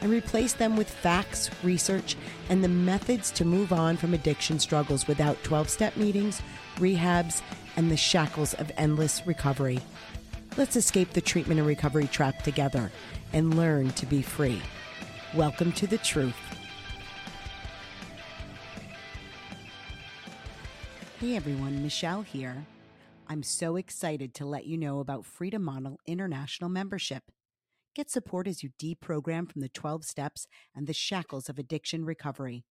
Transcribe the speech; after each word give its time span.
and 0.00 0.10
replace 0.10 0.52
them 0.52 0.76
with 0.76 0.88
facts, 0.88 1.50
research, 1.62 2.16
and 2.48 2.62
the 2.62 2.68
methods 2.68 3.30
to 3.32 3.44
move 3.44 3.72
on 3.72 3.96
from 3.96 4.14
addiction 4.14 4.58
struggles 4.58 5.06
without 5.06 5.42
12 5.42 5.68
step 5.68 5.96
meetings, 5.96 6.42
rehabs, 6.76 7.42
and 7.76 7.90
the 7.90 7.96
shackles 7.96 8.54
of 8.54 8.72
endless 8.76 9.26
recovery. 9.26 9.80
Let's 10.56 10.76
escape 10.76 11.12
the 11.12 11.20
treatment 11.20 11.60
and 11.60 11.68
recovery 11.68 12.06
trap 12.06 12.42
together 12.42 12.90
and 13.32 13.56
learn 13.56 13.90
to 13.90 14.06
be 14.06 14.22
free. 14.22 14.60
Welcome 15.34 15.72
to 15.72 15.86
the 15.86 15.98
truth. 15.98 16.36
Hey 21.20 21.36
everyone, 21.36 21.82
Michelle 21.82 22.22
here. 22.22 22.64
I'm 23.28 23.42
so 23.42 23.76
excited 23.76 24.34
to 24.34 24.46
let 24.46 24.66
you 24.66 24.78
know 24.78 25.00
about 25.00 25.26
Freedom 25.26 25.62
Model 25.62 25.98
International 26.06 26.70
membership. 26.70 27.24
Get 27.94 28.10
support 28.10 28.46
as 28.46 28.62
you 28.62 28.70
deprogram 28.80 29.50
from 29.50 29.60
the 29.60 29.68
12 29.68 30.04
steps 30.04 30.46
and 30.74 30.86
the 30.86 30.92
shackles 30.92 31.48
of 31.48 31.58
addiction 31.58 32.04
recovery. 32.04 32.64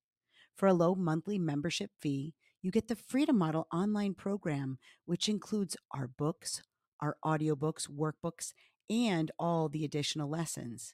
For 0.55 0.67
a 0.67 0.73
low 0.73 0.95
monthly 0.95 1.37
membership 1.37 1.91
fee, 2.01 2.33
you 2.61 2.71
get 2.71 2.87
the 2.87 2.95
Freedom 2.95 3.37
Model 3.37 3.67
online 3.71 4.13
program, 4.13 4.79
which 5.05 5.29
includes 5.29 5.77
our 5.91 6.07
books, 6.07 6.63
our 7.01 7.17
audiobooks, 7.23 7.89
workbooks, 7.89 8.53
and 8.89 9.31
all 9.37 9.69
the 9.69 9.85
additional 9.85 10.29
lessons. 10.29 10.93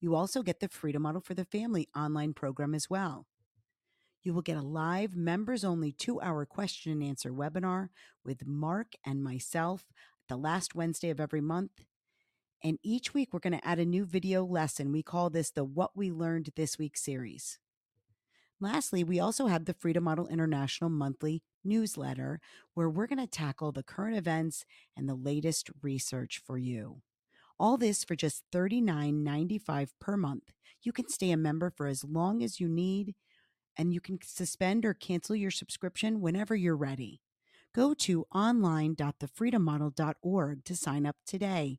You 0.00 0.14
also 0.16 0.42
get 0.42 0.60
the 0.60 0.68
Freedom 0.68 1.02
Model 1.02 1.20
for 1.20 1.34
the 1.34 1.44
Family 1.44 1.88
online 1.94 2.34
program 2.34 2.74
as 2.74 2.90
well. 2.90 3.26
You 4.22 4.34
will 4.34 4.42
get 4.42 4.56
a 4.56 4.62
live 4.62 5.16
members 5.16 5.64
only 5.64 5.92
two 5.92 6.20
hour 6.20 6.44
question 6.46 6.92
and 6.92 7.02
answer 7.02 7.30
webinar 7.30 7.88
with 8.24 8.46
Mark 8.46 8.94
and 9.04 9.22
myself 9.22 9.84
the 10.28 10.36
last 10.36 10.74
Wednesday 10.74 11.10
of 11.10 11.20
every 11.20 11.40
month 11.40 11.84
and 12.64 12.78
each 12.82 13.12
week, 13.12 13.30
we're 13.32 13.40
going 13.40 13.58
to 13.58 13.66
add 13.66 13.78
a 13.78 13.84
new 13.84 14.04
video 14.04 14.44
lesson. 14.44 14.92
We 14.92 15.02
call 15.02 15.30
this 15.30 15.50
the 15.50 15.64
What 15.64 15.96
We 15.96 16.10
Learned 16.10 16.50
This 16.54 16.78
Week 16.78 16.96
series. 16.96 17.58
Lastly, 18.60 19.02
we 19.02 19.18
also 19.18 19.48
have 19.48 19.64
the 19.64 19.74
Freedom 19.74 20.04
Model 20.04 20.28
International 20.28 20.88
monthly 20.88 21.42
newsletter 21.64 22.40
where 22.74 22.88
we're 22.88 23.08
going 23.08 23.18
to 23.18 23.26
tackle 23.26 23.72
the 23.72 23.82
current 23.82 24.16
events 24.16 24.64
and 24.96 25.08
the 25.08 25.14
latest 25.14 25.70
research 25.82 26.40
for 26.46 26.58
you. 26.58 27.02
All 27.58 27.76
this 27.76 28.04
for 28.04 28.14
just 28.14 28.44
$39.95 28.52 29.88
per 30.00 30.16
month. 30.16 30.52
You 30.82 30.92
can 30.92 31.08
stay 31.08 31.32
a 31.32 31.36
member 31.36 31.70
for 31.70 31.88
as 31.88 32.04
long 32.04 32.42
as 32.42 32.60
you 32.60 32.68
need, 32.68 33.14
and 33.76 33.92
you 33.92 34.00
can 34.00 34.20
suspend 34.22 34.84
or 34.84 34.94
cancel 34.94 35.34
your 35.34 35.50
subscription 35.50 36.20
whenever 36.20 36.54
you're 36.54 36.76
ready. 36.76 37.20
Go 37.74 37.94
to 37.94 38.26
online.thefreedommodel.org 38.34 40.64
to 40.64 40.76
sign 40.76 41.06
up 41.06 41.16
today. 41.26 41.78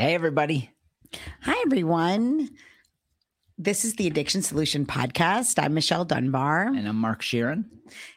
Hey, 0.00 0.14
everybody. 0.14 0.70
Hi, 1.42 1.60
everyone. 1.66 2.50
This 3.58 3.84
is 3.84 3.94
the 3.94 4.06
Addiction 4.06 4.42
Solution 4.42 4.86
Podcast. 4.86 5.60
I'm 5.60 5.74
Michelle 5.74 6.04
Dunbar. 6.04 6.68
And 6.68 6.86
I'm 6.86 6.94
Mark 6.94 7.20
Scheeren. 7.20 7.64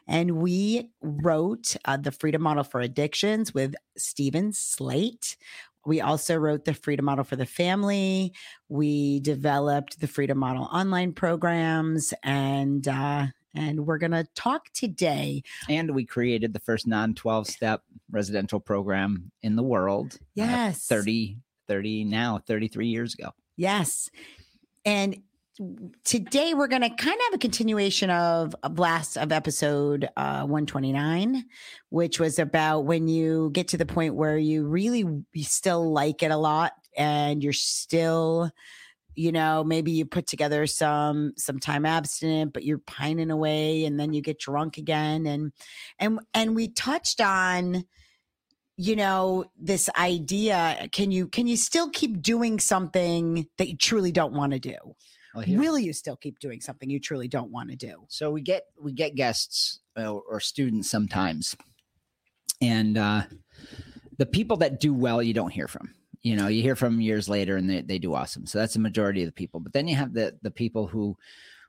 And 0.06 0.36
we 0.36 0.92
wrote 1.02 1.76
uh, 1.84 1.96
the 1.96 2.12
Freedom 2.12 2.40
Model 2.40 2.62
for 2.62 2.80
Addictions 2.80 3.52
with 3.52 3.74
Steven 3.96 4.52
Slate. 4.52 5.36
We 5.84 6.00
also 6.00 6.36
wrote 6.36 6.66
the 6.66 6.74
Freedom 6.74 7.04
Model 7.04 7.24
for 7.24 7.34
the 7.34 7.46
Family. 7.46 8.32
We 8.68 9.18
developed 9.18 9.98
the 9.98 10.06
Freedom 10.06 10.38
Model 10.38 10.68
online 10.72 11.12
programs 11.12 12.14
and 12.22 12.86
uh, 12.86 13.26
and 13.56 13.86
we're 13.86 13.98
going 13.98 14.12
to 14.12 14.28
talk 14.36 14.72
today. 14.72 15.42
And 15.68 15.96
we 15.96 16.06
created 16.06 16.52
the 16.52 16.60
first 16.60 16.86
non 16.86 17.14
12 17.14 17.48
step 17.48 17.82
residential 18.08 18.60
program 18.60 19.32
in 19.42 19.56
the 19.56 19.64
world. 19.64 20.14
Uh, 20.14 20.24
yes. 20.36 20.88
Uh, 20.88 20.94
30 20.94 21.38
30 21.72 22.04
now 22.04 22.38
33 22.46 22.86
years 22.88 23.14
ago. 23.14 23.30
Yes. 23.56 24.10
And 24.84 25.22
today 26.04 26.52
we're 26.52 26.66
going 26.66 26.82
to 26.82 26.90
kind 26.90 27.14
of 27.14 27.20
have 27.24 27.34
a 27.34 27.38
continuation 27.38 28.10
of 28.10 28.54
a 28.62 28.68
blast 28.68 29.16
of 29.16 29.32
episode 29.32 30.06
uh, 30.16 30.40
129 30.40 31.44
which 31.90 32.18
was 32.18 32.38
about 32.38 32.80
when 32.80 33.06
you 33.06 33.50
get 33.52 33.68
to 33.68 33.76
the 33.76 33.84
point 33.84 34.14
where 34.14 34.38
you 34.38 34.66
really 34.66 35.04
you 35.34 35.44
still 35.44 35.92
like 35.92 36.22
it 36.22 36.30
a 36.30 36.36
lot 36.36 36.72
and 36.96 37.42
you're 37.42 37.52
still 37.52 38.50
you 39.14 39.30
know 39.30 39.62
maybe 39.62 39.92
you 39.92 40.06
put 40.06 40.26
together 40.26 40.66
some 40.66 41.34
some 41.36 41.58
time 41.58 41.84
abstinent 41.84 42.54
but 42.54 42.64
you're 42.64 42.78
pining 42.78 43.30
away 43.30 43.84
and 43.84 44.00
then 44.00 44.14
you 44.14 44.22
get 44.22 44.38
drunk 44.38 44.78
again 44.78 45.26
and 45.26 45.52
and 45.98 46.18
and 46.32 46.56
we 46.56 46.66
touched 46.68 47.20
on 47.20 47.84
you 48.76 48.96
know 48.96 49.44
this 49.58 49.88
idea 49.98 50.88
can 50.92 51.10
you 51.10 51.28
can 51.28 51.46
you 51.46 51.56
still 51.56 51.90
keep 51.90 52.22
doing 52.22 52.58
something 52.58 53.46
that 53.58 53.68
you 53.68 53.76
truly 53.76 54.12
don't 54.12 54.32
want 54.32 54.52
to 54.52 54.58
do? 54.58 54.76
Will 55.34 55.78
you 55.78 55.92
still 55.92 56.16
keep 56.16 56.38
doing 56.38 56.60
something 56.60 56.90
you 56.90 57.00
truly 57.00 57.28
don't 57.28 57.50
want 57.50 57.70
to 57.70 57.76
do? 57.76 58.04
So 58.08 58.30
we 58.30 58.40
get 58.40 58.64
we 58.80 58.92
get 58.92 59.14
guests 59.14 59.80
uh, 59.96 60.12
or 60.12 60.40
students 60.40 60.90
sometimes. 60.90 61.56
And 62.60 62.96
uh 62.96 63.22
the 64.18 64.26
people 64.26 64.58
that 64.58 64.80
do 64.80 64.94
well 64.94 65.22
you 65.22 65.34
don't 65.34 65.50
hear 65.50 65.68
from. 65.68 65.94
You 66.22 66.36
know 66.36 66.48
you 66.48 66.62
hear 66.62 66.76
from 66.76 67.00
years 67.00 67.28
later 67.28 67.56
and 67.56 67.68
they, 67.68 67.82
they 67.82 67.98
do 67.98 68.14
awesome. 68.14 68.46
So 68.46 68.58
that's 68.58 68.74
the 68.74 68.80
majority 68.80 69.22
of 69.22 69.26
the 69.26 69.32
people. 69.32 69.60
But 69.60 69.72
then 69.72 69.86
you 69.86 69.96
have 69.96 70.14
the 70.14 70.38
the 70.42 70.50
people 70.50 70.86
who 70.86 71.16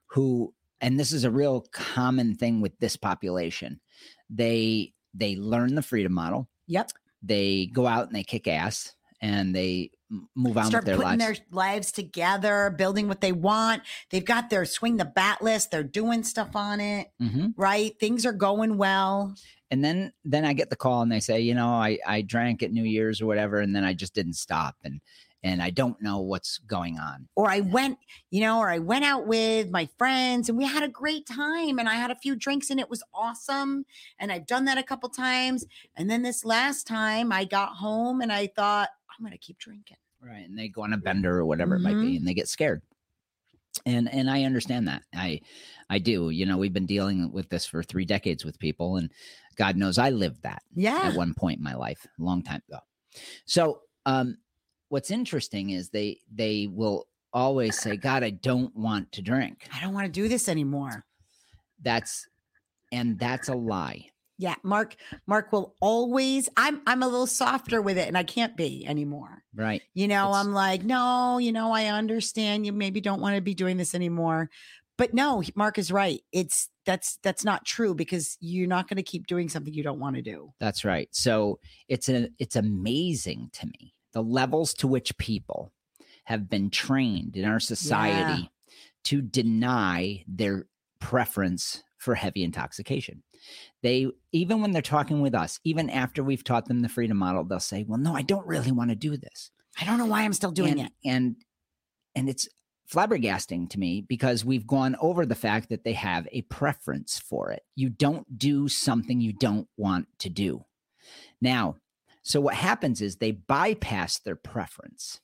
who 0.08 0.54
and 0.80 1.00
this 1.00 1.12
is 1.12 1.24
a 1.24 1.32
real 1.32 1.66
common 1.72 2.36
thing 2.36 2.62
with 2.62 2.78
this 2.80 2.96
population. 2.96 3.82
They 4.30 4.94
they 5.14 5.36
learn 5.36 5.76
the 5.76 5.82
freedom 5.82 6.14
model 6.14 6.50
Yep. 6.68 6.92
They 7.22 7.68
go 7.68 7.88
out 7.88 8.08
and 8.08 8.16
they 8.16 8.24
kick 8.24 8.48
ass 8.48 8.94
and 9.22 9.56
they 9.56 9.92
move 10.36 10.58
on 10.58 10.66
Start 10.66 10.84
with 10.84 10.88
their 10.88 10.96
putting 10.98 11.20
lives. 11.20 11.40
their 11.40 11.46
lives 11.52 11.92
together, 11.92 12.74
building 12.78 13.08
what 13.08 13.22
they 13.22 13.32
want. 13.32 13.82
They've 14.12 14.24
got 14.24 14.50
their 14.50 14.66
swing 14.66 14.98
the 14.98 15.06
bat 15.06 15.42
list. 15.42 15.72
They're 15.72 15.84
doing 15.84 16.24
stuff 16.24 16.56
on 16.56 16.80
it, 16.80 17.08
mm-hmm. 17.22 17.48
right? 17.58 17.98
Things 18.00 18.26
are 18.26 18.34
going 18.34 18.78
well. 18.78 19.36
And 19.72 19.84
then 19.84 20.14
then 20.24 20.46
I 20.46 20.54
get 20.54 20.70
the 20.70 20.76
call 20.76 21.02
and 21.02 21.12
they 21.12 21.20
say, 21.20 21.40
you 21.40 21.56
know, 21.56 21.70
I 21.70 21.98
I 22.06 22.22
drank 22.22 22.62
at 22.62 22.72
New 22.72 22.84
Year's 22.84 23.22
or 23.22 23.26
whatever, 23.26 23.60
and 23.60 23.76
then 23.76 23.84
I 23.84 23.94
just 23.94 24.14
didn't 24.14 24.34
stop. 24.34 24.76
And 24.84 25.02
and 25.44 25.62
I 25.62 25.70
don't 25.70 26.02
know 26.02 26.20
what's 26.20 26.58
going 26.60 26.98
on. 26.98 27.28
Or 27.36 27.50
I 27.50 27.60
went, 27.60 27.98
you 28.32 28.42
know, 28.42 28.60
or 28.60 28.70
I 28.70 28.80
went 28.80 29.04
out 29.04 29.28
with 29.28 29.70
my 29.70 29.90
friends 29.98 30.48
and 30.48 30.58
we 30.58 30.66
had 30.66 30.84
a 30.84 30.88
great 30.88 31.28
time 31.28 31.80
and 31.80 31.90
I 31.90 31.96
had 31.96 32.12
a 32.12 32.16
few 32.16 32.36
drinks 32.36 32.70
and 32.70 32.80
it 32.80 32.90
was 32.90 33.04
awesome. 33.14 33.86
And 34.20 34.32
I've 34.32 34.48
done 34.48 34.66
that 34.66 34.78
a 34.78 34.84
couple 34.84 35.10
times. 35.10 35.66
And 35.98 36.10
then 36.10 36.22
this 36.22 36.46
last 36.46 36.88
time 36.88 37.32
I 37.32 37.44
got 37.44 37.70
home 37.70 38.22
and 38.22 38.32
I 38.32 38.48
thought, 38.48 38.90
I'm 39.10 39.26
going 39.26 39.34
to 39.34 39.38
keep 39.38 39.60
drinking. 39.60 39.98
Right. 40.22 40.48
And 40.48 40.58
they 40.58 40.70
go 40.70 40.84
on 40.84 40.94
a 40.94 40.98
bender 40.98 41.40
or 41.40 41.46
whatever 41.46 41.76
mm-hmm. 41.76 41.86
it 41.86 41.90
might 41.90 42.02
be 42.02 42.08
mm-hmm. 42.08 42.18
and 42.18 42.28
they 42.28 42.34
get 42.34 42.48
scared. 42.48 42.82
And 43.86 44.08
and 44.14 44.30
I 44.30 44.44
understand 44.44 44.88
that. 44.88 45.02
I 45.16 45.42
I 45.90 45.98
do. 45.98 46.30
You 46.30 46.46
know, 46.46 46.58
we've 46.58 46.72
been 46.72 46.86
dealing 46.86 47.32
with 47.32 47.50
this 47.50 47.66
for 47.66 47.82
3 47.84 48.06
decades 48.06 48.46
with 48.46 48.60
people 48.60 48.98
and 48.98 49.12
God 49.58 49.76
knows 49.78 49.98
I 49.98 50.12
lived 50.12 50.44
that 50.44 50.62
yeah. 50.76 51.02
at 51.04 51.16
one 51.16 51.34
point 51.34 51.58
in 51.58 51.64
my 51.64 51.76
life, 51.76 52.06
a 52.20 52.24
long 52.24 52.44
time 52.44 52.62
ago. 52.70 52.80
So, 53.46 53.82
um 54.06 54.38
what's 54.94 55.10
interesting 55.10 55.72
is 55.72 55.90
they 55.90 56.20
they 56.32 56.68
will 56.72 57.08
always 57.34 57.80
say, 57.80 57.98
God, 57.98 58.24
I 58.24 58.30
don't 58.30 58.74
want 58.76 59.12
to 59.14 59.24
drink. 59.24 59.68
I 59.74 59.82
don't 59.82 59.92
want 59.92 60.06
to 60.06 60.12
do 60.12 60.28
this 60.28 60.48
anymore. 60.48 61.04
That's 61.82 62.28
and 62.92 63.18
that's 63.18 63.50
a 63.50 63.56
lie. 63.56 64.06
Yeah, 64.38 64.54
Mark 64.62 64.96
Mark 65.26 65.52
will 65.52 65.74
always 65.82 66.48
I'm 66.58 66.84
I'm 66.86 67.02
a 67.02 67.08
little 67.08 67.26
softer 67.26 67.82
with 67.82 67.98
it 67.98 68.08
and 68.08 68.16
I 68.16 68.22
can't 68.22 68.56
be 68.56 68.86
anymore. 68.86 69.44
Right. 69.56 69.82
You 69.96 70.08
know, 70.08 70.30
it's, 70.30 70.38
I'm 70.38 70.54
like, 70.54 70.84
"No, 70.84 71.40
you 71.40 71.52
know, 71.52 71.72
I 71.72 71.86
understand 71.88 72.68
you 72.68 72.72
maybe 72.72 73.02
don't 73.02 73.22
want 73.22 73.36
to 73.36 73.42
be 73.42 73.56
doing 73.56 73.78
this 73.78 73.96
anymore." 73.96 74.52
But 74.96 75.12
no, 75.12 75.42
Mark 75.56 75.80
is 75.80 75.92
right. 75.92 76.22
It's 76.32 76.70
that's 76.86 77.18
that's 77.24 77.44
not 77.44 77.66
true 77.66 77.96
because 77.96 78.38
you're 78.42 78.68
not 78.68 78.88
going 78.88 78.98
to 78.98 79.04
keep 79.04 79.26
doing 79.26 79.50
something 79.50 79.74
you 79.74 79.82
don't 79.82 80.00
want 80.00 80.18
to 80.18 80.22
do. 80.22 80.54
That's 80.60 80.86
right. 80.86 81.10
So, 81.12 81.60
it's 81.88 82.10
a 82.10 82.30
it's 82.38 82.56
amazing 82.56 83.50
to 83.54 83.66
me 83.66 83.93
the 84.14 84.24
levels 84.24 84.74
to 84.76 84.88
which 84.88 85.18
people 85.18 85.72
have 86.26 86.50
been 86.50 86.70
trained 86.70 87.36
in 87.36 87.46
our 87.46 87.60
society 87.60 88.44
yeah. 88.44 88.48
to 89.04 89.22
deny 89.22 90.24
their 90.28 90.68
preference 91.00 91.84
for 91.98 92.16
heavy 92.16 92.44
intoxication. 92.44 93.24
They, 93.82 94.08
even 94.32 94.62
when 94.62 94.72
they're 94.72 94.82
talking 94.82 95.22
with 95.22 95.36
us, 95.36 95.60
even 95.66 95.90
after 95.90 96.24
we've 96.24 96.44
taught 96.44 96.68
them 96.68 96.82
the 96.82 96.90
freedom 96.90 97.18
model, 97.18 97.44
they'll 97.44 97.60
say, 97.60 97.84
Well, 97.84 98.00
no, 98.00 98.16
I 98.16 98.22
don't 98.22 98.48
really 98.48 98.72
want 98.72 98.90
to 98.92 98.96
do 98.96 99.18
this. 99.18 99.52
I 99.80 99.86
don't 99.86 99.98
know 99.98 100.06
why 100.06 100.22
I'm 100.22 100.34
still 100.34 100.52
doing 100.52 100.80
and, 100.80 100.82
it. 100.82 100.92
And, 101.04 101.36
and 102.16 102.30
it's 102.30 102.48
flabbergasting 102.90 103.70
to 103.72 103.80
me 103.80 104.06
because 104.08 104.46
we've 104.46 104.68
gone 104.68 104.96
over 105.02 105.26
the 105.26 105.36
fact 105.36 105.70
that 105.70 105.84
they 105.84 105.94
have 105.94 106.28
a 106.32 106.44
preference 106.44 107.20
for 107.20 107.52
it. 107.52 107.64
You 107.76 107.90
don't 107.90 108.38
do 108.38 108.68
something 108.68 109.20
you 109.20 109.34
don't 109.34 109.68
want 109.78 110.08
to 110.20 110.30
do. 110.30 110.64
Now, 111.42 111.76
so 112.24 112.42
what 112.42 112.56
happens 112.56 113.02
is 113.02 113.18
they 113.18 113.32
bypass 113.32 114.20
their 114.20 114.36
preference 114.36 115.20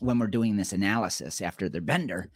when 0.00 0.18
we're 0.18 0.26
doing 0.26 0.56
this 0.56 0.72
analysis 0.72 1.40
after 1.42 1.68
their 1.68 1.80
bender, 1.80 2.30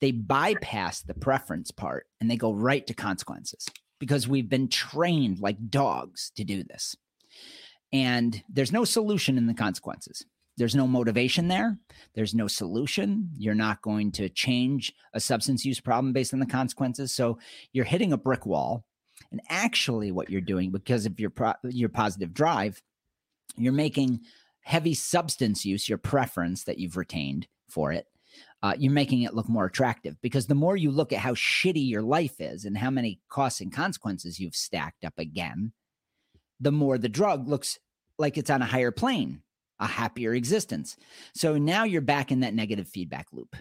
they 0.00 0.10
bypass 0.10 1.02
the 1.02 1.14
preference 1.14 1.70
part 1.70 2.06
and 2.20 2.30
they 2.30 2.36
go 2.36 2.52
right 2.52 2.86
to 2.86 2.94
consequences 2.94 3.66
because 3.98 4.26
we've 4.26 4.48
been 4.48 4.68
trained 4.68 5.40
like 5.40 5.68
dogs 5.68 6.32
to 6.36 6.44
do 6.44 6.64
this. 6.64 6.96
And 7.92 8.42
there's 8.48 8.72
no 8.72 8.84
solution 8.84 9.36
in 9.36 9.46
the 9.46 9.54
consequences. 9.54 10.24
There's 10.56 10.74
no 10.74 10.86
motivation 10.86 11.48
there. 11.48 11.78
There's 12.14 12.34
no 12.34 12.46
solution. 12.46 13.30
You're 13.36 13.54
not 13.54 13.82
going 13.82 14.12
to 14.12 14.28
change 14.28 14.92
a 15.14 15.20
substance 15.20 15.64
use 15.64 15.80
problem 15.80 16.12
based 16.12 16.32
on 16.32 16.40
the 16.40 16.46
consequences. 16.46 17.12
So 17.12 17.38
you're 17.72 17.84
hitting 17.84 18.12
a 18.12 18.18
brick 18.18 18.46
wall. 18.46 18.84
And 19.32 19.40
actually, 19.48 20.12
what 20.12 20.30
you're 20.30 20.40
doing, 20.40 20.70
because 20.70 21.06
of 21.06 21.20
your 21.20 21.30
pro- 21.30 21.54
your 21.64 21.88
positive 21.88 22.32
drive, 22.32 22.80
you're 23.56 23.72
making 23.72 24.20
heavy 24.62 24.94
substance 24.94 25.64
use, 25.64 25.88
your 25.88 25.98
preference 25.98 26.64
that 26.64 26.78
you've 26.78 26.96
retained 26.96 27.46
for 27.68 27.92
it, 27.92 28.06
uh, 28.62 28.74
you're 28.78 28.92
making 28.92 29.22
it 29.22 29.34
look 29.34 29.48
more 29.48 29.64
attractive 29.64 30.16
because 30.20 30.46
the 30.46 30.54
more 30.54 30.76
you 30.76 30.90
look 30.90 31.12
at 31.12 31.18
how 31.20 31.32
shitty 31.32 31.88
your 31.88 32.02
life 32.02 32.40
is 32.40 32.64
and 32.64 32.76
how 32.76 32.90
many 32.90 33.20
costs 33.28 33.60
and 33.60 33.72
consequences 33.72 34.38
you've 34.38 34.54
stacked 34.54 35.04
up 35.04 35.18
again, 35.18 35.72
the 36.60 36.72
more 36.72 36.98
the 36.98 37.08
drug 37.08 37.48
looks 37.48 37.78
like 38.18 38.36
it's 38.36 38.50
on 38.50 38.60
a 38.60 38.66
higher 38.66 38.90
plane, 38.90 39.40
a 39.78 39.86
happier 39.86 40.34
existence. 40.34 40.96
So 41.34 41.56
now 41.56 41.84
you're 41.84 42.02
back 42.02 42.30
in 42.30 42.40
that 42.40 42.54
negative 42.54 42.86
feedback 42.86 43.28
loop. 43.32 43.56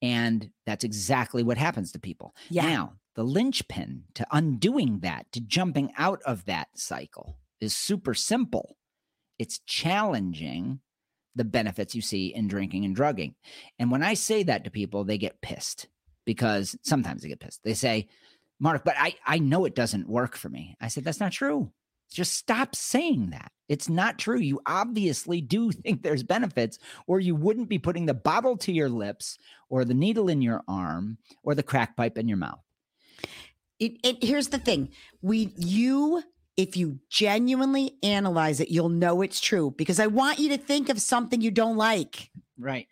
And 0.00 0.50
that's 0.64 0.84
exactly 0.84 1.42
what 1.42 1.58
happens 1.58 1.92
to 1.92 1.98
people. 1.98 2.34
Yeah. 2.48 2.62
Now, 2.62 2.92
the 3.14 3.24
linchpin 3.24 4.04
to 4.14 4.26
undoing 4.30 5.00
that, 5.00 5.30
to 5.32 5.40
jumping 5.40 5.92
out 5.98 6.22
of 6.22 6.44
that 6.46 6.68
cycle 6.74 7.36
is 7.60 7.76
super 7.76 8.14
simple. 8.14 8.77
It's 9.38 9.60
challenging 9.60 10.80
the 11.34 11.44
benefits 11.44 11.94
you 11.94 12.02
see 12.02 12.34
in 12.34 12.48
drinking 12.48 12.84
and 12.84 12.94
drugging. 12.94 13.34
And 13.78 13.90
when 13.90 14.02
I 14.02 14.14
say 14.14 14.42
that 14.44 14.64
to 14.64 14.70
people, 14.70 15.04
they 15.04 15.18
get 15.18 15.40
pissed 15.40 15.88
because 16.24 16.76
sometimes 16.82 17.22
they 17.22 17.28
get 17.28 17.40
pissed. 17.40 17.60
They 17.64 17.74
say, 17.74 18.08
Mark, 18.60 18.84
but 18.84 18.96
I, 18.98 19.14
I 19.24 19.38
know 19.38 19.64
it 19.64 19.74
doesn't 19.74 20.08
work 20.08 20.36
for 20.36 20.48
me. 20.48 20.76
I 20.80 20.88
said, 20.88 21.04
that's 21.04 21.20
not 21.20 21.32
true. 21.32 21.70
Just 22.10 22.34
stop 22.34 22.74
saying 22.74 23.30
that. 23.30 23.52
It's 23.68 23.88
not 23.88 24.18
true. 24.18 24.38
You 24.38 24.60
obviously 24.66 25.40
do 25.40 25.70
think 25.72 26.02
there's 26.02 26.22
benefits, 26.22 26.78
or 27.06 27.20
you 27.20 27.34
wouldn't 27.34 27.68
be 27.68 27.78
putting 27.78 28.06
the 28.06 28.14
bottle 28.14 28.56
to 28.58 28.72
your 28.72 28.88
lips, 28.88 29.38
or 29.68 29.84
the 29.84 29.94
needle 29.94 30.28
in 30.28 30.42
your 30.42 30.62
arm, 30.66 31.18
or 31.42 31.54
the 31.54 31.62
crack 31.62 31.96
pipe 31.96 32.18
in 32.18 32.28
your 32.28 32.38
mouth. 32.38 32.60
It, 33.78 33.98
it 34.02 34.24
here's 34.24 34.48
the 34.48 34.58
thing. 34.58 34.90
We 35.22 35.52
you 35.56 36.22
if 36.58 36.76
you 36.76 36.98
genuinely 37.08 37.94
analyze 38.02 38.58
it, 38.60 38.68
you'll 38.68 38.88
know 38.90 39.22
it's 39.22 39.40
true 39.40 39.72
because 39.78 40.00
I 40.00 40.08
want 40.08 40.40
you 40.40 40.48
to 40.50 40.58
think 40.58 40.88
of 40.90 41.00
something 41.00 41.40
you 41.40 41.52
don't 41.52 41.76
like. 41.76 42.30
Right. 42.58 42.88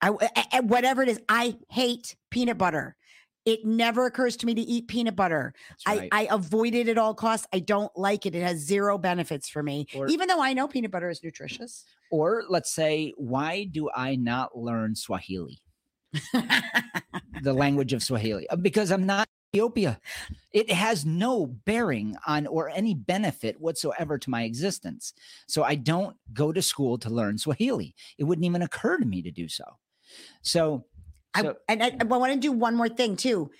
I, 0.00 0.10
I- 0.52 0.60
whatever 0.60 1.02
it 1.02 1.08
is, 1.10 1.20
I 1.28 1.56
hate 1.68 2.16
peanut 2.30 2.58
butter. 2.58 2.96
It 3.44 3.62
never 3.66 4.06
occurs 4.06 4.38
to 4.38 4.46
me 4.46 4.54
to 4.54 4.60
eat 4.62 4.88
peanut 4.88 5.14
butter. 5.16 5.52
Right. 5.86 6.08
I, 6.10 6.22
I 6.22 6.34
avoid 6.34 6.74
it 6.74 6.88
at 6.88 6.96
all 6.96 7.12
costs. 7.14 7.46
I 7.52 7.58
don't 7.58 7.94
like 7.94 8.24
it. 8.24 8.34
It 8.34 8.42
has 8.42 8.56
zero 8.60 8.96
benefits 8.96 9.50
for 9.50 9.62
me, 9.62 9.86
Or- 9.94 10.06
even 10.08 10.26
though 10.28 10.40
I 10.42 10.54
know 10.54 10.66
peanut 10.66 10.90
butter 10.90 11.10
is 11.10 11.22
nutritious. 11.22 11.84
or 12.10 12.44
let's 12.48 12.74
say, 12.74 13.12
why 13.18 13.64
do 13.64 13.90
I 13.94 14.16
not 14.16 14.56
learn 14.56 14.94
Swahili, 14.96 15.60
the 17.42 17.52
language 17.52 17.92
of 17.92 18.02
Swahili? 18.02 18.48
Uh, 18.48 18.56
Because 18.56 18.90
I'm 18.90 19.04
not 19.04 19.28
Ethiopia. 19.54 20.00
It 20.52 20.70
has 20.72 21.04
no 21.06 21.46
bearing 21.46 22.16
on 22.26 22.46
or 22.48 22.68
any 22.68 22.94
benefit 22.94 23.60
whatsoever 23.60 24.18
to 24.18 24.30
my 24.30 24.42
existence. 24.42 25.14
So 25.46 25.62
I 25.62 25.76
don't 25.76 26.16
go 26.32 26.52
to 26.52 26.60
school 26.60 26.98
to 26.98 27.10
learn 27.10 27.38
Swahili. 27.38 27.94
It 28.18 28.24
wouldn't 28.24 28.44
even 28.44 28.62
occur 28.62 28.98
to 28.98 29.06
me 29.06 29.22
to 29.22 29.30
do 29.30 29.48
so. 29.48 29.64
So, 30.42 30.86
I, 31.34 31.40
and 31.68 31.82
I, 31.82 31.96
I 32.00 32.04
want 32.04 32.32
to 32.32 32.38
do 32.38 32.52
one 32.52 32.74
more 32.74 32.88
thing 32.88 33.16
too. 33.16 33.50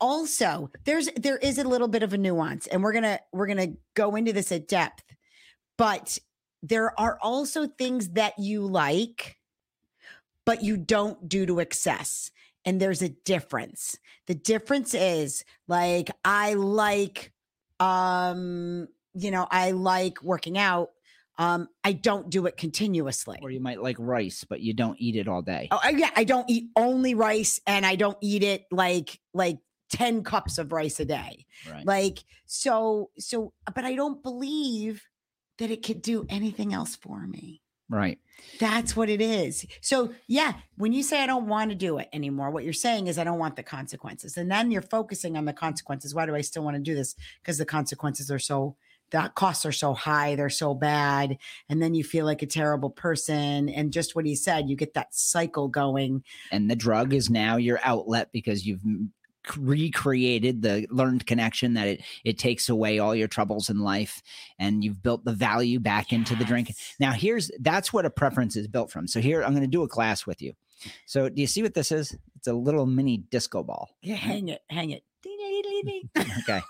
Also, 0.00 0.70
there's 0.84 1.08
there 1.16 1.38
is 1.38 1.58
a 1.58 1.64
little 1.68 1.88
bit 1.88 2.02
of 2.02 2.12
a 2.12 2.18
nuance, 2.18 2.66
and 2.66 2.82
we're 2.82 2.92
gonna 2.92 3.18
we're 3.32 3.46
gonna 3.46 3.72
go 3.94 4.14
into 4.16 4.32
this 4.32 4.52
at 4.52 4.68
depth. 4.68 5.02
But 5.78 6.18
there 6.62 6.98
are 7.00 7.18
also 7.22 7.66
things 7.66 8.10
that 8.10 8.38
you 8.38 8.62
like, 8.66 9.36
but 10.44 10.62
you 10.62 10.76
don't 10.76 11.28
do 11.28 11.46
to 11.46 11.60
excess. 11.60 12.30
And 12.66 12.80
there's 12.80 13.00
a 13.00 13.08
difference. 13.08 13.98
The 14.26 14.34
difference 14.34 14.92
is 14.92 15.44
like 15.68 16.10
I 16.24 16.54
like 16.54 17.32
um, 17.80 18.88
you 19.14 19.30
know, 19.30 19.46
I 19.50 19.70
like 19.72 20.22
working 20.22 20.58
out. 20.58 20.90
Um, 21.38 21.68
I 21.84 21.92
don't 21.92 22.30
do 22.30 22.46
it 22.46 22.56
continuously. 22.56 23.38
or 23.42 23.50
you 23.50 23.60
might 23.60 23.82
like 23.82 23.96
rice, 23.98 24.44
but 24.48 24.60
you 24.60 24.72
don't 24.72 24.98
eat 24.98 25.16
it 25.16 25.28
all 25.28 25.42
day. 25.42 25.68
Oh, 25.70 25.80
yeah, 25.90 26.10
I 26.16 26.24
don't 26.24 26.48
eat 26.48 26.70
only 26.76 27.14
rice 27.14 27.60
and 27.66 27.84
I 27.84 27.96
don't 27.96 28.16
eat 28.22 28.42
it 28.42 28.64
like 28.70 29.20
like 29.34 29.58
10 29.90 30.24
cups 30.24 30.58
of 30.58 30.72
rice 30.72 30.98
a 30.98 31.04
day. 31.04 31.44
Right. 31.70 31.86
Like 31.86 32.24
so 32.46 33.10
so 33.18 33.52
but 33.74 33.84
I 33.84 33.94
don't 33.94 34.22
believe 34.22 35.04
that 35.58 35.70
it 35.70 35.84
could 35.84 36.00
do 36.00 36.26
anything 36.28 36.72
else 36.72 36.96
for 36.96 37.26
me. 37.26 37.60
Right. 37.88 38.18
That's 38.58 38.96
what 38.96 39.08
it 39.08 39.20
is. 39.20 39.64
So, 39.80 40.12
yeah, 40.26 40.54
when 40.76 40.92
you 40.92 41.02
say 41.02 41.22
I 41.22 41.26
don't 41.26 41.46
want 41.46 41.70
to 41.70 41.76
do 41.76 41.98
it 41.98 42.08
anymore, 42.12 42.50
what 42.50 42.64
you're 42.64 42.72
saying 42.72 43.06
is 43.06 43.18
I 43.18 43.24
don't 43.24 43.38
want 43.38 43.56
the 43.56 43.62
consequences. 43.62 44.36
And 44.36 44.50
then 44.50 44.70
you're 44.70 44.82
focusing 44.82 45.36
on 45.36 45.44
the 45.44 45.52
consequences. 45.52 46.14
Why 46.14 46.26
do 46.26 46.34
I 46.34 46.40
still 46.40 46.64
want 46.64 46.76
to 46.76 46.82
do 46.82 46.94
this? 46.94 47.14
Because 47.42 47.58
the 47.58 47.64
consequences 47.64 48.30
are 48.30 48.38
so 48.38 48.76
the 49.10 49.30
costs 49.34 49.64
are 49.64 49.72
so 49.72 49.94
high, 49.94 50.34
they're 50.34 50.50
so 50.50 50.74
bad. 50.74 51.38
And 51.68 51.80
then 51.80 51.94
you 51.94 52.02
feel 52.02 52.24
like 52.24 52.42
a 52.42 52.46
terrible 52.46 52.90
person. 52.90 53.68
And 53.68 53.92
just 53.92 54.16
what 54.16 54.26
he 54.26 54.34
said, 54.34 54.68
you 54.68 54.76
get 54.76 54.94
that 54.94 55.14
cycle 55.14 55.68
going. 55.68 56.24
and 56.50 56.70
the 56.70 56.76
drug 56.76 57.14
is 57.14 57.30
now 57.30 57.56
your 57.56 57.78
outlet 57.84 58.30
because 58.32 58.66
you've 58.66 58.82
recreated 59.56 60.62
the 60.62 60.86
learned 60.90 61.26
connection 61.26 61.74
that 61.74 61.88
it 61.88 62.02
it 62.24 62.38
takes 62.38 62.68
away 62.68 62.98
all 62.98 63.14
your 63.14 63.28
troubles 63.28 63.70
in 63.70 63.80
life 63.80 64.22
and 64.58 64.82
you've 64.84 65.02
built 65.02 65.24
the 65.24 65.32
value 65.32 65.78
back 65.80 66.12
into 66.12 66.34
the 66.36 66.44
drink. 66.44 66.72
Now 67.00 67.12
here's 67.12 67.50
that's 67.60 67.92
what 67.92 68.06
a 68.06 68.10
preference 68.10 68.56
is 68.56 68.68
built 68.68 68.90
from. 68.90 69.06
So 69.08 69.20
here 69.20 69.42
i'm 69.42 69.50
going 69.52 69.62
to 69.62 69.66
do 69.66 69.82
a 69.82 69.88
class 69.88 70.26
with 70.26 70.42
you. 70.42 70.52
So 71.06 71.28
do 71.28 71.40
you 71.40 71.46
see 71.46 71.62
what 71.62 71.74
this 71.74 71.90
is? 71.92 72.16
It's 72.36 72.46
a 72.46 72.52
little 72.52 72.86
mini 72.86 73.18
disco 73.30 73.62
ball. 73.62 73.90
Yeah, 74.02 74.16
hang 74.16 74.48
it, 74.48 74.62
hang 74.68 74.90
it. 74.90 75.02
Okay. 76.48 76.60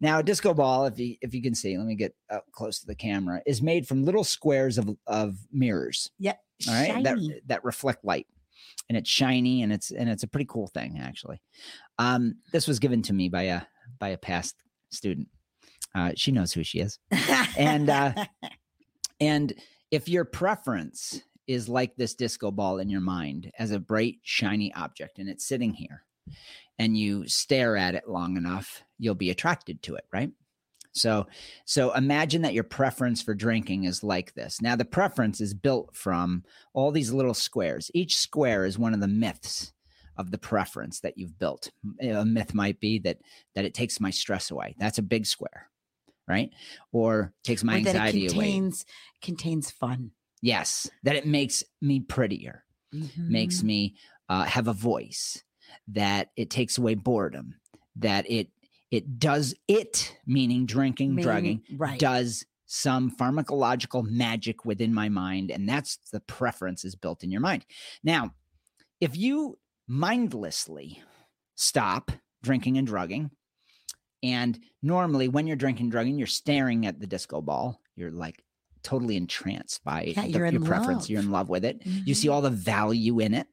Now 0.00 0.18
a 0.18 0.22
disco 0.22 0.52
ball 0.52 0.86
if 0.86 0.98
you 0.98 1.16
if 1.20 1.32
you 1.32 1.40
can 1.42 1.54
see 1.54 1.78
let 1.78 1.86
me 1.86 1.94
get 1.94 2.14
up 2.28 2.44
close 2.52 2.80
to 2.80 2.86
the 2.86 2.94
camera 2.94 3.40
is 3.46 3.62
made 3.62 3.86
from 3.86 4.04
little 4.04 4.24
squares 4.24 4.78
of 4.78 4.90
of 5.06 5.36
mirrors. 5.52 6.10
Ding. 6.18 6.38
all 6.68 6.74
right 6.74 6.88
Shiny. 6.88 7.02
that 7.04 7.40
that 7.46 7.64
reflect 7.64 8.04
light 8.04 8.26
and 8.88 8.98
it's 8.98 9.10
shiny 9.10 9.62
and 9.62 9.72
it's 9.72 9.90
and 9.90 10.08
it's 10.08 10.22
a 10.22 10.28
pretty 10.28 10.46
cool 10.48 10.68
thing 10.68 10.98
actually. 11.00 11.40
Um 11.98 12.36
this 12.52 12.66
was 12.66 12.78
given 12.78 13.02
to 13.02 13.12
me 13.12 13.28
by 13.28 13.42
a 13.42 13.62
by 13.98 14.08
a 14.08 14.18
past 14.18 14.56
student. 14.90 15.28
Uh 15.94 16.12
she 16.16 16.32
knows 16.32 16.52
who 16.52 16.62
she 16.62 16.80
is. 16.80 16.98
And, 17.58 17.90
uh, 17.90 18.12
and 19.20 19.52
if 19.90 20.08
your 20.08 20.24
preference 20.24 21.22
is 21.46 21.68
like 21.68 21.94
this 21.96 22.14
disco 22.14 22.50
ball 22.50 22.78
in 22.78 22.88
your 22.88 23.00
mind 23.00 23.50
as 23.58 23.70
a 23.72 23.78
bright 23.78 24.16
shiny 24.22 24.72
object 24.74 25.18
and 25.18 25.28
it's 25.28 25.46
sitting 25.46 25.72
here 25.72 26.04
and 26.78 26.96
you 26.96 27.26
stare 27.28 27.76
at 27.76 27.94
it 27.94 28.08
long 28.08 28.36
enough 28.36 28.82
you'll 28.98 29.14
be 29.14 29.30
attracted 29.30 29.82
to 29.82 29.94
it 29.94 30.04
right 30.12 30.30
so 30.92 31.26
so 31.64 31.92
imagine 31.94 32.42
that 32.42 32.54
your 32.54 32.64
preference 32.64 33.22
for 33.22 33.34
drinking 33.34 33.84
is 33.84 34.02
like 34.04 34.34
this. 34.34 34.60
Now 34.60 34.76
the 34.76 34.84
preference 34.84 35.40
is 35.40 35.54
built 35.54 35.96
from 35.96 36.44
all 36.74 36.90
these 36.90 37.12
little 37.12 37.34
squares. 37.34 37.90
Each 37.94 38.16
square 38.16 38.64
is 38.64 38.78
one 38.78 38.94
of 38.94 39.00
the 39.00 39.08
myths 39.08 39.72
of 40.16 40.30
the 40.30 40.38
preference 40.38 41.00
that 41.00 41.16
you've 41.16 41.38
built. 41.38 41.70
A 42.00 42.24
myth 42.24 42.52
might 42.54 42.78
be 42.80 42.98
that 43.00 43.18
that 43.54 43.64
it 43.64 43.74
takes 43.74 44.00
my 44.00 44.10
stress 44.10 44.50
away. 44.50 44.74
That's 44.78 44.98
a 44.98 45.02
big 45.02 45.26
square 45.26 45.68
right? 46.28 46.50
Or 46.92 47.34
takes 47.42 47.64
my 47.64 47.78
Or 47.78 47.80
that 47.80 47.96
it 47.96 47.98
anxiety 47.98 48.26
away. 48.26 48.34
contains 48.44 48.86
contains 49.20 49.70
fun. 49.70 50.12
yes 50.40 50.88
that 51.02 51.16
it 51.16 51.26
makes 51.26 51.64
me 51.80 52.00
prettier 52.00 52.64
makes 53.16 53.60
Mhm. 53.60 53.64
me 53.64 53.94
uh, 54.28 54.44
have 54.44 54.68
a 54.68 54.72
voice 54.72 55.42
that 55.88 56.30
it 56.36 56.48
takes 56.50 56.78
away 56.78 56.94
boredom 56.94 57.54
that 57.96 58.30
it 58.30 58.50
it 58.92 59.18
does 59.18 59.54
it 59.66 60.16
meaning 60.26 60.66
drinking 60.66 61.10
Meaning- 61.16 61.24
drugging 61.24 61.62
right. 61.76 61.98
does 61.98 62.44
some 62.66 63.10
pharmacological 63.10 64.04
magic 64.04 64.64
within 64.64 64.94
my 64.94 65.08
mind 65.08 65.50
and 65.50 65.68
that's 65.68 65.96
the 66.12 66.20
preference 66.20 66.84
is 66.84 66.94
built 66.94 67.24
in 67.24 67.30
your 67.32 67.40
mind 67.40 67.64
now 68.04 68.30
if 69.00 69.16
you 69.16 69.58
mindlessly 69.88 71.02
stop 71.56 72.12
drinking 72.42 72.78
and 72.78 72.86
drugging 72.86 73.30
and 74.22 74.58
normally 74.82 75.26
when 75.28 75.46
you're 75.46 75.56
drinking 75.56 75.84
and 75.84 75.92
drugging 75.92 76.16
you're 76.18 76.26
staring 76.26 76.86
at 76.86 77.00
the 77.00 77.06
disco 77.06 77.40
ball 77.40 77.80
you're 77.96 78.10
like 78.10 78.42
totally 78.82 79.16
entranced 79.16 79.82
by 79.84 80.02
Yeah, 80.16 80.22
the- 80.22 80.28
you're 80.30 80.46
your 80.46 80.60
preference 80.60 81.08
you're 81.10 81.20
in 81.20 81.30
love 81.30 81.48
with 81.48 81.64
it 81.64 81.82
you 81.84 82.14
see 82.14 82.28
Mhm. 82.28 82.32
all 82.32 82.42
the 82.42 82.50
value 82.50 83.18
in 83.20 83.34
it 83.34 83.48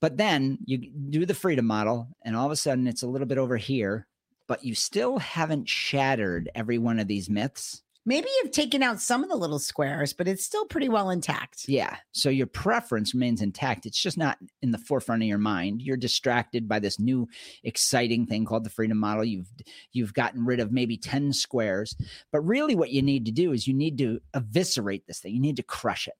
But 0.00 0.16
then 0.16 0.58
you 0.64 0.78
do 0.78 1.26
the 1.26 1.34
freedom 1.34 1.66
model, 1.66 2.06
and 2.24 2.36
all 2.36 2.46
of 2.46 2.52
a 2.52 2.56
sudden 2.56 2.86
it's 2.86 3.02
a 3.02 3.08
little 3.08 3.26
bit 3.26 3.36
over 3.36 3.56
here, 3.56 4.06
but 4.48 4.64
you 4.64 4.74
still 4.74 5.18
haven't 5.18 5.68
shattered 5.68 6.50
every 6.54 6.78
one 6.78 6.98
of 6.98 7.06
these 7.06 7.30
myths. 7.30 7.82
Maybe 8.06 8.28
you've 8.38 8.52
taken 8.52 8.82
out 8.82 9.02
some 9.02 9.22
of 9.22 9.28
the 9.28 9.36
little 9.36 9.58
squares, 9.58 10.14
but 10.14 10.26
it's 10.26 10.42
still 10.42 10.64
pretty 10.64 10.88
well 10.88 11.10
intact. 11.10 11.68
Yeah. 11.68 11.94
So 12.12 12.30
your 12.30 12.46
preference 12.46 13.12
remains 13.12 13.42
intact. 13.42 13.84
It's 13.84 14.00
just 14.00 14.16
not 14.16 14.38
in 14.62 14.70
the 14.70 14.78
forefront 14.78 15.22
of 15.22 15.28
your 15.28 15.36
mind. 15.36 15.82
You're 15.82 15.98
distracted 15.98 16.66
by 16.66 16.78
this 16.78 16.98
new 16.98 17.28
exciting 17.64 18.24
thing 18.24 18.46
called 18.46 18.64
the 18.64 18.70
freedom 18.70 18.96
model. 18.96 19.26
You've 19.26 19.52
you've 19.92 20.14
gotten 20.14 20.46
rid 20.46 20.58
of 20.58 20.72
maybe 20.72 20.96
10 20.96 21.34
squares. 21.34 21.94
But 22.32 22.40
really 22.40 22.74
what 22.74 22.92
you 22.92 23.02
need 23.02 23.26
to 23.26 23.32
do 23.32 23.52
is 23.52 23.68
you 23.68 23.74
need 23.74 23.98
to 23.98 24.20
eviscerate 24.32 25.06
this 25.06 25.20
thing. 25.20 25.34
You 25.34 25.40
need 25.40 25.56
to 25.56 25.62
crush 25.62 26.08
it. 26.08 26.14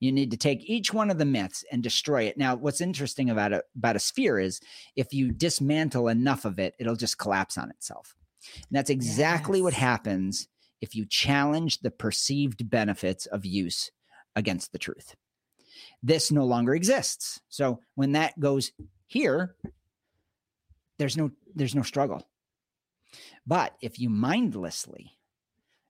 You 0.00 0.12
need 0.12 0.30
to 0.30 0.36
take 0.36 0.68
each 0.68 0.92
one 0.92 1.10
of 1.10 1.18
the 1.18 1.24
myths 1.24 1.64
and 1.72 1.82
destroy 1.82 2.24
it. 2.24 2.38
Now, 2.38 2.54
what's 2.54 2.80
interesting 2.80 3.30
about 3.30 3.52
a, 3.52 3.64
about 3.76 3.96
a 3.96 4.00
sphere 4.00 4.38
is 4.38 4.60
if 4.94 5.12
you 5.12 5.32
dismantle 5.32 6.08
enough 6.08 6.44
of 6.44 6.58
it, 6.58 6.74
it'll 6.78 6.96
just 6.96 7.18
collapse 7.18 7.58
on 7.58 7.70
itself. 7.70 8.14
And 8.54 8.76
that's 8.76 8.90
exactly 8.90 9.60
what 9.60 9.74
happens 9.74 10.48
if 10.80 10.94
you 10.94 11.04
challenge 11.06 11.80
the 11.80 11.90
perceived 11.90 12.70
benefits 12.70 13.26
of 13.26 13.44
use 13.44 13.90
against 14.36 14.72
the 14.72 14.78
truth. 14.78 15.16
This 16.02 16.30
no 16.30 16.44
longer 16.44 16.74
exists. 16.74 17.40
So 17.48 17.80
when 17.96 18.12
that 18.12 18.38
goes 18.38 18.70
here, 19.06 19.56
there's 20.98 21.16
no 21.16 21.30
there's 21.54 21.74
no 21.74 21.82
struggle. 21.82 22.26
But 23.46 23.74
if 23.80 23.98
you 23.98 24.10
mindlessly 24.10 25.17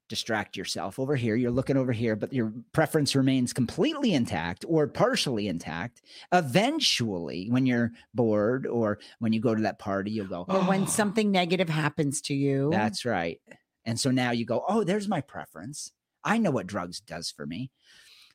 distract 0.09 0.57
yourself 0.57 0.99
over 0.99 1.15
here, 1.17 1.37
you're 1.37 1.50
looking 1.50 1.77
over 1.77 1.93
here, 1.93 2.17
but 2.17 2.33
your 2.33 2.53
preference 2.73 3.15
remains 3.15 3.53
completely 3.53 4.15
intact 4.15 4.65
or 4.69 4.87
partially 4.87 5.49
intact. 5.49 6.03
Eventually, 6.33 7.49
when 7.50 7.67
you're 7.67 7.93
bored 8.15 8.67
or 8.67 8.99
when 9.19 9.33
you 9.33 9.41
go 9.41 9.55
to 9.55 9.62
that 9.62 9.79
party, 9.79 10.11
you'll 10.11 10.27
go, 10.27 10.45
Or 10.49 10.61
when 10.65 10.87
something 11.00 11.31
negative 11.31 11.69
happens 11.69 12.21
to 12.23 12.35
you. 12.35 12.71
that's 12.73 13.05
right. 13.05 13.41
And 13.85 13.99
so 13.99 14.11
now 14.11 14.33
you 14.33 14.45
go, 14.45 14.65
oh, 14.69 14.85
there's 14.85 15.09
my 15.09 15.21
preference. 15.21 15.93
I 16.25 16.38
know 16.38 16.50
what 16.50 16.67
drugs 16.67 17.00
does 17.00 17.31
for 17.31 17.47
me. 17.47 17.71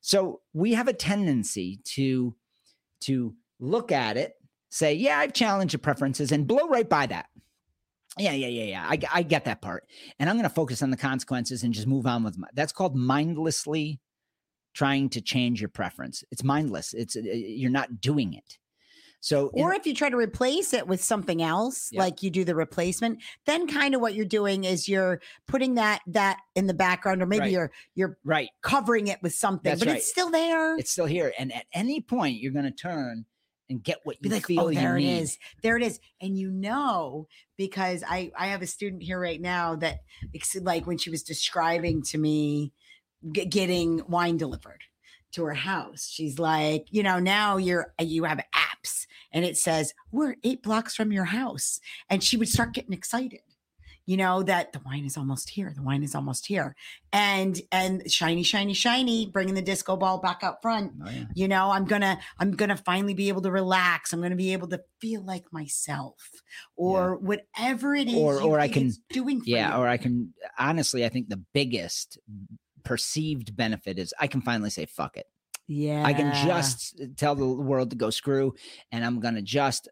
So 0.01 0.42
we 0.53 0.74
have 0.74 0.88
a 0.88 0.94
tendency 0.94 1.80
to 1.96 2.36
to 3.01 3.36
look 3.60 3.92
at 3.92 4.15
it, 4.18 4.34
say, 4.70 4.94
yeah, 4.94 5.20
I've 5.20 5.34
challenged 5.34 5.74
the 5.74 5.77
preferences 5.80 6.32
and 6.32 6.48
blow 6.48 6.68
right 6.70 6.88
by 6.88 7.06
that. 7.08 7.27
Yeah, 8.17 8.34
yeah, 8.34 8.48
yeah, 8.48 8.63
yeah. 8.63 8.86
I, 8.88 9.00
I 9.13 9.24
get 9.24 9.46
that 9.46 9.62
part. 9.62 9.86
And 10.20 10.29
I'm 10.29 10.36
going 10.36 10.43
to 10.48 10.53
focus 10.53 10.82
on 10.84 10.91
the 10.91 10.98
consequences 10.98 11.63
and 11.63 11.74
just 11.74 11.88
move 11.88 12.05
on 12.05 12.24
with 12.24 12.38
my, 12.38 12.48
that's 12.53 12.72
called 12.72 12.96
mindlessly 12.96 14.00
trying 14.75 15.10
to 15.10 15.22
change 15.22 15.62
your 15.62 15.70
preference. 15.70 16.24
It's 16.32 16.43
mindless. 16.43 16.93
It's 16.93 17.15
uh, 17.15 17.22
you're 17.22 17.72
not 17.72 18.01
doing 18.01 18.34
it. 18.34 18.58
So 19.20 19.50
in- 19.53 19.63
or 19.63 19.74
if 19.74 19.86
you 19.88 19.93
try 19.93 20.10
to 20.10 20.17
replace 20.17 20.74
it 20.74 20.86
with 20.88 21.01
something 21.03 21.41
else, 21.41 21.89
Yeah. 21.91 22.01
like 22.01 22.22
you 22.24 22.29
do 22.29 22.43
the 22.43 22.55
replacement, 22.55 23.20
then 23.46 23.67
kind 23.67 23.96
of 23.96 24.01
what 24.01 24.13
you're 24.15 24.25
doing 24.25 24.65
is 24.65 24.89
you're 24.89 25.22
putting 25.48 25.75
that 25.75 26.01
that 26.08 26.39
in 26.55 26.67
the 26.67 26.74
background, 26.74 27.22
or 27.22 27.25
maybe 27.25 27.41
Right. 27.43 27.51
you're 27.51 27.72
you're 27.96 28.17
right, 28.25 28.50
covering 28.62 29.08
it 29.08 29.20
with 29.24 29.34
something, 29.34 29.70
That's 29.72 29.79
but 29.79 29.88
right. 29.88 29.98
it's 29.98 30.10
still 30.10 30.29
there. 30.29 30.75
it's 30.77 30.91
still 30.91 31.05
here. 31.05 31.34
And 31.39 31.53
at 31.53 31.65
any 31.74 32.01
point, 32.01 32.41
you're 32.41 32.51
going 32.51 32.65
to 32.65 32.72
turn 32.72 33.25
and 33.70 33.84
get 33.84 34.00
what 34.03 34.17
you 34.22 34.29
be 34.29 34.36
like, 34.36 34.46
feel 34.46 34.65
oh, 34.65 34.74
there 34.74 34.98
it 34.98 35.01
need. 35.01 35.20
is, 35.20 35.38
there 35.62 35.77
it 35.77 35.84
is, 35.84 36.00
and 36.22 36.38
you 36.38 36.51
know 36.51 37.27
because 37.58 38.03
I 38.08 38.32
I 38.38 38.48
have 38.48 38.62
a 38.62 38.67
student 38.67 39.03
here 39.03 39.20
right 39.20 39.41
now 39.41 39.75
that 39.77 40.00
like 40.62 40.86
when 40.86 40.98
she 40.98 41.10
was 41.10 41.24
describing 41.24 42.01
to 42.03 42.17
me 42.17 42.74
g- 43.32 43.46
getting 43.46 44.01
wine 44.08 44.38
delivered 44.38 44.84
to 45.34 45.43
her 45.46 45.53
house, 45.53 46.08
she's 46.12 46.39
like, 46.39 46.88
you 46.91 47.03
know, 47.03 47.20
now 47.20 47.58
you're 47.58 47.93
you 48.00 48.25
have 48.25 48.39
apps 48.53 49.05
and 49.32 49.43
it 49.46 49.58
says 49.58 49.93
we're 50.12 50.36
eight 50.43 50.62
blocks 50.62 50.96
from 50.96 51.12
your 51.12 51.25
house, 51.25 51.79
and 52.10 52.24
she 52.24 52.38
would 52.38 52.50
start 52.50 52.74
getting 52.74 52.93
excited. 52.93 53.41
You 54.05 54.17
know 54.17 54.43
that 54.43 54.74
the 54.74 54.81
wine 54.86 55.05
is 55.05 55.15
almost 55.15 55.50
here. 55.51 55.72
The 55.75 55.81
wine 55.81 56.03
is 56.03 56.13
almost 56.13 56.45
here, 56.48 56.75
and 57.13 57.60
and 57.72 58.12
shiny, 58.12 58.43
shiny, 58.43 58.74
shiny, 58.74 59.27
bringing 59.27 59.55
the 59.55 59.62
disco 59.62 59.95
ball 59.95 60.19
back 60.19 60.43
up 60.43 60.60
front 60.62 60.91
Oh, 61.05 61.10
yeah. 61.10 61.24
you 61.36 61.48
know 61.48 61.72
i'm 61.72 61.86
gonna 61.86 62.19
i'm 62.38 62.51
gonna 62.51 62.75
finally 62.75 63.13
be 63.13 63.29
able 63.29 63.41
to 63.43 63.51
relax 63.51 64.12
i'm 64.12 64.22
gonna 64.22 64.36
be 64.36 64.51
able 64.53 64.67
to 64.69 64.81
feel 65.00 65.24
like 65.24 65.45
myself 65.53 66.15
or 66.75 67.15
whatever 67.17 67.95
it 67.95 68.07
is 68.10 68.15
Or- 68.15 68.41
or 68.41 68.60
I 68.60 68.67
can- 68.67 68.91
doing 69.10 69.39
for 69.39 69.50
Yeah, 69.50 69.75
you. 69.77 69.81
or 69.81 69.88
I 69.88 69.98
can 69.98 70.33
honestly, 70.60 71.05
I 71.05 71.10
think 71.10 71.29
the 71.29 71.41
biggest 71.53 72.17
perceived 72.83 73.55
benefit 73.55 73.98
is 74.00 74.13
I 74.19 74.27
can 74.27 74.41
finally 74.41 74.69
say 74.69 74.86
fuck 74.86 75.15
it. 75.17 75.27
yeah 75.67 76.03
I 76.05 76.13
can 76.13 76.33
just 76.45 77.00
tell 77.15 77.36
the 77.36 77.48
world 77.48 77.89
to 77.91 77.95
go 77.95 78.10
screw, 78.10 78.53
and 78.91 79.05
I'm 79.05 79.19
gonna 79.22 79.41
just 79.41 79.88
uh, 79.88 79.91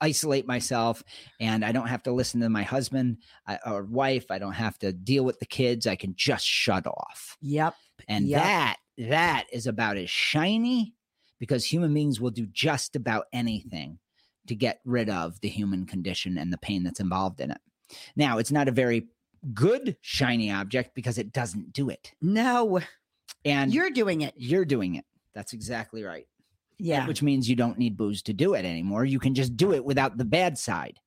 isolate 0.00 0.46
myself, 0.46 1.02
and 1.40 1.64
I 1.64 1.72
don't 1.72 1.88
have 1.88 2.02
to 2.04 2.12
listen 2.12 2.40
to 2.40 2.48
my 2.48 2.62
husband 2.62 3.18
or 3.66 3.84
wife. 3.84 4.30
I 4.30 4.38
don't 4.38 4.52
have 4.52 4.78
to 4.80 4.92
deal 4.92 5.24
with 5.24 5.38
the 5.38 5.46
kids. 5.46 5.86
I 5.86 5.96
can 5.96 6.14
just 6.16 6.44
shut 6.46 6.86
off, 6.86 7.36
yep 7.40 7.74
and 8.08 8.26
Yep. 8.28 8.42
that 8.42 8.76
that 8.98 9.46
is 9.52 9.66
about 9.66 9.96
as 9.96 10.10
shiny 10.10 10.94
because 11.38 11.64
human 11.64 11.92
beings 11.94 12.20
will 12.20 12.30
do 12.30 12.46
just 12.46 12.94
about 12.96 13.26
anything 13.32 13.98
to 14.46 14.54
get 14.54 14.80
rid 14.84 15.08
of 15.08 15.40
the 15.40 15.48
human 15.48 15.86
condition 15.86 16.36
and 16.38 16.52
the 16.52 16.58
pain 16.58 16.82
that's 16.82 17.00
involved 17.00 17.40
in 17.40 17.50
it. 17.50 17.60
Now, 18.16 18.38
it's 18.38 18.50
not 18.52 18.68
a 18.68 18.72
very 18.72 19.08
good 19.54 19.96
shiny 20.00 20.50
object 20.50 20.94
because 20.94 21.18
it 21.18 21.32
doesn't 21.32 21.72
do 21.72 21.88
it. 21.90 22.12
no 22.20 22.80
And 23.44 23.72
you're 23.74 23.90
doing 23.90 24.20
it 24.22 24.34
you're 24.36 24.64
doing 24.64 24.94
it. 24.96 25.04
That's 25.34 25.52
exactly 25.52 26.02
right. 26.02 26.26
Yeah 26.78 27.06
Which 27.06 27.22
means 27.22 27.48
you 27.48 27.56
don't 27.56 27.78
need 27.78 27.96
booze 27.96 28.22
to 28.22 28.32
do 28.32 28.54
it 28.54 28.64
anymore. 28.64 29.04
You 29.04 29.18
can 29.20 29.34
just 29.34 29.56
do 29.56 29.72
it 29.72 29.84
without 29.84 30.16
the 30.18 30.24
bad 30.24 30.58
side. 30.58 30.98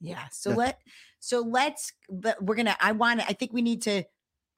yeah 0.00 0.24
so 0.30 0.50
let 0.50 0.78
so 1.18 1.40
let's 1.40 1.92
but 2.08 2.42
we're 2.42 2.54
gonna 2.54 2.76
i 2.80 2.92
want 2.92 3.20
i 3.28 3.34
think 3.34 3.52
we 3.52 3.60
need 3.62 3.82
to 3.82 4.02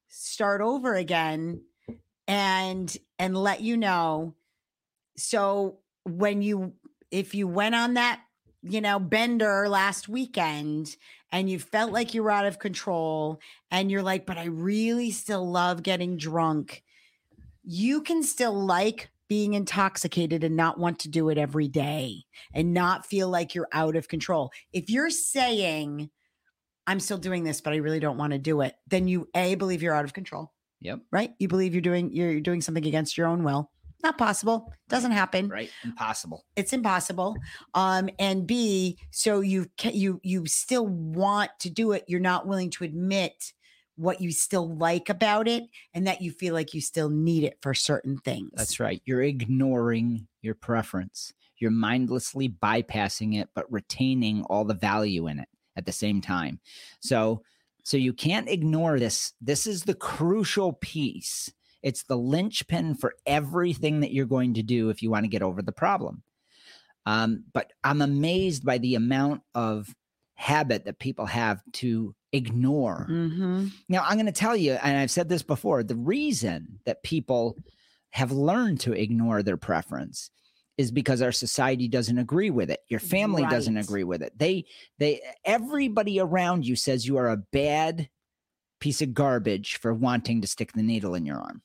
start 0.08 0.60
over 0.60 0.94
again 0.94 1.60
and 2.28 2.96
and 3.18 3.36
let 3.36 3.60
you 3.60 3.76
know 3.76 4.34
so 5.16 5.78
when 6.04 6.42
you 6.42 6.74
if 7.10 7.34
you 7.34 7.48
went 7.48 7.74
on 7.74 7.94
that 7.94 8.20
you 8.62 8.80
know 8.80 8.98
bender 9.00 9.68
last 9.68 10.08
weekend 10.08 10.96
and 11.32 11.50
you 11.50 11.58
felt 11.58 11.90
like 11.92 12.14
you 12.14 12.22
were 12.22 12.30
out 12.30 12.46
of 12.46 12.60
control 12.60 13.40
and 13.70 13.90
you're 13.90 14.02
like 14.02 14.24
but 14.24 14.38
i 14.38 14.44
really 14.44 15.10
still 15.10 15.50
love 15.50 15.82
getting 15.82 16.16
drunk 16.16 16.84
you 17.64 18.02
can 18.02 18.22
still 18.22 18.54
like 18.54 19.10
being 19.32 19.54
intoxicated 19.54 20.44
and 20.44 20.54
not 20.56 20.78
want 20.78 20.98
to 20.98 21.08
do 21.08 21.30
it 21.30 21.38
every 21.38 21.66
day 21.68 22.22
and 22.52 22.74
not 22.74 23.06
feel 23.06 23.30
like 23.30 23.54
you're 23.54 23.68
out 23.72 23.96
of 23.96 24.06
control. 24.08 24.52
If 24.74 24.90
you're 24.90 25.08
saying 25.08 26.10
i'm 26.86 26.98
still 27.00 27.16
doing 27.16 27.44
this 27.44 27.60
but 27.60 27.72
i 27.72 27.76
really 27.76 28.00
don't 28.00 28.18
want 28.18 28.32
to 28.32 28.38
do 28.40 28.60
it 28.60 28.74
then 28.88 29.06
you 29.06 29.28
a 29.36 29.54
believe 29.54 29.82
you're 29.82 29.94
out 29.94 30.04
of 30.04 30.12
control 30.12 30.52
Yep. 30.80 30.98
right? 31.12 31.30
You 31.38 31.46
believe 31.48 31.74
you're 31.74 31.80
doing 31.80 32.12
you're 32.12 32.40
doing 32.40 32.60
something 32.60 32.84
against 32.84 33.16
your 33.16 33.28
own 33.28 33.44
will. 33.44 33.70
Not 34.02 34.18
possible. 34.18 34.72
Doesn't 34.88 35.12
happen. 35.12 35.48
Right? 35.48 35.70
Impossible. 35.84 36.44
it's 36.56 36.72
impossible. 36.72 37.36
Um 37.72 38.10
and 38.18 38.46
b 38.48 38.98
so 39.12 39.40
you 39.40 39.66
you 39.84 40.20
you 40.24 40.44
still 40.46 40.86
want 40.88 41.50
to 41.60 41.70
do 41.70 41.92
it. 41.92 42.04
You're 42.08 42.20
not 42.32 42.48
willing 42.48 42.70
to 42.70 42.84
admit 42.84 43.52
what 43.96 44.20
you 44.20 44.32
still 44.32 44.74
like 44.76 45.08
about 45.08 45.46
it 45.46 45.64
and 45.94 46.06
that 46.06 46.22
you 46.22 46.30
feel 46.30 46.54
like 46.54 46.74
you 46.74 46.80
still 46.80 47.10
need 47.10 47.44
it 47.44 47.58
for 47.60 47.74
certain 47.74 48.18
things 48.18 48.50
That's 48.54 48.80
right. 48.80 49.02
You're 49.04 49.22
ignoring 49.22 50.26
your 50.40 50.54
preference. 50.54 51.32
You're 51.58 51.70
mindlessly 51.70 52.48
bypassing 52.48 53.38
it, 53.40 53.50
but 53.54 53.70
retaining 53.70 54.42
all 54.44 54.64
the 54.64 54.74
value 54.74 55.28
in 55.28 55.38
it 55.38 55.48
at 55.76 55.86
the 55.86 55.92
same 55.92 56.20
time. 56.20 56.60
So, 57.00 57.42
so 57.84 57.96
you 57.96 58.12
can't 58.12 58.48
ignore 58.48 58.98
this. 58.98 59.32
This 59.40 59.66
is 59.66 59.84
the 59.84 59.94
crucial 59.94 60.72
piece. 60.74 61.52
It's 61.82 62.04
the 62.04 62.16
linchpin 62.16 62.94
for 62.94 63.14
everything 63.26 64.00
that 64.00 64.12
you're 64.12 64.26
going 64.26 64.54
to 64.54 64.62
do 64.62 64.90
if 64.90 65.02
you 65.02 65.10
want 65.10 65.24
to 65.24 65.30
get 65.30 65.42
over 65.42 65.62
the 65.62 65.72
problem. 65.72 66.22
Um, 67.06 67.44
but 67.52 67.72
I'm 67.82 68.00
amazed 68.00 68.64
by 68.64 68.78
the 68.78 68.94
amount 68.94 69.42
of 69.54 69.92
habit 70.34 70.84
that 70.84 70.98
people 70.98 71.26
have 71.26 71.60
to 71.72 72.14
ignore 72.32 73.06
mm-hmm. 73.10 73.66
now, 73.88 74.02
I'm 74.06 74.16
going 74.16 74.26
to 74.26 74.32
tell 74.32 74.56
you, 74.56 74.72
and 74.72 74.96
I've 74.96 75.10
said 75.10 75.28
this 75.28 75.42
before 75.42 75.82
the 75.82 75.96
reason 75.96 76.80
that 76.86 77.02
people 77.02 77.56
have 78.10 78.32
learned 78.32 78.80
to 78.80 78.92
ignore 78.92 79.42
their 79.42 79.56
preference 79.56 80.30
is 80.78 80.90
because 80.90 81.20
our 81.20 81.32
society 81.32 81.88
doesn't 81.88 82.18
agree 82.18 82.50
with 82.50 82.70
it. 82.70 82.80
Your 82.88 83.00
family 83.00 83.44
doesn't 83.46 83.76
agree 83.76 84.04
with 84.04 84.22
it. 84.22 84.32
They, 84.38 84.64
they, 84.98 85.20
everybody 85.44 86.18
around 86.18 86.66
you 86.66 86.76
says 86.76 87.06
you 87.06 87.18
are 87.18 87.28
a 87.28 87.36
bad 87.36 88.08
piece 88.80 89.02
of 89.02 89.14
garbage 89.14 89.76
for 89.76 89.92
wanting 89.92 90.40
to 90.40 90.46
stick 90.46 90.72
the 90.72 90.82
needle 90.82 91.14
in 91.14 91.26
your 91.26 91.38
arm. 91.38 91.62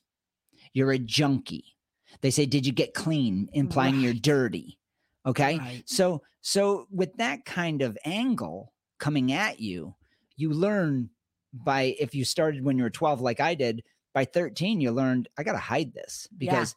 You're 0.72 0.92
a 0.92 0.98
junkie. 0.98 1.76
They 2.20 2.30
say, 2.30 2.46
Did 2.46 2.66
you 2.66 2.72
get 2.72 2.94
clean? 2.94 3.48
implying 3.52 4.00
you're 4.00 4.14
dirty. 4.14 4.78
Okay. 5.26 5.58
Right. 5.58 5.82
So, 5.86 6.22
so 6.40 6.86
with 6.90 7.16
that 7.16 7.44
kind 7.44 7.82
of 7.82 7.98
angle 8.04 8.72
coming 8.98 9.32
at 9.32 9.60
you, 9.60 9.94
you 10.38 10.50
learn 10.52 11.10
by 11.52 11.94
if 12.00 12.14
you 12.14 12.24
started 12.24 12.64
when 12.64 12.76
you 12.78 12.84
were 12.84 12.90
12 12.90 13.20
like 13.20 13.40
I 13.40 13.54
did, 13.54 13.82
by 14.14 14.24
13 14.24 14.80
you 14.80 14.90
learned 14.90 15.28
I 15.38 15.42
got 15.42 15.52
to 15.52 15.58
hide 15.58 15.92
this 15.92 16.26
Yeah. 16.32 16.36
because 16.38 16.74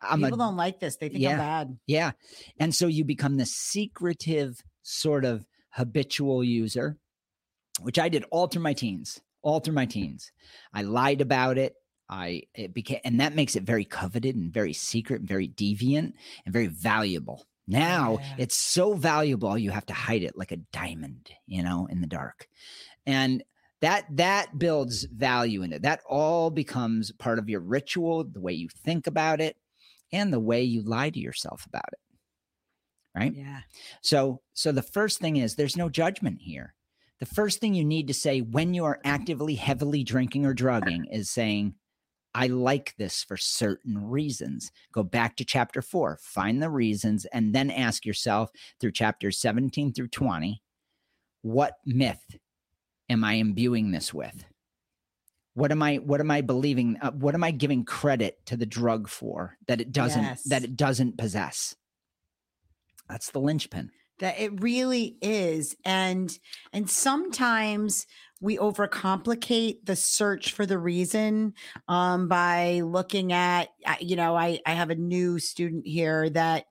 I'm 0.00 0.20
People 0.22 0.40
a 0.40 0.44
don't 0.44 0.56
like 0.56 0.78
this. 0.78 0.96
They 0.96 1.08
think 1.08 1.22
Yeah. 1.22 1.32
I'm 1.32 1.38
bad. 1.38 1.78
yeah. 1.86 2.12
And 2.60 2.72
so 2.74 2.86
you 2.86 3.04
become 3.04 3.36
this 3.36 3.52
secretive 3.54 4.62
sort 4.82 5.24
of 5.24 5.44
habitual 5.70 6.44
user, 6.44 6.96
which 7.80 7.98
I 7.98 8.08
did 8.08 8.24
all 8.30 8.46
through 8.46 8.62
my 8.62 8.74
teens, 8.74 9.20
all 9.42 9.58
through 9.60 9.74
my 9.74 9.86
teens. 9.86 10.30
I 10.72 10.82
lied 10.82 11.20
about 11.20 11.58
it. 11.58 11.74
I 12.08 12.42
it 12.54 12.72
became 12.72 13.00
and 13.04 13.20
that 13.20 13.34
makes 13.34 13.54
it 13.56 13.64
very 13.64 13.84
coveted 13.84 14.34
and 14.36 14.52
very 14.52 14.72
secret 14.72 15.20
and 15.20 15.28
very 15.28 15.48
deviant 15.48 16.12
and 16.44 16.52
very 16.52 16.68
valuable. 16.68 17.46
Now 17.66 18.18
Yeah. 18.20 18.34
it's 18.38 18.56
so 18.56 18.94
valuable 18.94 19.58
you 19.58 19.70
have 19.72 19.84
to 19.86 19.92
hide 19.92 20.22
it 20.22 20.38
like 20.38 20.52
a 20.52 20.56
diamond, 20.72 21.30
you 21.46 21.62
know, 21.62 21.86
in 21.86 22.00
the 22.00 22.06
dark. 22.06 22.48
And 23.08 23.42
that 23.80 24.04
that 24.10 24.58
builds 24.58 25.04
value 25.04 25.62
in 25.62 25.72
it. 25.72 25.82
That 25.82 26.00
all 26.08 26.50
becomes 26.50 27.10
part 27.12 27.38
of 27.38 27.48
your 27.48 27.60
ritual, 27.60 28.24
the 28.24 28.40
way 28.40 28.52
you 28.52 28.68
think 28.68 29.06
about 29.06 29.40
it, 29.40 29.56
and 30.12 30.32
the 30.32 30.40
way 30.40 30.62
you 30.62 30.82
lie 30.82 31.10
to 31.10 31.18
yourself 31.18 31.64
about 31.66 31.88
it. 31.92 31.98
Right? 33.16 33.34
Yeah. 33.34 33.60
So 34.02 34.42
so 34.52 34.72
the 34.72 34.82
first 34.82 35.20
thing 35.20 35.36
is 35.36 35.54
there's 35.54 35.76
no 35.76 35.88
judgment 35.88 36.38
here. 36.40 36.74
The 37.18 37.26
first 37.26 37.60
thing 37.60 37.74
you 37.74 37.84
need 37.84 38.08
to 38.08 38.14
say 38.14 38.42
when 38.42 38.74
you 38.74 38.84
are 38.84 39.00
actively 39.04 39.54
heavily 39.54 40.04
drinking 40.04 40.44
or 40.44 40.54
drugging 40.54 41.06
is 41.06 41.30
saying 41.30 41.74
I 42.34 42.48
like 42.48 42.94
this 42.98 43.24
for 43.24 43.36
certain 43.36 44.06
reasons. 44.08 44.70
Go 44.92 45.02
back 45.02 45.34
to 45.36 45.44
chapter 45.44 45.82
4, 45.82 46.18
find 46.20 46.62
the 46.62 46.70
reasons 46.70 47.24
and 47.32 47.54
then 47.54 47.70
ask 47.70 48.04
yourself 48.04 48.50
through 48.80 48.92
chapters 48.92 49.40
17 49.40 49.94
through 49.94 50.08
20 50.08 50.62
what 51.42 51.74
myth 51.86 52.22
am 53.08 53.24
I 53.24 53.34
imbuing 53.34 53.90
this 53.90 54.12
with? 54.14 54.44
What 55.54 55.72
am 55.72 55.82
I 55.82 55.96
what 55.96 56.20
am 56.20 56.30
I 56.30 56.40
believing 56.40 56.98
uh, 57.02 57.10
what 57.12 57.34
am 57.34 57.42
I 57.42 57.50
giving 57.50 57.84
credit 57.84 58.38
to 58.46 58.56
the 58.56 58.66
drug 58.66 59.08
for 59.08 59.56
that 59.66 59.80
it 59.80 59.90
doesn't 59.92 60.22
Yes. 60.22 60.42
that 60.44 60.62
it 60.64 60.76
doesn't 60.76 61.18
possess? 61.18 61.74
That's 63.08 63.30
the 63.30 63.40
linchpin. 63.40 63.90
that 64.20 64.38
it 64.38 64.60
really 64.60 65.16
is 65.22 65.76
and 65.84 66.38
and 66.72 66.90
sometimes 66.90 68.04
we 68.40 68.56
overcomplicate 68.58 69.76
the 69.84 69.94
search 69.96 70.52
for 70.52 70.66
the 70.66 70.78
reason 70.78 71.54
um 71.88 72.28
by 72.28 72.80
looking 72.80 73.32
at 73.32 73.68
you 74.00 74.16
know 74.16 74.36
i 74.36 74.58
i 74.66 74.72
have 74.72 74.90
a 74.90 74.94
new 74.96 75.38
student 75.38 75.86
here 75.86 76.28
that 76.30 76.66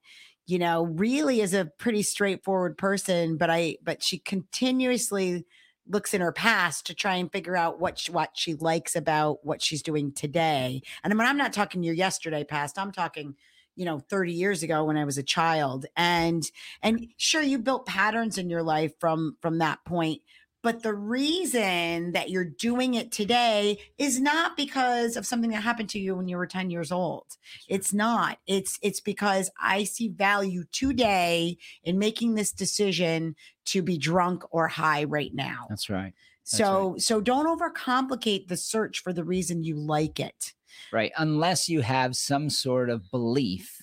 you 0.45 0.59
know 0.59 0.83
really 0.83 1.39
is 1.41 1.53
a 1.53 1.65
pretty 1.79 2.03
straightforward 2.03 2.77
person 2.77 3.37
but 3.37 3.49
i 3.49 3.77
but 3.81 4.03
she 4.03 4.19
continuously 4.19 5.45
looks 5.89 6.13
in 6.13 6.21
her 6.21 6.31
past 6.31 6.85
to 6.87 6.93
try 6.93 7.15
and 7.15 7.31
figure 7.31 7.55
out 7.55 7.79
what 7.79 7.99
she, 7.99 8.11
what 8.11 8.31
she 8.33 8.53
likes 8.55 8.95
about 8.95 9.45
what 9.45 9.61
she's 9.61 9.81
doing 9.81 10.11
today. 10.11 10.81
And 11.03 11.13
I 11.13 11.15
mean, 11.15 11.27
i'm 11.27 11.37
not 11.37 11.53
talking 11.53 11.83
your 11.83 11.93
yesterday 11.93 12.43
past 12.43 12.77
i'm 12.77 12.91
talking 12.91 13.35
you 13.75 13.85
know 13.85 13.99
30 13.99 14.33
years 14.33 14.63
ago 14.63 14.83
when 14.83 14.97
i 14.97 15.05
was 15.05 15.17
a 15.17 15.23
child. 15.23 15.85
And 15.95 16.43
and 16.81 17.07
sure 17.17 17.41
you 17.41 17.59
built 17.59 17.85
patterns 17.85 18.37
in 18.37 18.49
your 18.49 18.63
life 18.63 18.91
from 18.99 19.37
from 19.41 19.59
that 19.59 19.83
point 19.85 20.21
but 20.63 20.83
the 20.83 20.93
reason 20.93 22.11
that 22.13 22.29
you're 22.29 22.43
doing 22.43 22.95
it 22.95 23.11
today 23.11 23.77
is 23.97 24.19
not 24.19 24.57
because 24.57 25.15
of 25.15 25.25
something 25.25 25.51
that 25.51 25.61
happened 25.61 25.89
to 25.89 25.99
you 25.99 26.15
when 26.15 26.27
you 26.27 26.37
were 26.37 26.47
10 26.47 26.69
years 26.69 26.91
old. 26.91 27.37
It's 27.67 27.93
not. 27.93 28.39
It's 28.47 28.79
it's 28.81 28.99
because 28.99 29.49
i 29.61 29.83
see 29.83 30.09
value 30.09 30.63
today 30.71 31.57
in 31.83 31.99
making 31.99 32.35
this 32.35 32.51
decision 32.51 33.35
to 33.65 33.81
be 33.81 33.97
drunk 33.97 34.43
or 34.51 34.67
high 34.67 35.03
right 35.03 35.33
now. 35.33 35.67
That's 35.69 35.89
right. 35.89 36.13
That's 36.45 36.57
so 36.57 36.95
so 36.97 37.21
don't 37.21 37.47
overcomplicate 37.47 38.47
the 38.47 38.57
search 38.57 38.99
for 39.03 39.13
the 39.13 39.23
reason 39.23 39.63
you 39.63 39.75
like 39.75 40.19
it. 40.19 40.53
Right. 40.91 41.11
Unless 41.17 41.69
you 41.69 41.81
have 41.81 42.15
some 42.15 42.49
sort 42.49 42.89
of 42.89 43.09
belief 43.11 43.76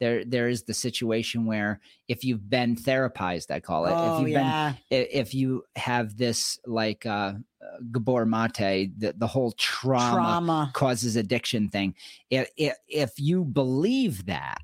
there 0.00 0.24
there 0.24 0.48
is 0.48 0.62
the 0.64 0.74
situation 0.74 1.44
where 1.44 1.78
if 2.08 2.24
you've 2.24 2.48
been 2.48 2.74
therapized 2.74 3.50
i 3.50 3.60
call 3.60 3.86
it 3.86 3.92
oh 3.94 4.16
if 4.16 4.20
you've 4.22 4.30
yeah. 4.30 4.72
been 4.88 5.06
if 5.10 5.34
you 5.34 5.62
have 5.76 6.16
this 6.16 6.58
like 6.66 7.06
uh, 7.06 7.10
uh 7.10 7.34
gabor 7.92 8.24
mate 8.24 8.90
the, 8.98 9.14
the 9.18 9.26
whole 9.26 9.52
trauma, 9.52 10.14
trauma. 10.14 10.70
causes 10.72 11.16
addiction 11.16 11.68
thing. 11.68 11.94
If, 12.30 12.48
if 12.56 12.76
if 12.88 13.12
you 13.18 13.44
believe 13.44 14.26
that 14.26 14.58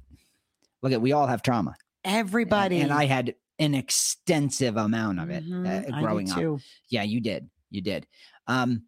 look 0.83 0.93
at 0.93 1.01
we 1.01 1.13
all 1.13 1.27
have 1.27 1.43
trauma. 1.43 1.77
Everybody. 2.05 2.81
and, 2.81 2.93
i 2.93 3.05
had 3.05 3.35
an 3.59 3.75
extensive 3.75 4.77
amount 4.77 5.21
of 5.21 5.31
it 5.31 5.45
Mhm, 5.45 5.93
uh, 5.93 6.01
growing 6.01 6.31
up. 6.31 6.61
yeah 6.89 7.03
you 7.03 7.21
did. 7.21 7.49
You 7.71 7.83
did. 7.83 8.07
Um 8.47 8.85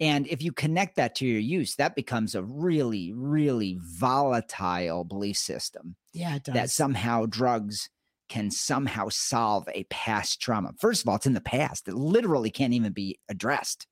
and 0.00 0.26
if 0.28 0.42
you 0.42 0.52
connect 0.52 0.96
that 0.96 1.14
to 1.14 1.26
your 1.26 1.40
use 1.40 1.74
that 1.76 1.94
becomes 1.94 2.34
a 2.34 2.42
really 2.42 3.12
really 3.14 3.78
volatile 3.82 5.04
belief 5.04 5.36
system 5.36 5.96
yeah 6.12 6.36
it 6.36 6.44
does. 6.44 6.54
that 6.54 6.70
somehow 6.70 7.26
drugs 7.26 7.88
can 8.28 8.50
somehow 8.50 9.08
solve 9.08 9.68
a 9.72 9.84
past 9.84 10.40
trauma. 10.40 10.72
First 10.78 11.02
of 11.02 11.08
all 11.08 11.16
it's 11.16 11.26
in 11.26 11.34
the 11.34 11.40
past. 11.40 11.88
It 11.88 11.94
literally 11.94 12.50
can't 12.50 12.74
even 12.74 12.92
be 12.92 13.18
addressed. 13.28 13.86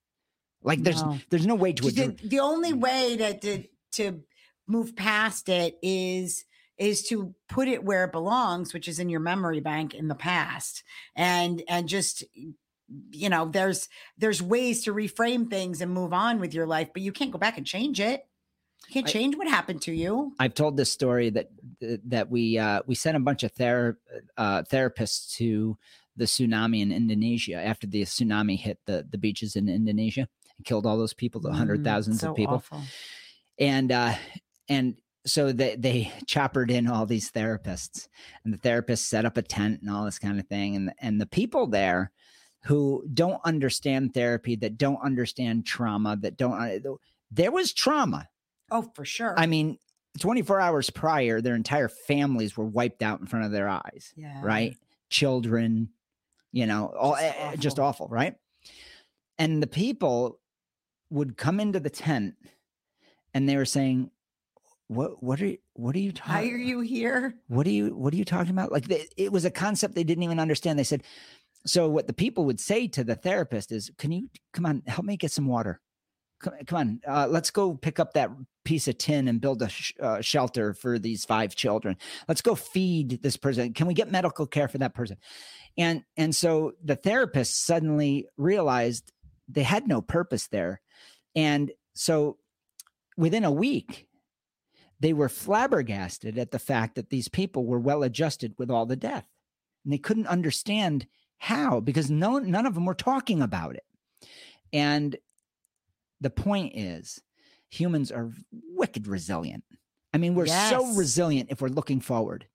Like 0.63 0.83
there's 0.83 1.03
No. 1.03 1.19
there's 1.31 1.47
no 1.47 1.55
way 1.55 1.73
to 1.73 1.91
the, 1.91 2.03
address 2.03 2.21
the 2.23 2.41
only 2.41 2.73
mm. 2.73 2.81
way 2.81 3.17
to, 3.17 3.39
to 3.39 3.65
to 3.93 4.21
move 4.67 4.97
past 4.97 5.49
it 5.49 5.79
is 5.83 6.45
is 6.79 7.07
to 7.09 7.35
put 7.49 7.69
it 7.69 7.85
where 7.85 8.05
it 8.05 8.13
belongs 8.13 8.75
which 8.75 8.89
is 8.89 8.99
in 8.99 9.09
your 9.09 9.21
memory 9.21 9.61
bank 9.61 9.95
in 9.95 10.09
the 10.09 10.15
past. 10.15 10.83
And 11.15 11.63
and 11.69 11.89
just 11.89 12.25
you 13.11 13.29
know 13.29 13.47
there's 13.47 13.89
there's 14.17 14.41
ways 14.43 14.85
to 14.85 14.93
reframe 14.95 15.51
things 15.51 15.81
and 15.81 15.91
move 15.93 16.13
on 16.13 16.39
with 16.39 16.55
your 16.55 16.67
life 16.67 16.89
but 16.93 17.03
you 17.03 17.11
can't 17.13 17.33
go 17.33 17.39
back 17.39 17.59
and 17.59 17.67
change 17.67 18.01
it. 18.01 18.27
You 18.89 18.93
can't 18.93 19.09
I- 19.09 19.11
change 19.11 19.37
what 19.37 19.49
happened 19.49 19.83
to 19.83 19.93
you. 19.93 20.33
I've 20.39 20.55
told 20.55 20.77
this 20.77 20.93
story 20.93 21.31
that 21.31 21.51
that 22.05 22.31
we 22.31 22.59
uh, 22.59 22.83
we 22.87 22.95
sent 22.95 23.17
a 23.17 23.21
bunch 23.21 23.43
of 23.43 23.53
ther- 23.53 23.99
uh, 24.37 24.63
therapists 24.63 25.35
to 25.37 25.77
the 26.17 26.25
tsunami 26.27 26.81
in 26.81 26.93
Indonesia 26.93 27.57
after 27.57 27.87
the 27.87 28.03
tsunami 28.03 28.57
hit 28.59 28.79
the 28.87 29.07
the 29.11 29.19
beaches 29.19 29.57
in 29.57 29.69
Indonesia 29.69 30.29
and 30.57 30.65
killed 30.65 30.87
all 30.87 30.97
those 30.99 31.15
people, 31.15 31.41
the 31.41 31.53
hundred 31.53 31.81
Mm, 31.81 31.85
thousands 31.85 32.21
so 32.21 32.31
of 32.31 32.37
people, 32.37 32.57
awful. 32.57 32.83
and 33.59 33.91
uh, 33.91 34.15
and 34.69 34.97
so 35.27 35.51
they 35.53 35.75
they 35.75 36.13
choppered 36.27 36.71
in 36.71 36.87
all 36.87 37.07
these 37.07 37.33
therapists, 37.33 38.07
and 38.45 38.55
the 38.55 38.59
therapists 38.59 38.99
set 39.09 39.25
up 39.25 39.37
a 39.37 39.43
tent 39.43 39.81
and 39.81 39.91
all 39.91 40.05
this 40.05 40.19
kind 40.21 40.39
of 40.39 40.47
thing, 40.47 40.77
and 40.77 40.93
and 41.01 41.21
the 41.21 41.27
people 41.27 41.67
there 41.67 42.13
who 42.67 43.05
don't 43.15 43.41
understand 43.45 44.13
therapy, 44.13 44.57
that 44.57 44.77
don't 44.77 45.01
understand 45.03 45.65
trauma, 45.67 46.17
that 46.17 46.37
don't 46.37 46.55
uh, 46.55 46.79
there 47.31 47.53
was 47.53 47.73
trauma 47.73 48.29
oh 48.71 48.83
for 48.95 49.05
sure 49.05 49.35
I 49.39 49.47
mean, 49.47 49.79
24 50.19 50.61
hours 50.61 50.91
prior, 50.91 51.41
their 51.41 51.55
entire 51.55 51.89
families 51.89 52.57
were 52.57 52.65
wiped 52.65 53.03
out 53.03 53.21
in 53.21 53.27
front 53.27 53.45
of 53.45 53.53
their 53.53 53.69
eyes, 53.69 54.13
yeah 54.17 54.41
right? 54.43 54.77
Children, 55.11 55.91
you 56.53 56.67
know, 56.67 56.87
all 56.99 57.13
Just 57.13 57.23
eh, 57.25 57.33
eh, 57.39 57.57
just 57.57 57.79
awful. 57.79 58.07
awful, 58.07 58.09
right? 58.09 58.35
And 59.39 59.63
the 59.63 59.69
people 59.69 60.41
would 61.11 61.37
come 61.37 61.61
into 61.61 61.79
the 61.79 61.91
tent 61.91 62.35
and 63.33 63.49
they 63.49 63.57
were 63.57 63.65
saying, 63.65 64.11
"What 64.89 65.23
what 65.23 65.41
are 65.41 65.47
you, 65.47 65.59
what 65.75 65.95
are 65.95 66.01
you 66.01 66.11
why 66.11 66.35
talking 66.35 66.53
are 66.53 66.57
you 66.57 66.81
here 66.81 67.35
what 67.47 67.67
are 67.67 67.71
you 67.71 67.95
what 67.95 68.13
are 68.13 68.17
you 68.17 68.25
talking 68.25 68.51
about 68.51 68.73
like 68.73 68.89
they, 68.89 69.07
it 69.17 69.31
was 69.31 69.45
a 69.45 69.51
concept 69.51 69.95
they 69.95 70.03
didn't 70.05 70.25
even 70.25 70.41
understand 70.41 70.79
they 70.79 70.85
said 70.85 71.05
so 71.67 71.89
what 71.89 72.07
the 72.07 72.13
people 72.13 72.45
would 72.45 72.61
say 72.61 72.87
to 72.89 73.05
the 73.05 73.15
therapist 73.15 73.73
is 73.73 73.91
can 73.99 74.13
you 74.13 74.29
come 74.53 74.67
on 74.67 74.83
help 74.87 75.05
me 75.05 75.17
get 75.17 75.33
some 75.33 75.47
water. 75.47 75.81
Come, 76.41 76.55
come 76.67 76.79
on 76.79 77.01
uh, 77.07 77.27
let's 77.29 77.51
go 77.51 77.75
pick 77.75 77.99
up 77.99 78.13
that 78.13 78.31
piece 78.65 78.89
of 78.89 78.99
tin 78.99 79.29
and 79.29 79.41
build 79.41 79.63
a 79.63 79.69
sh- 79.69 79.95
uh, 80.01 80.21
shelter 80.21 80.75
for 80.75 80.99
these 80.99 81.25
five 81.25 81.55
children. 81.55 81.97
Let's 82.29 82.43
go 82.43 82.55
feed 82.55 83.23
this 83.23 83.37
person. 83.37 83.73
Can 83.73 83.87
we 83.87 83.95
get 83.95 84.11
medical 84.11 84.47
care 84.47 84.69
for 84.69 84.79
that 84.79 84.95
person? 84.95 85.17
And 85.79 86.03
and 86.17 86.35
so 86.35 86.73
the 86.83 86.97
therapist 86.97 87.65
suddenly 87.65 88.27
realized 88.37 89.13
they 89.49 89.63
had 89.63 89.87
no 89.87 90.01
purpose 90.03 90.49
there. 90.49 90.81
And 91.35 91.73
so 91.95 92.39
within 93.17 93.45
a 93.45 93.53
week 93.53 94.07
they 95.01 95.13
were 95.13 95.29
flabbergasted 95.29 96.39
at 96.39 96.51
the 96.51 96.59
fact 96.59 96.95
that 96.95 97.11
these 97.11 97.29
people 97.29 97.67
were 97.67 97.79
well 97.79 98.03
adjusted 98.03 98.55
with 98.59 98.71
all 98.71 98.87
the 98.87 98.97
death. 98.97 99.27
And 99.85 99.93
they 99.93 99.99
couldn't 99.99 100.27
understand 100.27 101.07
how 101.39 101.81
because 101.81 102.11
no 102.11 102.39
none 102.39 102.67
of 102.67 102.75
them 102.75 102.87
were 102.87 102.95
talking 102.95 103.43
about 103.43 103.75
it 103.77 103.85
and 104.73 105.17
the 106.21 106.31
point 106.31 106.73
is 106.75 107.21
humans 107.71 108.11
are 108.11 108.31
wicked 108.75 109.07
resilient 109.07 109.63
i 110.15 110.19
mean 110.19 110.35
we're 110.35 110.47
so 110.47 110.87
resilient 110.95 111.49
if 111.51 111.61
we're 111.61 111.69
looking 111.69 112.01
forward 112.01 112.47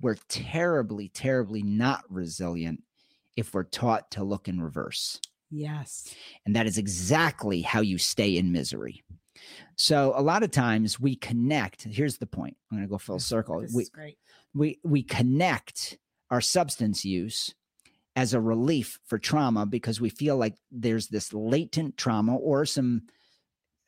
we're 0.00 0.16
terribly 0.28 1.08
terribly 1.08 1.62
not 1.62 2.02
resilient 2.08 2.82
if 3.36 3.52
we're 3.54 3.62
taught 3.64 4.10
to 4.10 4.24
look 4.24 4.48
in 4.48 4.60
reverse 4.60 5.20
yes 5.50 6.12
and 6.46 6.56
that 6.56 6.66
is 6.66 6.78
exactly 6.78 7.60
how 7.62 7.80
you 7.80 7.98
stay 7.98 8.36
in 8.36 8.52
misery. 8.52 9.02
So 9.76 10.12
a 10.14 10.20
lot 10.22 10.42
of 10.42 10.50
times 10.50 11.00
we 11.00 11.16
connect. 11.16 11.84
Here's 11.84 12.18
the 12.18 12.26
point. 12.26 12.56
I'm 12.70 12.76
going 12.76 12.86
to 12.86 12.90
go 12.90 12.98
full 12.98 13.16
This- 13.16 13.24
circle. 13.24 13.60
this 13.62 13.72
We, 13.72 13.82
is 13.84 13.88
great 13.88 14.18
we 14.54 14.78
we 14.84 15.02
connect 15.02 15.96
our 16.30 16.40
substance 16.42 17.04
use 17.04 17.54
as 18.16 18.34
a 18.34 18.40
relief 18.40 18.98
for 19.06 19.18
trauma 19.18 19.66
because 19.66 20.00
we 20.00 20.10
feel 20.10 20.36
like 20.36 20.54
there's 20.70 21.08
this 21.08 21.32
latent 21.32 21.96
trauma 21.96 22.36
or 22.36 22.66
some 22.66 23.02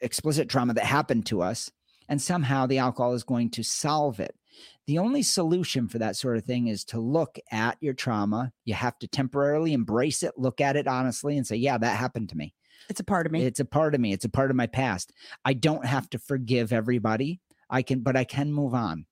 explicit 0.00 0.48
trauma 0.48 0.74
that 0.74 0.85
happened 0.85 1.26
to 1.26 1.42
us 1.42 1.70
and 2.08 2.20
somehow 2.20 2.66
the 2.66 2.78
alcohol 2.78 3.14
is 3.14 3.24
going 3.24 3.50
to 3.50 3.62
solve 3.62 4.20
it. 4.20 4.35
The 4.87 4.98
only 4.98 5.22
solution 5.22 5.88
for 5.88 5.98
that 5.98 6.16
sort 6.16 6.37
of 6.37 6.44
thing 6.44 6.66
is 6.66 6.85
to 6.87 7.00
look 7.00 7.38
at 7.50 7.78
your 7.80 7.94
trauma. 7.94 8.52
You 8.64 8.74
have 8.74 8.98
to 8.98 9.08
temporarily 9.08 9.72
embrace 9.72 10.22
it, 10.22 10.32
look 10.37 10.61
at 10.61 10.76
it 10.76 10.87
honestly, 10.87 11.37
and 11.37 11.46
say, 11.46 11.56
Yeah, 11.56 11.78
that 11.78 11.96
happened 11.96 12.28
to 12.30 12.37
me. 12.37 12.54
It's 12.90 13.00
a 13.00 13.04
part 13.04 13.26
of 13.26 13.32
me. 13.32 13.44
It's 13.44 13.61
a 13.61 13.64
part 13.64 13.94
of 13.94 14.00
me. 14.00 14.12
It's 14.12 14.24
a 14.24 14.28
part 14.28 14.50
of 14.50 14.56
my 14.56 14.66
past. 14.66 15.12
I 15.44 15.54
don't 15.54 15.87
have 15.87 16.11
to 16.11 16.18
forgive 16.18 16.72
everybody. 16.72 17.40
I 17.70 17.82
can, 17.82 18.00
but 18.00 18.16
I 18.16 18.24
can 18.24 18.52
move 18.52 18.74
on. 18.74 19.06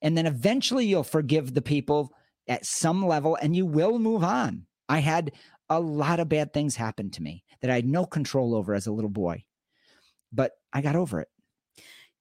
And 0.00 0.16
then 0.16 0.26
eventually 0.26 0.86
you'll 0.86 1.04
forgive 1.04 1.54
the 1.54 1.62
people 1.62 2.12
at 2.48 2.66
some 2.66 3.04
level 3.04 3.36
and 3.40 3.54
you 3.54 3.66
will 3.66 3.98
move 3.98 4.24
on. 4.24 4.66
I 4.88 4.98
had 4.98 5.32
a 5.68 5.80
lot 5.80 6.20
of 6.20 6.28
bad 6.28 6.52
things 6.52 6.76
happen 6.76 7.10
to 7.10 7.22
me 7.22 7.44
that 7.60 7.70
I 7.70 7.76
had 7.76 7.86
no 7.86 8.04
control 8.04 8.54
over 8.54 8.74
as 8.74 8.86
a 8.86 8.92
little 8.92 9.10
boy, 9.10 9.44
but 10.32 10.52
I 10.72 10.82
got 10.82 10.96
over 10.96 11.20
it. 11.20 11.28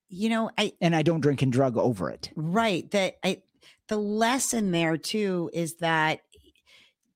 You 0.08 0.30
know, 0.30 0.52
I 0.58 0.74
and 0.82 0.96
I 0.96 1.04
don't 1.04 1.22
drink 1.22 1.42
and 1.42 1.52
drug 1.52 1.78
over 1.78 2.10
it. 2.10 2.32
Right. 2.36 2.90
That 2.92 3.16
I 3.24 3.42
the 3.88 3.98
lesson 3.98 4.72
there 4.72 4.98
too 4.98 5.50
is 5.54 5.76
that 5.78 6.22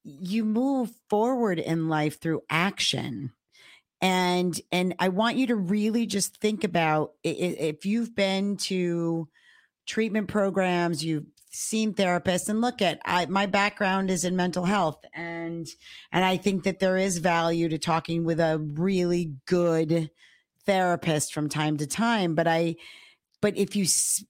you 0.04 0.46
move 0.46 0.92
forward 1.10 1.58
in 1.58 1.90
life 1.90 2.20
through 2.20 2.42
action 2.50 3.32
and 4.02 4.60
and 4.72 4.94
i 5.00 5.10
want 5.10 5.36
you 5.36 5.48
to 5.48 5.56
really 5.56 6.06
just 6.06 6.38
think 6.38 6.64
about 6.64 7.14
if 7.24 7.86
you've 7.86 8.16
been 8.16 8.56
to 8.56 9.28
treatment 9.88 10.28
programs 10.28 11.04
you've 11.04 11.26
seen 11.56 11.94
therapists 11.94 12.50
and 12.50 12.60
look 12.60 12.82
at 12.82 13.00
I, 13.06 13.26
my 13.28 13.46
background 13.46 14.12
is 14.12 14.26
in 14.26 14.36
mental 14.36 14.66
health 14.66 15.04
and 15.14 15.66
and 16.12 16.26
i 16.26 16.36
think 16.36 16.64
that 16.64 16.80
there 16.80 16.98
is 16.98 17.18
value 17.20 17.70
to 17.70 17.78
talking 17.78 18.26
with 18.26 18.40
a 18.40 18.60
really 18.60 19.34
good 19.46 20.12
therapist 20.66 21.34
from 21.34 21.48
time 21.48 21.78
to 21.78 21.88
time 21.88 22.36
but 22.36 22.48
i 22.48 22.76
but 23.42 23.56
if 23.58 23.76
you 23.76 23.86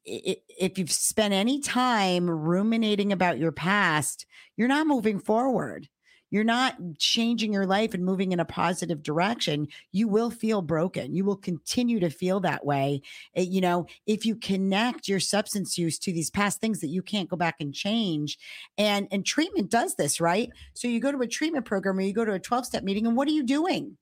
if 0.06 0.78
you've 0.78 0.92
spent 0.92 1.34
any 1.34 1.62
time 1.62 2.30
ruminating 2.30 3.12
about 3.12 3.40
your 3.40 3.52
past 3.52 4.28
you're 4.56 4.68
not 4.68 4.86
moving 4.86 5.20
forward 5.20 5.90
you're 6.36 6.44
not 6.44 6.76
changing 6.98 7.54
your 7.54 7.66
life 7.66 7.94
and 7.94 8.04
moving 8.04 8.34
in 8.34 8.42
a 8.42 8.46
positive 8.46 9.02
direction, 9.02 9.70
you 9.94 10.06
will 10.10 10.30
feel 10.30 10.62
broken. 10.62 11.16
You 11.16 11.24
will 11.24 11.38
continue 11.38 11.98
to 12.02 12.10
feel 12.10 12.42
that 12.42 12.66
way. 12.66 13.02
Eh, 13.36 13.44
you 13.44 13.62
know, 13.62 13.86
if 14.06 14.26
you 14.26 14.36
connect 14.36 15.08
your 15.08 15.22
substance 15.22 15.78
use 15.78 15.98
to 16.00 16.12
these 16.12 16.30
past 16.30 16.60
things 16.60 16.82
that 16.82 16.90
you 16.90 17.02
can't 17.02 17.30
go 17.30 17.38
back 17.38 17.56
and 17.62 17.74
change, 17.74 18.38
and 18.78 19.08
and 19.12 19.26
treatment 19.26 19.72
does 19.72 19.96
this, 19.96 20.20
right? 20.20 20.50
So 20.74 20.90
you 20.90 21.00
go 21.00 21.14
to 21.14 21.22
a 21.22 21.28
treatment 21.28 21.64
program 21.64 22.00
or 22.00 22.02
you 22.02 22.12
go 22.12 22.26
to 22.26 22.34
a 22.34 22.40
12 22.40 22.66
step 22.66 22.84
meeting, 22.84 23.08
and 23.08 23.16
what 23.16 23.30
are 23.30 23.32
you 23.32 23.44
doing? 23.44 23.96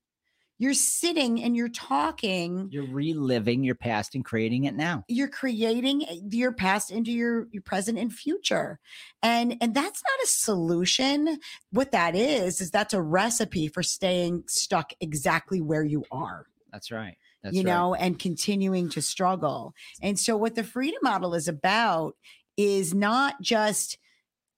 You're 0.60 0.74
sitting 0.74 1.42
and 1.44 1.56
you're 1.56 1.70
talking. 1.70 2.70
You're 2.72 2.88
reliving 2.88 3.64
your 3.64 3.76
past 3.76 4.16
and 4.16 4.24
creating 4.24 4.66
it 4.66 4.76
now. 4.76 5.04
You're 5.08 5.28
creating 5.28 6.04
eh, 6.08 6.20
your 6.30 6.52
past 6.52 6.92
into 6.92 7.12
your, 7.12 7.48
your 7.52 7.64
present 7.64 7.98
and 7.98 8.14
future. 8.14 8.80
And 9.22 9.58
and 9.62 9.74
that's 9.74 10.02
not 10.04 10.24
a 10.24 10.28
solution. 10.28 11.40
What 11.72 11.92
that 11.92 12.16
is 12.16 12.62
is 12.62 12.72
that's 12.72 12.94
a 12.94 13.02
recipe 13.02 13.68
for 13.68 13.84
staying 13.84 14.44
stuck 14.48 14.94
exactly 15.02 15.60
where 15.60 15.84
you 15.84 16.06
are. 16.12 16.46
That's 16.72 16.92
right. 16.92 17.18
That's 17.44 17.56
you 17.56 17.64
right. 17.64 17.72
know 17.72 17.94
and 17.94 18.18
continuing 18.18 18.90
to 18.90 19.02
struggle. 19.02 19.74
And 20.02 20.20
so 20.20 20.38
what 20.38 20.56
the 20.56 20.64
freedom 20.64 21.00
model 21.04 21.34
is 21.34 21.48
about 21.48 22.16
is 22.58 22.94
not 22.94 23.42
just 23.42 23.98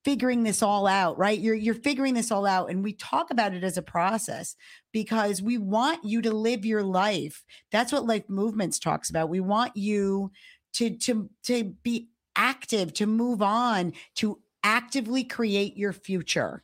figuring 0.06 0.44
this 0.44 0.62
all 0.62 0.86
out, 0.86 1.18
right? 1.18 1.40
You're 1.40 1.56
you're 1.56 1.74
figuring 1.74 2.14
this 2.14 2.32
all 2.32 2.46
out 2.46 2.70
and 2.70 2.84
we 2.84 2.94
talk 2.94 3.32
about 3.32 3.56
it 3.56 3.64
as 3.64 3.78
a 3.78 3.82
process 3.82 4.56
because 4.94 5.42
we 5.42 5.58
want 5.58 6.06
you 6.06 6.22
to 6.22 6.32
live 6.32 6.64
your 6.64 6.84
life. 6.84 7.44
That's 7.72 7.92
what 7.92 8.06
life 8.06 8.30
movements 8.30 8.80
talks 8.80 9.10
about. 9.10 9.30
We 9.30 9.40
want 9.40 9.76
you 9.76 10.32
to 10.74 10.92
to 10.92 11.30
to 11.48 11.64
be 11.84 12.10
active, 12.36 12.94
to 12.94 13.08
move 13.08 13.42
on, 13.42 13.94
to 14.16 14.40
actively 14.64 15.24
create 15.24 15.76
your 15.76 15.94
future 15.94 16.64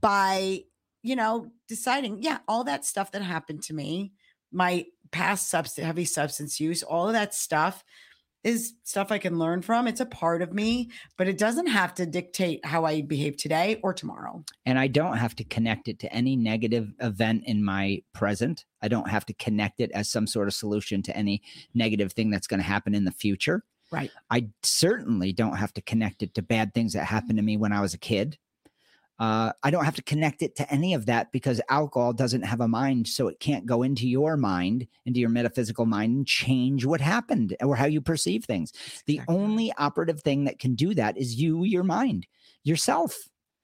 by, 0.00 0.60
you 1.02 1.16
know, 1.16 1.50
deciding, 1.68 2.22
yeah, 2.22 2.38
all 2.46 2.64
that 2.64 2.84
stuff 2.84 3.10
that 3.12 3.22
happened 3.22 3.62
to 3.64 3.74
me, 3.74 4.12
my 4.52 4.86
past 5.10 5.48
substance 5.48 5.84
heavy 5.84 6.04
substance 6.04 6.60
use, 6.60 6.82
all 6.82 7.08
of 7.08 7.14
that 7.14 7.34
stuff 7.34 7.84
is 8.44 8.74
stuff 8.82 9.12
I 9.12 9.18
can 9.18 9.38
learn 9.38 9.62
from. 9.62 9.86
It's 9.86 10.00
a 10.00 10.06
part 10.06 10.42
of 10.42 10.52
me, 10.52 10.90
but 11.16 11.28
it 11.28 11.38
doesn't 11.38 11.68
have 11.68 11.94
to 11.94 12.06
dictate 12.06 12.64
how 12.64 12.84
I 12.84 13.02
behave 13.02 13.36
today 13.36 13.80
or 13.82 13.94
tomorrow. 13.94 14.44
And 14.66 14.78
I 14.78 14.88
don't 14.88 15.16
have 15.16 15.36
to 15.36 15.44
connect 15.44 15.88
it 15.88 15.98
to 16.00 16.12
any 16.12 16.36
negative 16.36 16.92
event 17.00 17.44
in 17.46 17.64
my 17.64 18.02
present. 18.12 18.64
I 18.82 18.88
don't 18.88 19.08
have 19.08 19.26
to 19.26 19.34
connect 19.34 19.80
it 19.80 19.92
as 19.92 20.10
some 20.10 20.26
sort 20.26 20.48
of 20.48 20.54
solution 20.54 21.02
to 21.02 21.16
any 21.16 21.42
negative 21.74 22.12
thing 22.12 22.30
that's 22.30 22.46
going 22.46 22.60
to 22.60 22.66
happen 22.66 22.94
in 22.94 23.04
the 23.04 23.12
future. 23.12 23.64
Right. 23.90 24.10
I 24.30 24.48
certainly 24.62 25.32
don't 25.32 25.56
have 25.56 25.74
to 25.74 25.82
connect 25.82 26.22
it 26.22 26.34
to 26.34 26.42
bad 26.42 26.72
things 26.72 26.94
that 26.94 27.04
happened 27.04 27.36
to 27.36 27.42
me 27.42 27.56
when 27.56 27.72
I 27.72 27.80
was 27.80 27.94
a 27.94 27.98
kid. 27.98 28.38
Uh, 29.22 29.52
I 29.62 29.70
don't 29.70 29.84
have 29.84 29.94
to 29.94 30.02
connect 30.02 30.42
it 30.42 30.56
to 30.56 30.68
any 30.68 30.94
of 30.94 31.06
that 31.06 31.30
because 31.30 31.60
alcohol 31.68 32.12
doesn't 32.12 32.42
have 32.42 32.60
a 32.60 32.66
mind. 32.66 33.06
So 33.06 33.28
it 33.28 33.38
can't 33.38 33.64
go 33.64 33.84
into 33.84 34.08
your 34.08 34.36
mind, 34.36 34.88
into 35.06 35.20
your 35.20 35.28
metaphysical 35.28 35.86
mind, 35.86 36.16
and 36.16 36.26
change 36.26 36.84
what 36.84 37.00
happened 37.00 37.56
or 37.62 37.76
how 37.76 37.84
you 37.84 38.00
perceive 38.00 38.44
things. 38.44 38.72
The 39.06 39.20
only 39.28 39.72
operative 39.78 40.22
thing 40.22 40.42
that 40.46 40.58
can 40.58 40.74
do 40.74 40.92
that 40.94 41.16
is 41.16 41.40
you, 41.40 41.62
your 41.62 41.84
mind, 41.84 42.26
yourself. 42.64 43.16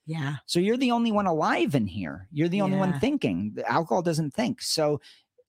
Yeah. 0.07 0.37
So 0.47 0.61
you're 0.61 0.77
the 0.77 0.93
only 0.93 1.11
one 1.11 1.27
alive 1.27 1.75
in 1.75 1.89
here. 1.89 2.29
You're 2.31 2.49
the 2.49 2.61
only 2.61 2.77
yeah. 2.77 2.87
one 2.87 3.01
thinking. 3.01 3.51
The 3.57 3.69
alcohol 3.69 4.03
doesn't 4.03 4.35
think. 4.35 4.63
So 4.63 5.01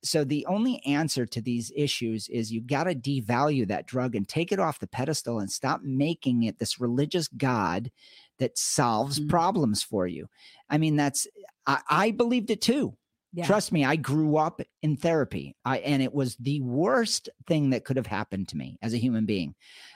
so 0.02 0.24
the 0.24 0.46
only 0.46 0.82
answer 0.86 1.26
to 1.26 1.42
these 1.42 1.74
issues 1.76 2.30
is 2.30 2.52
you 2.52 2.62
got 2.62 2.86
to 2.86 2.96
devalue 2.96 3.68
that 3.68 3.86
drug 3.86 4.16
and 4.16 4.28
take 4.28 4.54
it 4.54 4.60
off 4.60 4.80
the 4.80 4.88
pedestal 4.88 5.40
and 5.40 5.52
stop 5.52 5.82
making 5.84 6.44
it 6.44 6.58
this 6.58 6.80
religious 6.80 7.28
god 7.28 7.92
that 8.40 8.58
solves 8.58 9.20
mm-hmm. 9.20 9.30
problems 9.30 9.84
for 9.84 10.08
you. 10.08 10.28
I 10.70 10.78
mean, 10.78 10.96
that's 10.96 11.28
I, 11.66 11.80
I 11.90 12.12
believed 12.12 12.50
it 12.50 12.62
too. 12.62 12.96
Yeah. 13.32 13.46
Trust 13.46 13.72
me, 13.72 13.86
I 13.86 13.96
grew 13.96 14.38
up 14.38 14.60
in 14.82 14.98
therapy. 14.98 15.56
I 15.64 15.78
and 15.80 16.02
it 16.02 16.14
was 16.14 16.36
the 16.38 16.62
worst 16.62 17.30
thing 17.48 17.70
that 17.70 17.86
could 17.86 17.98
have 17.98 18.08
happened 18.08 18.48
to 18.50 18.58
me 18.58 18.78
as 18.82 18.94
a 18.94 18.98
human 18.98 19.26
being. 19.26 19.54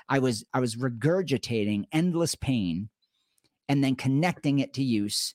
I 0.08 0.20
was 0.20 0.46
I 0.54 0.60
was 0.60 0.76
regurgitating 0.76 1.86
endless 1.92 2.36
pain 2.36 2.90
and 3.68 3.84
then 3.84 3.96
connecting 3.96 4.60
it 4.60 4.74
to 4.74 4.84
use. 4.84 5.34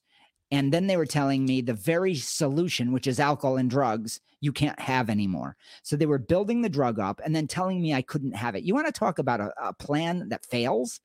And 0.51 0.73
then 0.73 0.87
they 0.87 0.97
were 0.97 1.07
telling 1.07 1.45
me 1.45 1.61
the 1.61 1.75
very 1.75 2.15
solution, 2.15 2.93
which 2.93 3.07
is 3.07 3.21
alcohol 3.21 3.57
and 3.57 3.69
drugs, 3.69 4.21
you 4.41 4.53
can't 4.53 4.79
have 4.81 5.11
anymore. 5.11 5.57
So 5.83 5.97
they 5.97 6.07
were 6.07 6.19
building 6.19 6.63
the 6.63 6.69
drug 6.69 6.99
up 6.99 7.21
and 7.25 7.35
then 7.35 7.47
telling 7.47 7.83
me 7.83 7.93
I 7.93 8.03
couldn't 8.03 8.37
have 8.37 8.55
it. 8.55 8.63
You 8.63 8.75
want 8.75 8.87
to 8.87 8.93
talk 8.93 9.19
about 9.19 9.41
a, 9.41 9.53
a 9.63 9.75
plan 9.75 10.29
that 10.29 10.47
fails? 10.47 11.01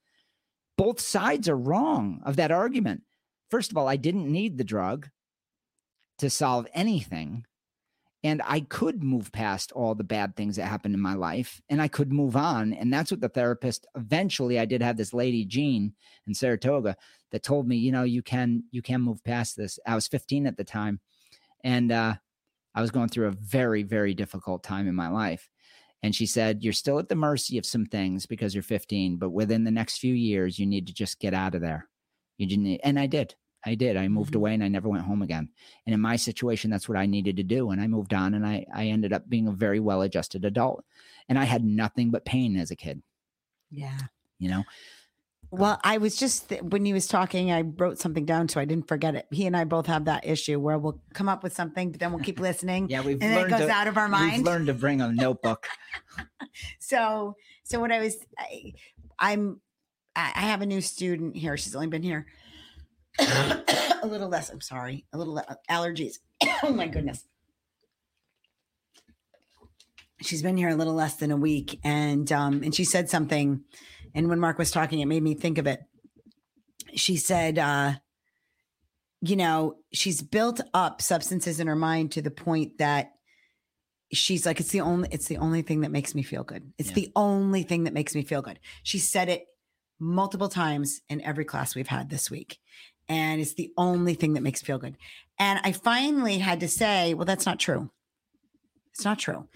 Both 0.83 0.99
sides 0.99 1.47
are 1.47 1.55
wrong 1.55 2.19
of 2.25 2.35
that 2.35 2.51
argument. 2.51 3.03
First 3.49 3.71
of 3.71 3.77
all, 3.77 3.87
I 3.87 3.95
didn't 3.95 4.29
need 4.29 4.57
the 4.57 4.65
drug 4.65 5.07
to 6.17 6.29
solve 6.29 6.67
anything. 6.73 7.45
And 8.21 8.41
I 8.43 8.59
could 8.59 9.01
move 9.01 9.31
past 9.31 9.71
all 9.71 9.95
the 9.95 10.03
bad 10.03 10.35
things 10.35 10.57
that 10.57 10.65
happened 10.65 10.93
in 10.93 10.99
my 10.99 11.13
life 11.13 11.61
and 11.69 11.81
I 11.81 11.87
could 11.87 12.11
move 12.11 12.35
on. 12.35 12.73
And 12.73 12.91
that's 12.91 13.11
what 13.11 13.21
the 13.21 13.29
therapist 13.29 13.87
eventually 13.95 14.59
I 14.59 14.65
did 14.65 14.81
have 14.81 14.97
this 14.97 15.13
lady, 15.13 15.45
Jean 15.45 15.93
in 16.27 16.33
Saratoga, 16.33 16.97
that 17.31 17.43
told 17.43 17.65
me, 17.65 17.77
you 17.77 17.93
know, 17.93 18.03
you 18.03 18.21
can 18.21 18.65
you 18.71 18.81
can 18.81 18.99
move 18.99 19.23
past 19.23 19.55
this. 19.55 19.79
I 19.87 19.95
was 19.95 20.09
15 20.09 20.47
at 20.47 20.57
the 20.57 20.65
time. 20.65 20.99
And 21.63 21.93
uh, 21.93 22.15
I 22.75 22.81
was 22.81 22.91
going 22.91 23.07
through 23.07 23.27
a 23.27 23.31
very, 23.31 23.83
very 23.83 24.13
difficult 24.13 24.63
time 24.63 24.89
in 24.89 24.95
my 24.95 25.07
life. 25.07 25.49
And 26.03 26.13
she 26.13 26.25
said, 26.25 26.63
You're 26.63 26.73
still 26.73 26.99
at 26.99 27.09
the 27.09 27.15
mercy 27.15 27.57
of 27.57 27.65
some 27.65 27.85
things 27.85 28.25
because 28.25 28.53
you're 28.53 28.61
15, 28.61 29.17
but 29.17 29.31
within 29.31 29.63
the 29.63 29.71
next 29.71 29.97
few 29.97 30.13
years, 30.13 30.59
you 30.59 30.65
need 30.65 30.85
to 30.87 30.93
just 30.93 31.19
get 31.19 31.33
out 31.33 31.55
of 31.55 31.61
there. 31.61 31.87
You 32.37 32.45
didn't, 32.45 32.81
and 32.83 32.99
I 32.99 33.07
did. 33.07 33.35
I 33.65 33.75
did. 33.75 33.95
I 33.95 34.07
moved 34.09 34.31
mm-hmm. 34.31 34.37
away 34.37 34.53
and 34.53 34.63
I 34.63 34.67
never 34.67 34.89
went 34.89 35.05
home 35.05 35.21
again. 35.21 35.49
And 35.85 35.93
in 35.93 36.01
my 36.01 36.17
situation, 36.17 36.69
that's 36.69 36.89
what 36.89 36.97
I 36.97 37.05
needed 37.05 37.37
to 37.37 37.43
do. 37.43 37.71
And 37.71 37.79
I 37.79 37.87
moved 37.87 38.13
on 38.13 38.33
and 38.33 38.45
I, 38.45 38.65
I 38.73 38.87
ended 38.87 39.13
up 39.13 39.29
being 39.29 39.47
a 39.47 39.53
very 39.53 39.79
well 39.79 40.01
adjusted 40.01 40.43
adult. 40.43 40.83
And 41.29 41.39
I 41.39 41.45
had 41.45 41.63
nothing 41.63 42.11
but 42.11 42.25
pain 42.25 42.57
as 42.57 42.71
a 42.71 42.75
kid. 42.75 43.01
Yeah. 43.71 43.97
You 44.39 44.49
know, 44.49 44.63
well, 45.55 45.79
I 45.83 45.99
was 45.99 46.15
just 46.15 46.51
when 46.63 46.83
he 46.83 46.93
was 46.93 47.05
talking, 47.05 47.51
I 47.51 47.61
wrote 47.61 47.99
something 47.99 48.25
down 48.25 48.49
so 48.49 48.59
I 48.59 48.65
didn't 48.65 48.87
forget 48.87 49.13
it. 49.13 49.27
He 49.29 49.45
and 49.45 49.55
I 49.55 49.65
both 49.65 49.85
have 49.85 50.05
that 50.05 50.25
issue 50.25 50.59
where 50.59 50.79
we'll 50.79 50.99
come 51.13 51.29
up 51.29 51.43
with 51.43 51.53
something, 51.53 51.91
but 51.91 51.99
then 51.99 52.11
we'll 52.11 52.23
keep 52.23 52.39
listening. 52.39 52.89
yeah, 52.89 53.01
we've 53.01 53.21
and 53.21 53.35
learned 53.35 53.53
it 53.53 53.57
goes 53.57 53.67
to, 53.67 53.71
out 53.71 53.85
of 53.85 53.95
our 53.95 54.09
mind. 54.09 54.37
We've 54.37 54.45
learned 54.45 54.65
to 54.65 54.73
bring 54.73 54.99
a 54.99 55.11
notebook. 55.13 55.67
so, 56.79 57.35
so 57.63 57.79
what 57.79 57.91
I 57.91 57.99
was, 57.99 58.17
I, 58.35 58.73
I'm, 59.19 59.61
I 60.15 60.31
have 60.39 60.63
a 60.63 60.65
new 60.65 60.81
student 60.81 61.35
here. 61.35 61.55
She's 61.55 61.75
only 61.75 61.85
been 61.85 62.01
here 62.01 62.25
a 63.19 64.01
little 64.05 64.29
less. 64.29 64.49
I'm 64.49 64.61
sorry, 64.61 65.05
a 65.13 65.19
little 65.19 65.39
allergies. 65.69 66.15
oh 66.63 66.73
my 66.73 66.87
goodness. 66.87 67.27
She's 70.19 70.41
been 70.41 70.57
here 70.57 70.69
a 70.69 70.75
little 70.75 70.95
less 70.95 71.17
than 71.17 71.29
a 71.29 71.37
week, 71.37 71.79
and 71.83 72.31
um, 72.31 72.63
and 72.63 72.73
she 72.73 72.85
said 72.85 73.09
something 73.09 73.61
and 74.13 74.29
when 74.29 74.39
Mark 74.39 74.57
was 74.57 74.71
talking, 74.71 74.99
it 74.99 75.05
made 75.05 75.23
me 75.23 75.33
think 75.35 75.57
of 75.57 75.67
it. 75.67 75.79
She 76.95 77.17
said, 77.17 77.57
uh, 77.57 77.93
you 79.21 79.35
know, 79.35 79.75
she's 79.93 80.21
built 80.21 80.61
up 80.73 81.01
substances 81.01 81.59
in 81.59 81.67
her 81.67 81.75
mind 81.75 82.11
to 82.13 82.21
the 82.21 82.31
point 82.31 82.77
that 82.77 83.11
she's 84.11 84.45
like, 84.45 84.59
it's 84.59 84.69
the 84.71 84.81
only, 84.81 85.07
it's 85.11 85.27
the 85.27 85.37
only 85.37 85.61
thing 85.61 85.81
that 85.81 85.91
makes 85.91 86.13
me 86.13 86.21
feel 86.23 86.43
good. 86.43 86.71
It's 86.77 86.89
Yeah. 86.89 86.95
the 86.95 87.11
only 87.15 87.63
thing 87.63 87.85
that 87.85 87.93
makes 87.93 88.13
me 88.13 88.23
feel 88.23 88.41
good. 88.41 88.59
She 88.83 88.99
said 88.99 89.29
it 89.29 89.45
multiple 89.99 90.49
times 90.49 91.01
in 91.09 91.21
every 91.21 91.45
class 91.45 91.73
we've 91.73 91.87
had 91.87 92.09
this 92.09 92.29
week. 92.29 92.59
And 93.09 93.41
it's 93.41 93.53
the 93.55 93.71
only 93.77 94.13
thing 94.13 94.33
that 94.33 94.41
makes 94.43 94.61
me 94.61 94.67
feel 94.67 94.77
good. 94.77 94.97
And 95.39 95.59
I 95.63 95.71
finally 95.71 96.37
had 96.37 96.59
to 96.59 96.67
say, 96.67 97.13
well, 97.13 97.25
that's 97.25 97.45
not 97.45 97.59
true. 97.59 97.89
It's 98.93 99.03
not 99.05 99.19
true. 99.19 99.47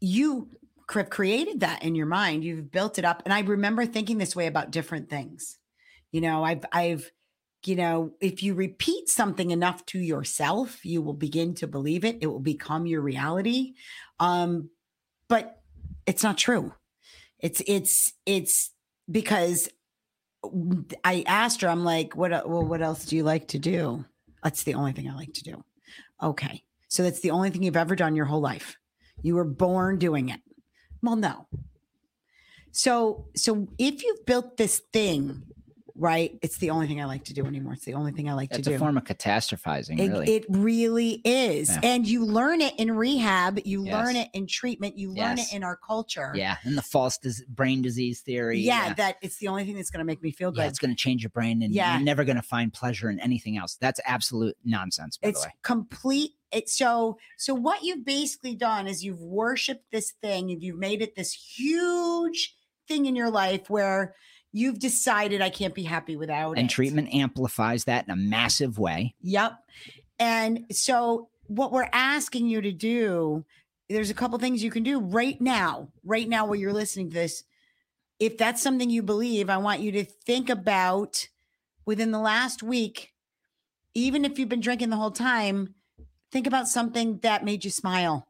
You 0.00 0.50
have 0.94 1.10
created 1.10 1.60
that 1.60 1.82
in 1.82 1.94
your 1.94 2.06
mind. 2.06 2.44
You've 2.44 2.70
built 2.70 2.98
it 2.98 3.04
up. 3.04 3.22
And 3.24 3.34
I 3.34 3.40
remember 3.40 3.86
thinking 3.86 4.18
this 4.18 4.36
way 4.36 4.46
about 4.46 4.70
different 4.70 5.10
things. 5.10 5.58
You 6.12 6.20
know, 6.20 6.44
I've, 6.44 6.64
I've, 6.72 7.10
you 7.64 7.74
know, 7.74 8.12
if 8.20 8.42
you 8.42 8.54
repeat 8.54 9.08
something 9.08 9.50
enough 9.50 9.84
to 9.86 9.98
yourself, 9.98 10.84
you 10.84 11.02
will 11.02 11.14
begin 11.14 11.54
to 11.56 11.66
believe 11.66 12.04
it. 12.04 12.18
It 12.20 12.26
will 12.26 12.40
become 12.40 12.86
your 12.86 13.00
reality. 13.00 13.74
Um, 14.20 14.70
but 15.28 15.60
it's 16.06 16.22
not 16.22 16.38
true. 16.38 16.72
It's, 17.40 17.60
it's, 17.66 18.12
it's 18.24 18.70
because 19.10 19.68
I 21.02 21.24
asked 21.26 21.62
her, 21.62 21.68
I'm 21.68 21.84
like, 21.84 22.14
what, 22.14 22.30
well, 22.48 22.64
what 22.64 22.82
else 22.82 23.04
do 23.04 23.16
you 23.16 23.24
like 23.24 23.48
to 23.48 23.58
do? 23.58 24.04
That's 24.44 24.62
the 24.62 24.74
only 24.74 24.92
thing 24.92 25.10
I 25.10 25.14
like 25.14 25.32
to 25.34 25.42
do. 25.42 25.64
Okay. 26.22 26.62
So 26.88 27.02
that's 27.02 27.20
the 27.20 27.32
only 27.32 27.50
thing 27.50 27.64
you've 27.64 27.76
ever 27.76 27.96
done 27.96 28.14
your 28.14 28.26
whole 28.26 28.40
life. 28.40 28.76
You 29.22 29.34
were 29.34 29.44
born 29.44 29.98
doing 29.98 30.28
it. 30.28 30.40
Well, 31.06 31.14
no. 31.14 31.46
So, 32.72 33.26
so 33.36 33.68
if 33.78 34.02
you've 34.02 34.26
built 34.26 34.56
this 34.56 34.82
thing, 34.92 35.44
right? 35.98 36.38
It's 36.42 36.58
the 36.58 36.70
only 36.70 36.86
thing 36.86 37.00
I 37.00 37.04
like 37.06 37.24
to 37.24 37.34
do 37.34 37.46
anymore. 37.46 37.72
It's 37.72 37.84
the 37.84 37.94
only 37.94 38.12
thing 38.12 38.28
I 38.28 38.34
like 38.34 38.50
That's 38.50 38.58
to 38.64 38.70
do. 38.70 38.74
It's 38.74 38.76
a 38.76 38.84
form 38.84 38.96
of 38.96 39.04
catastrophizing, 39.04 39.98
It, 39.98 40.08
really. 40.10 40.34
it 40.36 40.44
really 40.48 41.20
is. 41.24 41.70
Yeah. 41.70 41.80
And 41.82 42.06
you 42.06 42.24
learn 42.24 42.60
it 42.60 42.74
in 42.78 42.94
rehab, 42.96 43.60
you 43.64 43.82
learn 43.82 44.16
it 44.16 44.28
in 44.34 44.46
treatment, 44.46 44.98
you 44.98 45.08
learn 45.08 45.36
Yes. 45.38 45.52
it 45.52 45.56
in 45.56 45.64
our 45.64 45.76
culture. 45.76 46.32
yeah, 46.34 46.56
and 46.64 46.76
the 46.76 46.82
false 46.82 47.18
dis- 47.18 47.42
brain 47.48 47.82
disease 47.82 48.20
theory. 48.20 48.60
Yeah, 48.60 48.92
that 48.94 49.16
it's 49.22 49.38
the 49.38 49.48
only 49.48 49.64
thing 49.64 49.74
that's 49.76 49.90
going 49.90 50.00
to 50.00 50.04
make 50.04 50.22
me 50.22 50.30
feel 50.30 50.52
yeah, 50.54 50.64
good. 50.64 50.68
it's 50.70 50.78
going 50.78 50.90
to 50.94 50.96
change 50.96 51.22
your 51.22 51.30
brain, 51.30 51.62
and 51.62 51.72
Yeah. 51.74 51.96
you're 51.96 52.04
never 52.04 52.24
going 52.24 52.36
to 52.36 52.42
find 52.42 52.72
pleasure 52.72 53.08
in 53.10 53.18
anything 53.20 53.56
else. 53.56 53.76
That's 53.80 54.00
absolute 54.04 54.56
nonsense. 54.64 55.16
By 55.16 55.28
it's 55.30 55.40
the 55.42 55.48
way, 55.48 55.54
complete 55.62 56.32
it's 56.52 56.76
so 56.78 57.18
so 57.36 57.52
what 57.54 57.82
you've 57.82 58.04
basically 58.04 58.54
done 58.54 58.86
is 58.86 59.04
you've 59.04 59.20
worshiped 59.20 59.84
this 59.90 60.12
thing 60.22 60.48
you've, 60.48 60.62
you've 60.62 60.78
made 60.78 61.02
it 61.02 61.16
this 61.16 61.32
huge 61.32 62.54
thing 62.88 63.06
in 63.06 63.16
your 63.16 63.30
life 63.30 63.68
where 63.68 64.14
you've 64.56 64.78
decided 64.78 65.42
i 65.42 65.50
can't 65.50 65.74
be 65.74 65.82
happy 65.82 66.16
without 66.16 66.52
it. 66.52 66.60
and 66.60 66.70
treatment 66.70 67.12
amplifies 67.12 67.84
that 67.84 68.04
in 68.06 68.10
a 68.10 68.16
massive 68.16 68.78
way. 68.78 69.14
yep 69.20 69.58
and 70.18 70.64
so 70.70 71.28
what 71.46 71.72
we're 71.72 71.88
asking 71.92 72.46
you 72.46 72.60
to 72.60 72.72
do 72.72 73.44
there's 73.88 74.10
a 74.10 74.14
couple 74.14 74.38
things 74.38 74.64
you 74.64 74.70
can 74.70 74.82
do 74.82 74.98
right 74.98 75.40
now 75.40 75.88
right 76.04 76.28
now 76.28 76.46
while 76.46 76.56
you're 76.56 76.72
listening 76.72 77.08
to 77.08 77.14
this. 77.14 77.44
If 78.18 78.38
that's 78.38 78.62
something 78.62 78.88
you 78.88 79.02
believe 79.02 79.50
i 79.50 79.58
want 79.58 79.80
you 79.80 79.92
to 79.92 80.04
think 80.04 80.48
about 80.48 81.28
within 81.84 82.10
the 82.10 82.18
last 82.18 82.62
week 82.62 83.12
even 83.94 84.24
if 84.24 84.38
you've 84.38 84.48
been 84.48 84.60
drinking 84.60 84.90
the 84.90 84.96
whole 84.96 85.10
time 85.10 85.74
think 86.32 86.46
about 86.46 86.68
something 86.68 87.18
that 87.18 87.44
made 87.44 87.64
you 87.64 87.70
smile 87.70 88.26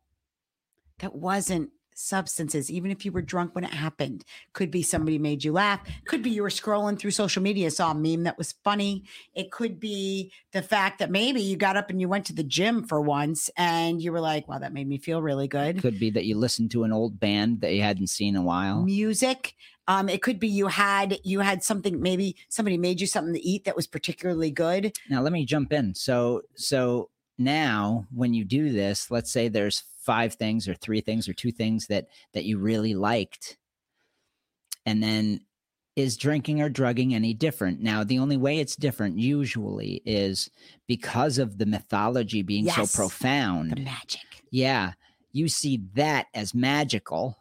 that 0.98 1.14
wasn't 1.14 1.70
substances 1.96 2.70
even 2.70 2.90
if 2.90 3.04
you 3.04 3.12
were 3.12 3.22
drunk 3.22 3.54
when 3.54 3.64
it 3.64 3.72
happened. 3.72 4.24
Could 4.52 4.70
be 4.70 4.82
somebody 4.82 5.18
made 5.18 5.44
you 5.44 5.52
laugh. 5.52 5.80
Could 6.04 6.22
be 6.22 6.30
you 6.30 6.42
were 6.42 6.48
scrolling 6.48 6.98
through 6.98 7.12
social 7.12 7.42
media 7.42 7.70
saw 7.70 7.90
a 7.90 7.94
meme 7.94 8.24
that 8.24 8.38
was 8.38 8.52
funny. 8.64 9.04
It 9.34 9.50
could 9.50 9.80
be 9.80 10.32
the 10.52 10.62
fact 10.62 10.98
that 10.98 11.10
maybe 11.10 11.40
you 11.40 11.56
got 11.56 11.76
up 11.76 11.90
and 11.90 12.00
you 12.00 12.08
went 12.08 12.26
to 12.26 12.34
the 12.34 12.44
gym 12.44 12.84
for 12.84 13.00
once 13.00 13.50
and 13.56 14.00
you 14.00 14.12
were 14.12 14.20
like 14.20 14.46
wow 14.48 14.58
that 14.58 14.72
made 14.72 14.88
me 14.88 14.98
feel 14.98 15.22
really 15.22 15.48
good. 15.48 15.78
It 15.78 15.82
Could 15.82 15.98
be 15.98 16.10
that 16.10 16.24
you 16.24 16.36
listened 16.36 16.70
to 16.72 16.84
an 16.84 16.92
old 16.92 17.18
band 17.18 17.60
that 17.62 17.72
you 17.72 17.82
hadn't 17.82 18.08
seen 18.08 18.34
in 18.36 18.42
a 18.42 18.44
while. 18.44 18.82
music 18.82 19.54
um 19.88 20.08
it 20.08 20.20
could 20.22 20.38
be 20.40 20.48
you 20.48 20.66
had 20.66 21.18
you 21.22 21.40
had 21.40 21.62
something 21.62 22.00
maybe 22.00 22.36
somebody 22.48 22.76
made 22.76 23.00
you 23.00 23.06
something 23.06 23.34
to 23.34 23.40
eat 23.46 23.64
that 23.64 23.76
was 23.76 23.86
particularly 23.86 24.50
good. 24.50 24.92
Now 25.08 25.22
let 25.22 25.32
me 25.32 25.44
jump 25.44 25.72
in. 25.72 25.94
So 25.94 26.42
so 26.54 27.10
now 27.38 28.06
when 28.14 28.34
you 28.34 28.44
do 28.44 28.72
this, 28.72 29.10
let's 29.10 29.30
say 29.30 29.48
there's 29.48 29.82
five 30.06 30.34
things 30.34 30.68
or 30.68 30.74
three 30.74 31.00
things 31.02 31.28
or 31.28 31.34
two 31.34 31.50
things 31.52 31.86
that 31.88 32.06
that 32.32 32.44
you 32.44 32.58
really 32.58 32.94
liked. 32.94 33.58
And 34.86 35.02
then 35.02 35.40
is 35.96 36.16
drinking 36.16 36.60
or 36.62 36.68
drugging 36.68 37.14
any 37.14 37.34
different? 37.34 37.80
Now 37.80 38.04
the 38.04 38.18
only 38.18 38.36
way 38.36 38.58
it's 38.58 38.76
different 38.76 39.18
usually 39.18 40.00
is 40.06 40.48
because 40.86 41.38
of 41.38 41.58
the 41.58 41.66
mythology 41.66 42.42
being 42.42 42.66
Yes. 42.66 42.92
so 42.92 42.98
profound. 43.02 43.72
the 43.72 43.80
magic 43.80 44.20
Yeah, 44.50 44.92
you 45.32 45.48
see 45.48 45.82
that 45.94 46.26
as 46.34 46.54
magical, 46.54 47.36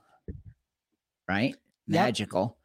right? 1.28 1.56
Yep. 1.88 2.04
Magical. 2.06 2.58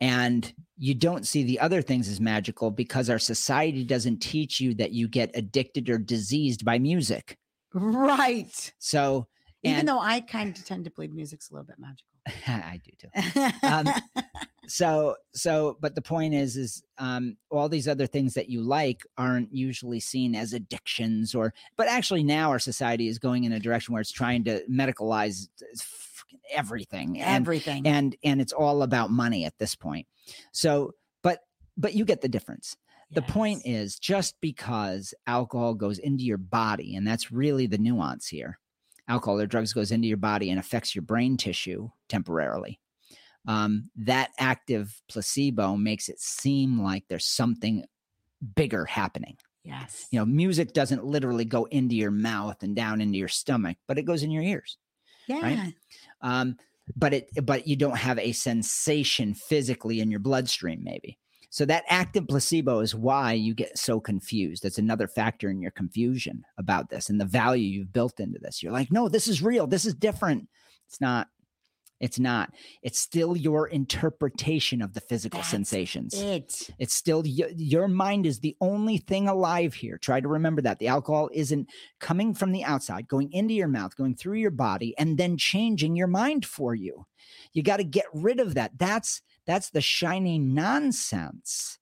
And 0.00 0.52
you 0.76 0.94
don't 0.94 1.26
see 1.26 1.42
the 1.44 1.60
other 1.60 1.80
things 1.80 2.08
as 2.08 2.20
magical 2.20 2.70
because 2.70 3.08
our 3.08 3.18
society 3.18 3.82
doesn't 3.84 4.18
teach 4.20 4.60
you 4.60 4.74
that 4.74 4.92
you 4.92 5.08
get 5.08 5.30
addicted 5.34 5.88
or 5.88 5.98
diseased 5.98 6.64
by 6.64 6.78
music. 6.78 7.38
right 7.72 8.72
So, 8.78 9.26
even 9.66 9.80
and 9.80 9.88
though 9.88 10.00
i 10.00 10.20
kind 10.20 10.56
of 10.56 10.64
tend 10.64 10.84
to 10.84 10.90
believe 10.90 11.12
music's 11.12 11.50
a 11.50 11.54
little 11.54 11.66
bit 11.66 11.78
magical 11.78 12.04
I 12.48 12.80
do 12.84 12.90
too. 12.98 13.50
Um, 13.62 13.86
So, 14.68 15.16
so, 15.32 15.76
but 15.80 15.94
the 15.94 16.02
point 16.02 16.34
is, 16.34 16.56
is 16.56 16.82
um, 16.98 17.36
all 17.50 17.68
these 17.68 17.88
other 17.88 18.06
things 18.06 18.34
that 18.34 18.48
you 18.48 18.62
like 18.62 19.02
aren't 19.16 19.52
usually 19.52 20.00
seen 20.00 20.34
as 20.34 20.52
addictions 20.52 21.34
or, 21.34 21.54
but 21.76 21.88
actually 21.88 22.24
now 22.24 22.50
our 22.50 22.58
society 22.58 23.08
is 23.08 23.18
going 23.18 23.44
in 23.44 23.52
a 23.52 23.60
direction 23.60 23.92
where 23.92 24.00
it's 24.00 24.12
trying 24.12 24.44
to 24.44 24.62
medicalize 24.68 25.46
everything. 26.52 27.20
And 27.20 27.36
everything 27.42 27.86
and 27.86 28.16
and 28.24 28.40
it's 28.40 28.52
all 28.52 28.82
about 28.82 29.10
money 29.10 29.44
at 29.44 29.58
this 29.58 29.74
point 29.74 30.06
so 30.52 30.92
but 31.22 31.40
but 31.76 31.94
you 31.94 32.04
get 32.04 32.20
the 32.20 32.28
difference 32.28 32.76
the 33.12 33.22
point 33.22 33.62
is 33.64 33.98
just 33.98 34.34
because 34.40 35.14
alcohol 35.26 35.74
goes 35.74 35.98
into 35.98 36.24
your 36.24 36.38
body 36.38 36.96
and 36.96 37.06
that's 37.06 37.30
really 37.30 37.66
the 37.66 37.78
nuance 37.78 38.26
here 38.26 38.58
alcohol 39.08 39.40
or 39.40 39.46
drugs 39.46 39.72
goes 39.72 39.92
into 39.92 40.08
your 40.08 40.16
body 40.16 40.50
and 40.50 40.58
affects 40.58 40.94
your 40.94 41.02
brain 41.02 41.36
tissue 41.36 41.88
temporarily. 42.08 42.80
Um, 43.46 43.90
that 43.96 44.30
active 44.38 45.00
placebo 45.08 45.76
makes 45.76 46.08
it 46.08 46.20
seem 46.20 46.82
like 46.82 47.04
there's 47.08 47.26
something 47.26 47.84
bigger 48.54 48.84
happening. 48.84 49.36
Yes. 49.62 50.06
You 50.10 50.20
know 50.20 50.26
music 50.26 50.72
doesn't 50.72 51.04
literally 51.04 51.44
go 51.44 51.64
into 51.64 51.96
your 51.96 52.12
mouth 52.12 52.62
and 52.62 52.76
down 52.76 53.00
into 53.00 53.18
your 53.18 53.26
stomach 53.28 53.76
but 53.88 53.98
it 53.98 54.04
goes 54.04 54.22
in 54.22 54.30
your 54.30 54.44
ears 54.44 54.78
yeah. 55.26 55.70
Um, 56.20 56.56
but 56.94 57.12
it 57.12 57.30
but 57.42 57.66
you 57.66 57.74
don't 57.74 57.96
have 57.96 58.18
a 58.18 58.30
sensation 58.30 59.34
physically 59.34 60.00
in 60.00 60.10
your 60.10 60.20
bloodstream 60.20 60.84
maybe 60.84 61.18
so 61.48 61.64
that 61.64 61.84
active 61.88 62.26
placebo 62.28 62.80
is 62.80 62.94
why 62.94 63.32
you 63.32 63.54
get 63.54 63.78
so 63.78 64.00
confused. 64.00 64.62
That's 64.62 64.78
another 64.78 65.08
factor 65.08 65.48
in 65.48 65.60
your 65.60 65.70
confusion 65.70 66.44
about 66.58 66.90
this 66.90 67.08
and 67.08 67.20
the 67.20 67.24
value 67.24 67.66
you've 67.66 67.92
built 67.92 68.20
into 68.20 68.38
this. 68.38 68.62
You're 68.62 68.72
like 68.72 68.90
no 68.92 69.08
this 69.08 69.28
is 69.28 69.42
real. 69.42 69.66
This 69.66 69.84
is 69.86 69.94
different. 69.94 70.48
It's 70.88 71.00
not. 71.00 71.28
It's 71.98 72.18
not. 72.18 72.52
It's 72.82 72.98
still 72.98 73.34
your 73.36 73.68
interpretation 73.68 74.82
of 74.82 74.92
the 74.92 75.00
physical 75.00 75.38
That's 75.40 75.48
sensations. 75.48 76.12
it. 76.12 76.68
It's 76.78 76.94
still 76.94 77.22
y- 77.22 77.52
your 77.56 77.88
mind 77.88 78.26
is 78.26 78.40
the 78.40 78.54
only 78.60 78.98
thing 78.98 79.28
alive 79.28 79.72
here. 79.72 79.96
Try 79.96 80.20
to 80.20 80.28
remember 80.28 80.60
that. 80.60 80.78
The 80.78 80.88
alcohol 80.88 81.30
isn't 81.32 81.70
coming 81.98 82.34
from 82.34 82.52
the 82.52 82.64
outside, 82.64 83.08
going 83.08 83.32
into 83.32 83.54
your 83.54 83.68
mouth, 83.68 83.96
going 83.96 84.14
through 84.14 84.38
your 84.38 84.50
body, 84.50 84.94
and 84.98 85.16
then 85.16 85.38
changing 85.38 85.96
your 85.96 86.06
mind 86.06 86.44
for 86.44 86.74
you. 86.74 87.06
You 87.54 87.62
got 87.62 87.78
to 87.78 87.84
get 87.84 88.04
rid 88.12 88.40
of 88.40 88.54
that. 88.56 88.72
That's 88.78 89.22
that's 89.46 89.70
the 89.70 89.80
shiny 89.80 90.38
nonsense 90.38 91.78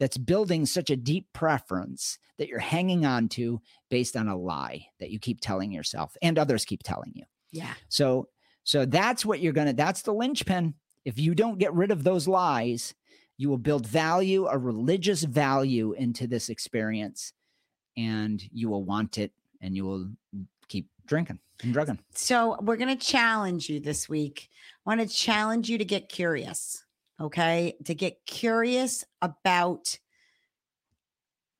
that's 0.00 0.18
building 0.18 0.66
such 0.66 0.90
a 0.90 0.96
deep 0.96 1.26
preference 1.32 2.18
that 2.38 2.48
you're 2.48 2.58
hanging 2.58 3.06
on 3.06 3.28
to 3.28 3.60
based 3.90 4.16
on 4.16 4.28
a 4.28 4.36
lie 4.36 4.86
that 4.98 5.10
you 5.10 5.18
keep 5.18 5.40
telling 5.40 5.72
yourself 5.72 6.16
and 6.20 6.38
others 6.38 6.64
keep 6.64 6.82
telling 6.82 7.12
you. 7.14 7.24
yeah 7.52 7.74
So 7.88 8.28
so 8.64 8.86
that's 8.86 9.24
what 9.24 9.40
you're 9.40 9.52
gonna 9.52 9.72
that's 9.72 10.02
the 10.02 10.14
linchpin. 10.14 10.74
If 11.04 11.18
you 11.18 11.34
don't 11.34 11.58
get 11.58 11.74
rid 11.74 11.90
of 11.90 12.02
those 12.02 12.26
lies, 12.26 12.94
you 13.36 13.48
will 13.48 13.58
build 13.58 13.86
value, 13.86 14.46
a 14.46 14.56
religious 14.56 15.22
value 15.22 15.92
into 15.92 16.26
this 16.26 16.48
experience, 16.48 17.32
and 17.96 18.42
you 18.52 18.68
will 18.70 18.84
want 18.84 19.18
it 19.18 19.32
and 19.60 19.76
you 19.76 19.84
will 19.84 20.08
keep 20.68 20.88
drinking 21.06 21.38
and 21.62 21.72
drugging. 21.72 21.98
So 22.14 22.56
we're 22.60 22.76
going 22.76 22.96
to 22.96 23.04
challenge 23.04 23.68
you 23.68 23.80
this 23.80 24.08
week. 24.08 24.48
I 24.86 24.90
want 24.90 25.00
to 25.00 25.14
challenge 25.14 25.68
you 25.68 25.78
to 25.78 25.84
get 25.84 26.08
curious. 26.08 26.83
Okay? 27.20 27.76
To 27.84 27.94
get 27.94 28.26
curious 28.26 29.04
about 29.22 29.98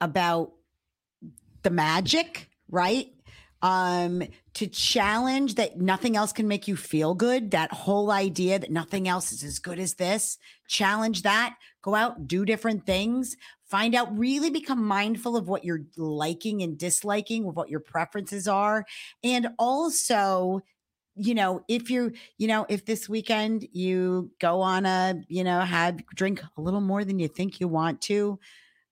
about 0.01 0.53
the 1.63 1.71
magic, 1.71 2.49
right? 2.69 3.07
Um 3.63 4.23
to 4.55 4.67
challenge 4.67 5.57
that 5.57 5.81
nothing 5.81 6.17
else 6.17 6.33
can 6.33 6.47
make 6.47 6.69
you 6.69 6.77
feel 6.77 7.15
good, 7.15 7.53
that 7.53 7.73
whole 7.73 8.11
idea 8.11 8.59
that 8.59 8.71
nothing 8.71 9.09
else 9.09 9.33
is 9.33 9.43
as 9.43 9.59
good 9.59 9.79
as 9.79 9.95
this. 9.95 10.39
Challenge 10.69 11.23
that. 11.23 11.57
Go 11.83 11.95
out, 11.95 12.29
do 12.29 12.45
different 12.45 12.87
things. 12.87 13.37
Find 13.65 13.95
out, 13.95 14.17
really 14.17 14.51
become 14.51 14.85
mindful 14.85 15.37
of 15.37 15.49
what 15.49 15.65
you're 15.65 15.87
liking 15.97 16.63
and 16.63 16.79
disliking, 16.79 17.47
of 17.47 17.57
what 17.57 17.71
your 17.71 17.81
preferences 17.81 18.47
are 18.47 18.85
and 19.25 19.49
also 19.59 20.61
you 21.17 21.35
know, 21.35 21.63
if 21.69 21.91
you're, 21.91 22.13
you 22.39 22.49
know, 22.49 22.67
if 22.69 22.85
this 22.87 23.09
weekend 23.09 23.67
you 23.73 24.31
go 24.41 24.61
on 24.61 24.87
a, 24.87 25.15
you 25.29 25.45
know, 25.45 25.61
have 25.61 26.05
drink 26.15 26.43
a 26.57 26.61
little 26.61 26.81
more 26.81 27.05
than 27.05 27.19
you 27.19 27.29
think 27.29 27.61
you 27.61 27.69
want 27.69 28.01
to, 28.03 28.39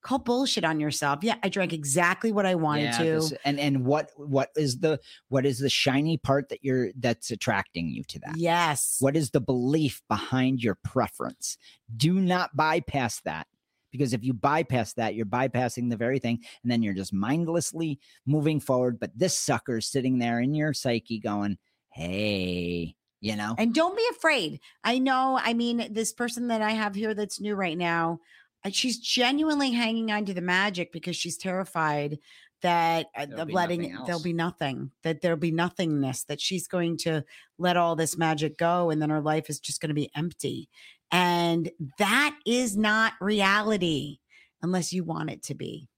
call 0.03 0.19
bullshit 0.19 0.65
on 0.65 0.81
yourself. 0.81 1.21
Yeah, 1.23 1.37
I 1.45 1.49
drank 1.49 1.73
exactly 1.73 2.33
what 2.33 2.45
I 2.45 2.57
wanted 2.57 2.83
Yeah, 2.87 2.99
to. 2.99 3.05
this- 3.05 3.33
and 3.45 3.61
and 3.61 3.85
what 3.85 4.11
what 4.17 4.51
is 4.57 4.81
the 4.81 4.99
what 5.29 5.47
is 5.47 5.61
the 5.61 5.71
shiny 5.71 6.17
part 6.19 6.49
that 6.49 6.65
you're 6.65 6.91
that's 6.99 7.31
attracting 7.31 7.89
you 7.89 8.03
to 8.09 8.19
that? 8.21 8.37
Yes. 8.37 8.97
What 8.99 9.17
is 9.17 9.31
the 9.31 9.41
belief 9.41 10.03
behind 10.09 10.61
your 10.61 10.75
preference? 10.83 11.57
Do 11.97 12.15
not 12.15 12.57
bypass 12.57 13.21
that. 13.21 13.47
Because 13.93 14.13
if 14.15 14.25
you 14.25 14.33
bypass 14.33 14.95
that, 14.95 15.15
you're 15.15 15.27
bypassing 15.27 15.91
the 15.91 15.99
very 15.99 16.19
thing, 16.19 16.41
and 16.63 16.73
then 16.73 16.83
you're 16.83 16.95
just 16.95 17.13
mindlessly 17.13 18.01
moving 18.27 18.59
forward. 18.59 18.99
But 18.99 19.11
this 19.17 19.39
sucker's 19.39 19.87
sitting 19.87 20.19
there 20.19 20.41
in 20.41 20.55
your 20.55 20.73
psyche 20.73 21.19
going, 21.21 21.59
Hey, 21.93 22.97
you 23.21 23.37
know, 23.37 23.55
And 23.57 23.75
don't 23.75 23.97
be 23.97 24.07
afraid. 24.11 24.61
I 24.83 24.99
know, 24.99 25.39
I 25.41 25.55
mean, 25.55 25.89
this 25.93 26.13
person 26.13 26.49
that 26.49 26.61
I 26.61 26.73
have 26.73 26.95
here 26.95 27.15
that's 27.15 27.41
new 27.41 27.55
right 27.55 27.79
now, 27.79 28.19
uh, 28.65 28.71
she's 28.71 28.99
genuinely 28.99 29.71
hanging 29.71 30.11
on 30.11 30.25
to 30.25 30.35
the 30.35 30.41
magic 30.41 30.93
because 30.93 31.17
she's 31.17 31.37
terrified 31.37 32.19
that 32.63 33.07
uh, 33.17 33.27
There'll 33.27 33.43
of 33.43 33.51
letting 33.51 33.97
there'll 34.07 34.23
be 34.23 34.33
nothing, 34.33 34.91
that 35.03 35.21
there'll 35.21 35.37
be 35.37 35.51
nothingness, 35.51 36.25
that 36.25 36.41
she's 36.41 36.67
going 36.67 36.97
to 36.99 37.25
let 37.59 37.77
all 37.77 37.97
this 37.97 38.17
magic 38.17 38.57
go 38.57 38.91
and 38.91 39.03
then 39.03 39.11
her 39.11 39.21
life 39.21 39.51
is 39.51 39.61
just 39.61 39.81
going 39.81 39.91
to 39.91 39.95
be 39.95 40.11
empty. 40.17 40.69
And 41.11 41.71
that 41.99 42.37
is 42.47 42.77
not 42.77 43.13
reality 43.21 44.19
unless 44.63 44.93
you 44.93 45.05
want 45.05 45.31
it 45.31 45.43
to 45.45 45.55
be. 45.55 45.89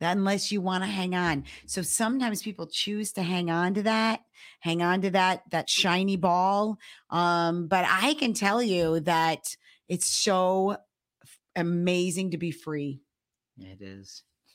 That 0.00 0.16
unless 0.16 0.52
you 0.52 0.60
want 0.60 0.84
to 0.84 0.88
hang 0.88 1.14
on. 1.14 1.44
So 1.66 1.82
sometimes 1.82 2.42
people 2.42 2.68
choose 2.68 3.12
to 3.12 3.22
hang 3.22 3.50
on 3.50 3.74
to 3.74 3.82
that, 3.82 4.20
hang 4.60 4.80
on 4.82 5.02
to 5.02 5.10
that 5.10 5.42
that 5.50 5.68
shiny 5.68 6.16
ball. 6.16 6.78
Um, 7.10 7.66
but 7.66 7.84
I 7.88 8.14
can 8.14 8.32
tell 8.32 8.62
you 8.62 9.00
that 9.00 9.56
it's 9.88 10.06
so 10.06 10.76
f- 11.24 11.38
amazing 11.56 12.30
to 12.30 12.38
be 12.38 12.52
free. 12.52 13.00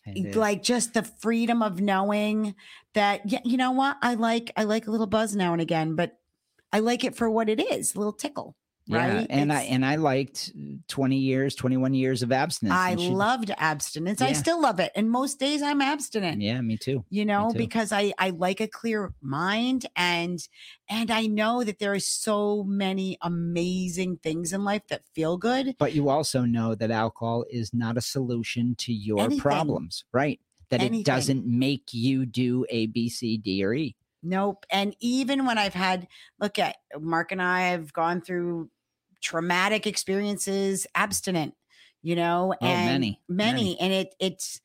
it 0.06 0.30
is. 0.30 0.36
Like 0.36 0.64
just 0.64 0.94
the 0.94 1.04
freedom 1.04 1.62
of 1.62 1.82
knowing 1.82 2.56
that 2.94 3.22
yeah, 3.30 3.40
you 3.44 3.58
know 3.58 3.72
what? 3.72 3.98
I 4.02 4.14
like 4.16 4.52
I 4.56 4.64
like 4.64 4.88
a 4.88 4.92
little 4.92 5.08
buzz 5.08 5.36
now 5.36 5.54
and 5.54 5.62
again, 5.62 5.96
but 5.96 6.18
I 6.72 6.80
like 6.80 7.04
it 7.04 7.16
for 7.16 7.30
what 7.30 7.50
it 7.50 7.60
is, 7.60 7.96
a 7.96 7.98
little 7.98 8.14
tickle. 8.14 8.56
Yeah, 8.86 9.18
right? 9.18 9.28
and 9.30 9.52
I 9.54 9.62
and 9.64 9.86
I 9.86 9.96
liked 9.96 10.52
20 10.90 11.16
years, 11.18 11.56
21 11.56 11.94
years 11.94 12.22
of 12.24 12.32
abstinence. 12.32 12.78
I 12.78 12.96
she- 12.96 13.10
loved 13.10 13.52
abstinence. 13.58 14.22
I 14.22 14.34
still 14.34 14.62
love 14.62 14.80
it. 14.80 14.92
And 14.96 15.10
most 15.10 15.40
days 15.40 15.62
I'm 15.62 15.82
abstinent. 15.82 16.42
Yeah, 16.42 16.60
me 16.62 16.78
too. 16.78 17.06
you 17.10 17.26
know 17.26 17.52
too. 17.52 17.58
because 17.58 17.92
i 17.92 18.14
i 18.20 18.30
like 18.32 18.60
a 18.60 18.68
clear 18.68 19.14
mind 19.22 19.86
and 19.96 20.40
and 20.90 21.10
i 21.12 21.26
know 21.26 21.64
that 21.64 21.80
there 21.80 21.94
are 21.94 22.00
so 22.00 22.64
many 22.64 23.18
amazing 23.22 24.18
things 24.18 24.52
in 24.54 24.64
life 24.64 24.86
that 24.90 25.02
feel 25.14 25.38
good 25.38 25.76
But 25.78 25.94
you 25.94 26.10
also 26.10 26.42
know 26.42 26.76
that 26.76 26.92
alcohol 26.92 27.46
is 27.50 27.74
not 27.74 27.98
a 27.98 28.02
solution 28.02 28.76
to 28.80 28.94
your 28.94 29.20
Anything. 29.22 29.40
problems, 29.42 30.04
right? 30.12 30.40
That 30.70 30.80
Anything. 30.82 31.00
it 31.02 31.06
doesn't 31.06 31.46
make 31.46 31.94
you 31.94 32.26
do 32.26 32.66
A, 32.70 32.88
B, 32.88 33.08
C, 33.10 33.38
D, 33.38 33.64
or 33.64 33.74
E. 33.74 33.96
nope 34.24 34.66
and 34.72 34.96
even 35.02 35.46
when 35.46 35.58
i've 35.58 35.74
had 35.74 36.08
look 36.40 36.58
at 36.58 36.78
mark 37.00 37.32
and 37.34 37.42
i 37.42 37.62
have 37.74 37.92
gone 37.94 38.22
through 38.22 38.70
traumatic 39.24 39.88
experiences 39.88 40.88
abstinent 40.96 41.56
you 42.04 42.16
know 42.16 42.54
Oh, 42.62 42.78
and 42.78 42.78
many, 42.78 43.22
many 43.30 43.78
many. 43.78 43.80
and 43.80 43.94
it 43.94 44.16
it's 44.20 44.62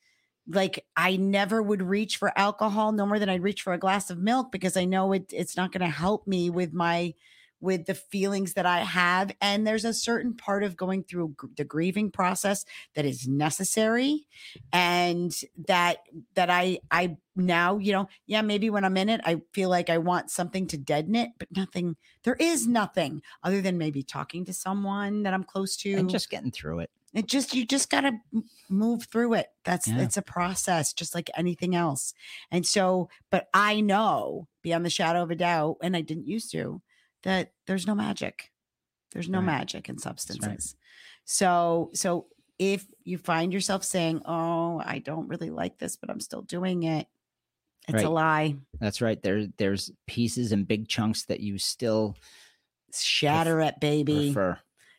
like 0.48 0.84
i 0.96 1.16
never 1.16 1.62
would 1.62 1.82
reach 1.82 2.16
for 2.16 2.36
alcohol 2.38 2.92
no 2.92 3.06
more 3.06 3.18
than 3.18 3.28
i'd 3.28 3.42
reach 3.42 3.62
for 3.62 3.72
a 3.72 3.78
glass 3.78 4.10
of 4.10 4.18
milk 4.18 4.50
because 4.52 4.76
i 4.76 4.84
know 4.84 5.12
it 5.12 5.26
it's 5.32 5.56
not 5.56 5.72
going 5.72 5.82
to 5.82 5.86
help 5.94 6.26
me 6.26 6.50
with 6.50 6.72
my 6.72 7.14
with 7.60 7.86
the 7.86 7.94
feelings 7.94 8.54
that 8.54 8.66
i 8.66 8.78
have 8.80 9.32
and 9.40 9.66
there's 9.66 9.84
a 9.84 9.92
certain 9.94 10.34
part 10.34 10.62
of 10.62 10.76
going 10.76 11.02
through 11.02 11.28
gr- 11.36 11.46
the 11.56 11.64
grieving 11.64 12.10
process 12.10 12.64
that 12.94 13.04
is 13.04 13.26
necessary 13.26 14.26
and 14.72 15.34
that 15.66 15.98
that 16.34 16.50
i 16.50 16.78
i 16.90 17.16
now 17.36 17.78
you 17.78 17.92
know 17.92 18.08
yeah 18.26 18.42
maybe 18.42 18.70
when 18.70 18.84
i'm 18.84 18.96
in 18.96 19.08
it 19.08 19.20
i 19.24 19.40
feel 19.52 19.68
like 19.68 19.90
i 19.90 19.98
want 19.98 20.30
something 20.30 20.66
to 20.66 20.76
deaden 20.76 21.14
it 21.14 21.30
but 21.38 21.48
nothing 21.56 21.96
there 22.24 22.36
is 22.40 22.66
nothing 22.66 23.22
other 23.42 23.60
than 23.60 23.78
maybe 23.78 24.02
talking 24.02 24.44
to 24.44 24.52
someone 24.52 25.22
that 25.22 25.34
i'm 25.34 25.44
close 25.44 25.76
to 25.76 25.94
And 25.94 26.10
just 26.10 26.30
getting 26.30 26.50
through 26.50 26.80
it. 26.80 26.90
it 27.14 27.26
just 27.26 27.54
you 27.54 27.64
just 27.64 27.90
got 27.90 28.02
to 28.02 28.12
move 28.68 29.04
through 29.04 29.34
it 29.34 29.48
that's 29.64 29.88
Yeah. 29.88 30.00
it's 30.00 30.16
a 30.16 30.22
process 30.22 30.92
just 30.92 31.14
like 31.14 31.30
anything 31.36 31.74
else 31.74 32.12
and 32.50 32.66
so 32.66 33.08
but 33.30 33.48
i 33.54 33.80
know 33.80 34.48
beyond 34.62 34.84
the 34.84 34.90
shadow 34.90 35.22
of 35.22 35.30
a 35.30 35.36
doubt 35.36 35.76
and 35.82 35.96
i 35.96 36.00
didn't 36.00 36.26
used 36.26 36.50
to 36.52 36.80
that 37.24 37.52
there's 37.66 37.86
no 37.86 37.94
magic 37.94 38.50
there's 39.12 39.28
no 39.28 39.38
Right. 39.38 39.46
magic 39.46 39.88
in 39.88 39.98
substances 39.98 40.76
so 41.24 41.90
so 41.94 42.26
if 42.58 42.84
you 43.04 43.18
find 43.18 43.52
yourself 43.52 43.84
saying 43.84 44.22
oh 44.26 44.82
i 44.84 44.98
don't 44.98 45.28
really 45.28 45.50
like 45.50 45.78
this 45.78 45.96
but 45.96 46.10
i'm 46.10 46.20
still 46.20 46.42
doing 46.42 46.82
it 46.84 47.06
it's 47.86 47.94
Right. 47.94 48.04
a 48.04 48.10
lie 48.10 48.56
That's 48.80 49.00
right. 49.00 49.20
There, 49.22 49.46
there's 49.56 49.90
pieces 50.06 50.52
and 50.52 50.68
big 50.68 50.88
chunks 50.88 51.24
that 51.26 51.40
you 51.40 51.56
still 51.58 52.16
shatter 52.94 53.60
it 53.62 53.80
baby 53.80 54.34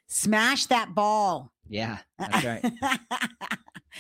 smash 0.08 0.66
that 0.68 0.96
ball 0.96 1.52
Yeah, 1.68 2.00
that's 2.18 2.44
right. 2.44 2.66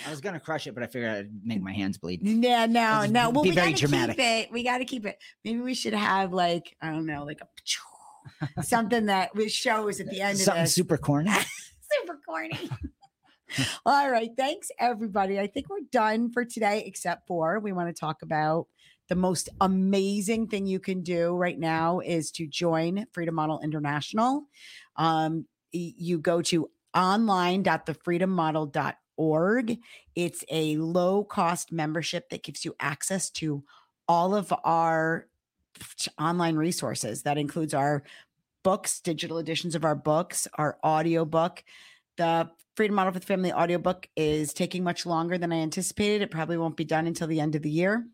I 0.05 0.09
was 0.09 0.21
gonna 0.21 0.39
crush 0.39 0.65
it, 0.65 0.73
but 0.73 0.81
I 0.83 0.87
figured 0.87 1.11
I'd 1.11 1.29
make 1.43 1.61
my 1.61 1.71
hands 1.73 1.97
bleed. 1.99 2.21
Yeah, 2.23 2.65
no, 2.65 3.05
no. 3.05 3.29
Well, 3.31 3.43
we 3.43 3.51
gotta 3.51 3.73
dramatic. 3.75 4.17
keep 4.17 4.25
it. 4.25 4.51
We 4.51 4.63
got 4.63 4.77
to 4.79 4.85
keep 4.85 5.05
it. 5.05 5.17
Maybe 5.43 5.59
we 5.59 5.73
should 5.73 5.93
have 5.93 6.31
like 6.33 6.75
I 6.81 6.89
don't 6.91 7.05
know, 7.05 7.23
like 7.25 7.41
a 7.41 7.47
something 8.61 9.07
that 9.07 9.35
we 9.35 9.49
shows 9.49 9.99
at 9.99 10.09
the 10.09 10.21
end 10.21 10.37
Something 10.37 10.61
of 10.61 10.65
this. 10.67 10.75
super 10.75 10.97
corny. 10.97 11.31
Super 12.03 12.19
corny. 12.23 12.69
All 13.83 14.11
right, 14.11 14.29
thanks 14.37 14.69
everybody. 14.77 15.39
I 15.39 15.47
think 15.47 15.69
we're 15.69 15.79
done 15.91 16.31
for 16.31 16.45
today, 16.45 16.83
except 16.85 17.25
for 17.25 17.59
we 17.59 17.71
want 17.71 17.89
to 17.89 17.99
talk 17.99 18.21
about 18.21 18.67
the 19.07 19.15
most 19.15 19.49
amazing 19.59 20.49
thing 20.49 20.67
you 20.67 20.79
can 20.79 21.01
do 21.01 21.35
right 21.35 21.57
now 21.57 21.99
is 21.99 22.29
to 22.33 22.45
join 22.45 23.07
Freedom 23.11 23.33
Model 23.33 23.59
International. 23.61 24.43
Um, 24.97 25.47
you 25.71 26.19
go 26.19 26.43
to 26.43 26.69
online.thefreedommodel.org. 26.95 29.77
It's 30.15 30.43
a 30.51 30.77
low 30.77 31.23
cost 31.23 31.71
membership 31.71 32.29
that 32.29 32.43
gives 32.43 32.63
you 32.65 32.75
access 32.79 33.29
to 33.31 33.63
all 34.07 34.35
of 34.35 34.53
our 34.63 35.25
online 36.19 36.55
resources. 36.55 37.23
That 37.23 37.37
includes 37.37 37.73
our 37.73 38.03
books, 38.63 38.99
digital 38.99 39.37
editions 39.37 39.75
of 39.75 39.85
our 39.85 39.95
books, 39.95 40.47
our 40.55 40.77
audio 40.83 41.25
book. 41.25 41.63
The 42.17 42.49
Freedom 42.75 42.95
Model 42.95 43.13
for 43.13 43.19
the 43.19 43.25
Family 43.25 43.51
audiobook 43.51 44.07
is 44.15 44.53
taking 44.53 44.83
much 44.83 45.05
longer 45.05 45.37
than 45.37 45.51
I 45.51 45.57
anticipated. 45.57 46.21
It 46.21 46.31
probably 46.31 46.57
won't 46.57 46.77
be 46.77 46.85
done 46.85 47.07
until 47.07 47.27
the 47.27 47.39
end 47.39 47.55
of 47.55 47.61
the 47.61 47.69
year. 47.69 48.05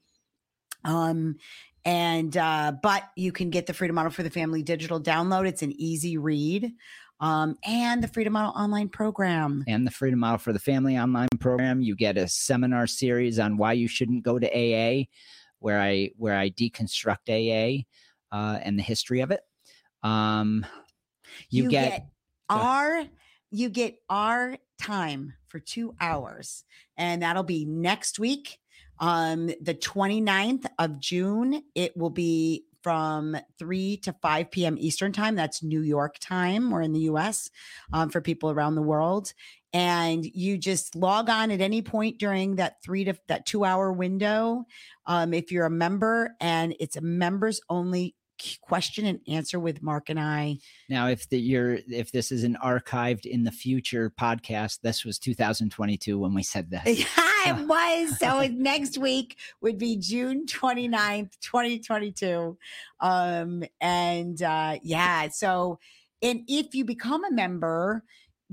Um, 0.83 1.37
and 1.83 2.35
uh, 2.35 2.73
but 2.81 3.03
you 3.15 3.31
can 3.31 3.49
get 3.49 3.67
the 3.67 3.73
Freedom 3.73 3.95
Model 3.95 4.11
for 4.11 4.23
the 4.23 4.29
Family 4.29 4.63
digital 4.63 4.99
download. 4.99 5.47
It's 5.47 5.61
an 5.61 5.73
easy 5.79 6.17
read. 6.17 6.73
Um, 7.19 7.57
and 7.63 8.03
the 8.03 8.07
Freedom 8.07 8.33
Model 8.33 8.53
online 8.55 8.89
program. 8.89 9.63
and 9.67 9.87
the 9.87 9.91
Freedom 9.91 10.19
Model 10.19 10.39
for 10.39 10.51
the 10.51 10.59
Family 10.59 10.97
online 10.97 11.29
program. 11.39 11.81
You 11.81 11.95
get 11.95 12.17
a 12.17 12.27
seminar 12.27 12.87
series 12.87 13.39
on 13.39 13.57
why 13.57 13.73
you 13.73 13.87
shouldn't 13.87 14.23
go 14.23 14.37
to 14.37 14.47
AA, 14.47 15.05
where 15.65 15.81
I 15.81 16.11
where 16.15 16.37
I 16.37 16.51
deconstruct 16.51 17.27
AA 17.27 17.85
uh, 18.31 18.59
and 18.61 18.77
the 18.77 18.83
history 18.83 19.21
of 19.21 19.31
it. 19.31 19.39
Um, 20.03 20.63
you, 21.49 21.67
get, 21.69 21.81
Go 21.81 21.87
ahead. 21.87 22.03
our 22.49 23.05
you 23.49 23.69
get 23.69 23.97
our 24.07 24.57
time 24.79 25.33
for 25.47 25.57
two 25.57 25.95
hours 25.99 26.65
and 26.97 27.23
that'll 27.23 27.41
be 27.41 27.65
next 27.65 28.19
week 28.19 28.59
um 28.99 29.47
the 29.61 29.73
29th 29.73 30.65
of 30.77 30.99
june 30.99 31.63
it 31.73 31.95
will 31.97 32.09
be 32.09 32.65
from 32.85 33.35
3 33.57 33.97
to 33.97 34.13
5 34.21 34.51
p.m 34.51 34.77
eastern 34.79 35.11
time. 35.11 35.33
That's 35.33 35.63
new 35.63 35.81
york 35.81 36.17
time. 36.19 36.69
We're 36.69 36.83
in 36.83 36.93
the 36.93 36.99
us 36.99 37.49
um, 37.91 38.09
for 38.09 38.21
people 38.21 38.51
around 38.51 38.75
the 38.75 38.83
world. 38.83 39.33
And 39.73 40.23
you 40.23 40.59
just 40.59 40.95
log 40.95 41.27
on 41.27 41.49
at 41.49 41.61
any 41.61 41.81
point 41.81 42.19
during 42.19 42.57
that 42.57 42.83
three 42.83 43.03
to 43.05 43.17
that 43.27 43.47
two 43.47 43.65
hour 43.65 43.91
window 43.91 44.65
um, 45.07 45.33
if 45.33 45.51
you're 45.51 45.65
a 45.65 45.71
member 45.71 46.35
and 46.39 46.75
it's 46.79 46.95
a 46.95 47.01
members 47.01 47.59
only 47.71 48.13
question 48.61 49.05
and 49.05 49.19
answer 49.27 49.59
with 49.59 49.81
mark 49.81 50.09
and 50.09 50.19
i 50.19 50.57
now 50.89 51.07
if 51.07 51.27
the 51.29 51.39
you're 51.39 51.79
if 51.89 52.11
this 52.11 52.31
is 52.31 52.43
an 52.43 52.57
archived 52.63 53.25
in 53.25 53.43
the 53.43 53.51
future 53.51 54.11
podcast, 54.19 54.81
this 54.81 55.05
was 55.05 55.19
2022 55.19 56.17
when 56.17 56.33
we 56.33 56.43
said 56.43 56.69
this. 56.69 57.05
Yeah, 57.45 57.59
it 57.59 57.67
was. 57.67 58.19
So 58.19 58.47
next 58.51 58.97
week 58.97 59.37
would 59.61 59.77
be 59.77 59.97
June 59.97 60.45
29th, 60.45 61.31
2022. 61.41 62.57
Um, 62.99 63.63
and 63.79 64.41
uh, 64.41 64.77
yeah, 64.81 65.29
so 65.29 65.79
and 66.21 66.41
if 66.47 66.73
you 66.73 66.85
become 66.85 67.23
a 67.23 67.31
member, 67.31 68.03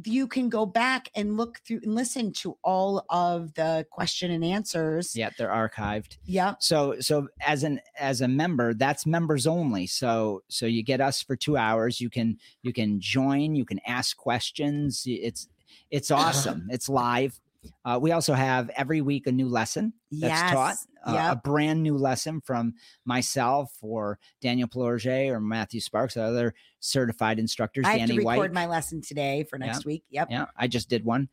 you 0.04 0.26
can 0.26 0.48
go 0.48 0.64
back 0.64 1.10
and 1.14 1.36
look 1.36 1.60
through 1.66 1.80
and 1.82 1.94
listen 1.94 2.32
to 2.32 2.56
all 2.64 3.04
of 3.10 3.52
the 3.54 3.86
question 3.90 4.30
and 4.30 4.44
answers. 4.44 5.14
Yeah, 5.14 5.30
they're 5.36 5.48
archived. 5.48 6.16
Yeah. 6.24 6.54
So 6.60 6.96
so 7.00 7.28
as 7.46 7.62
an 7.62 7.80
as 7.98 8.20
a 8.20 8.28
member, 8.28 8.74
that's 8.74 9.04
members 9.06 9.46
only. 9.46 9.86
So 9.86 10.42
so 10.48 10.66
you 10.66 10.82
get 10.82 11.00
us 11.00 11.22
for 11.22 11.36
2 11.36 11.56
hours. 11.56 12.00
You 12.00 12.08
can 12.08 12.38
you 12.62 12.72
can 12.72 13.00
join, 13.00 13.54
you 13.54 13.64
can 13.64 13.80
ask 13.86 14.16
questions. 14.16 15.02
It's 15.06 15.48
it's 15.90 16.10
awesome. 16.10 16.68
It's 16.70 16.88
live. 16.88 17.38
Uh, 17.84 17.98
we 18.00 18.10
also 18.10 18.34
have 18.34 18.70
every 18.70 19.00
week 19.00 19.26
a 19.26 19.32
new 19.32 19.48
lesson 19.48 19.92
that's 20.10 20.32
yes. 20.32 20.52
taught, 20.52 20.76
uh, 21.06 21.12
Yep. 21.12 21.32
a 21.32 21.36
brand 21.48 21.82
new 21.82 21.96
lesson 21.96 22.40
from 22.40 22.74
myself 23.04 23.72
or 23.80 24.18
Daniel 24.40 24.68
Pelorge 24.68 25.06
or 25.30 25.40
Matthew 25.40 25.80
Sparks, 25.80 26.16
other 26.16 26.54
certified 26.80 27.38
instructors. 27.38 27.84
I 27.86 27.92
have 27.98 28.08
Danny 28.08 28.12
to 28.14 28.18
record 28.28 28.36
White. 28.38 28.52
my 28.52 28.66
lesson 28.66 29.00
today 29.00 29.44
for 29.44 29.58
Yeah. 29.58 29.66
next 29.66 29.84
week. 29.84 30.04
Yep. 30.10 30.28
Yeah, 30.30 30.46
I 30.56 30.66
just 30.68 30.88
did 30.88 31.04
one 31.04 31.28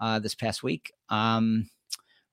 uh, 0.00 0.18
this 0.18 0.34
past 0.34 0.62
week. 0.62 0.92
Um, 1.08 1.68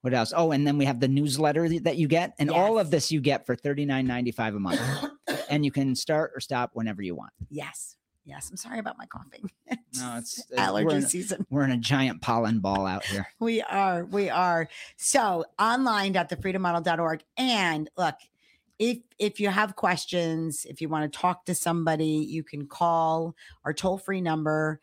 what 0.02 0.14
else? 0.14 0.32
Oh, 0.36 0.52
and 0.52 0.66
then 0.66 0.78
we 0.78 0.86
have 0.86 1.00
the 1.02 1.08
newsletter 1.10 1.68
that 1.80 1.98
you 1.98 2.08
get, 2.08 2.34
and 2.40 2.50
all 2.50 2.80
of 2.80 2.90
this 2.90 3.12
you 3.12 3.20
get 3.20 3.46
for 3.46 3.56
thirty 3.56 3.84
nine 3.86 4.08
ninety 4.08 4.32
five 4.32 4.56
a 4.56 4.60
month, 4.60 4.80
and 5.50 5.66
you 5.66 5.72
can 5.72 5.94
start 5.94 6.32
or 6.34 6.40
stop 6.40 6.72
whenever 6.74 7.02
you 7.02 7.16
want. 7.16 7.34
Yes. 7.50 7.98
Yes. 8.30 8.50
I'm 8.52 8.58
sorry 8.58 8.80
about 8.80 8.98
my 8.98 9.06
coughing. 9.06 9.50
No, 9.98 10.18
it's, 10.18 10.38
it's 10.52 10.60
allergy 10.60 10.86
we're 10.86 10.96
in, 10.98 11.02
season. 11.02 11.46
we're 11.50 11.64
in 11.64 11.72
a 11.72 11.78
giant 11.78 12.22
pollen 12.22 12.60
ball 12.60 12.86
out 12.86 13.04
here. 13.06 13.28
We 13.40 13.62
are. 13.64 14.06
We 14.06 14.30
are. 14.30 14.70
So 14.98 15.46
online.thefreedommodel.org. 15.58 17.24
And 17.38 17.90
look, 17.98 18.16
if 18.78 19.00
if 19.18 19.40
you 19.40 19.50
have 19.50 19.76
questions, 19.76 20.66
if 20.70 20.80
you 20.80 20.90
want 20.90 21.12
to 21.12 21.20
talk 21.20 21.46
to 21.46 21.56
somebody, 21.56 22.06
you 22.06 22.44
can 22.44 22.68
call 22.68 23.36
our 23.66 23.74
toll-free 23.74 24.22
number 24.22 24.80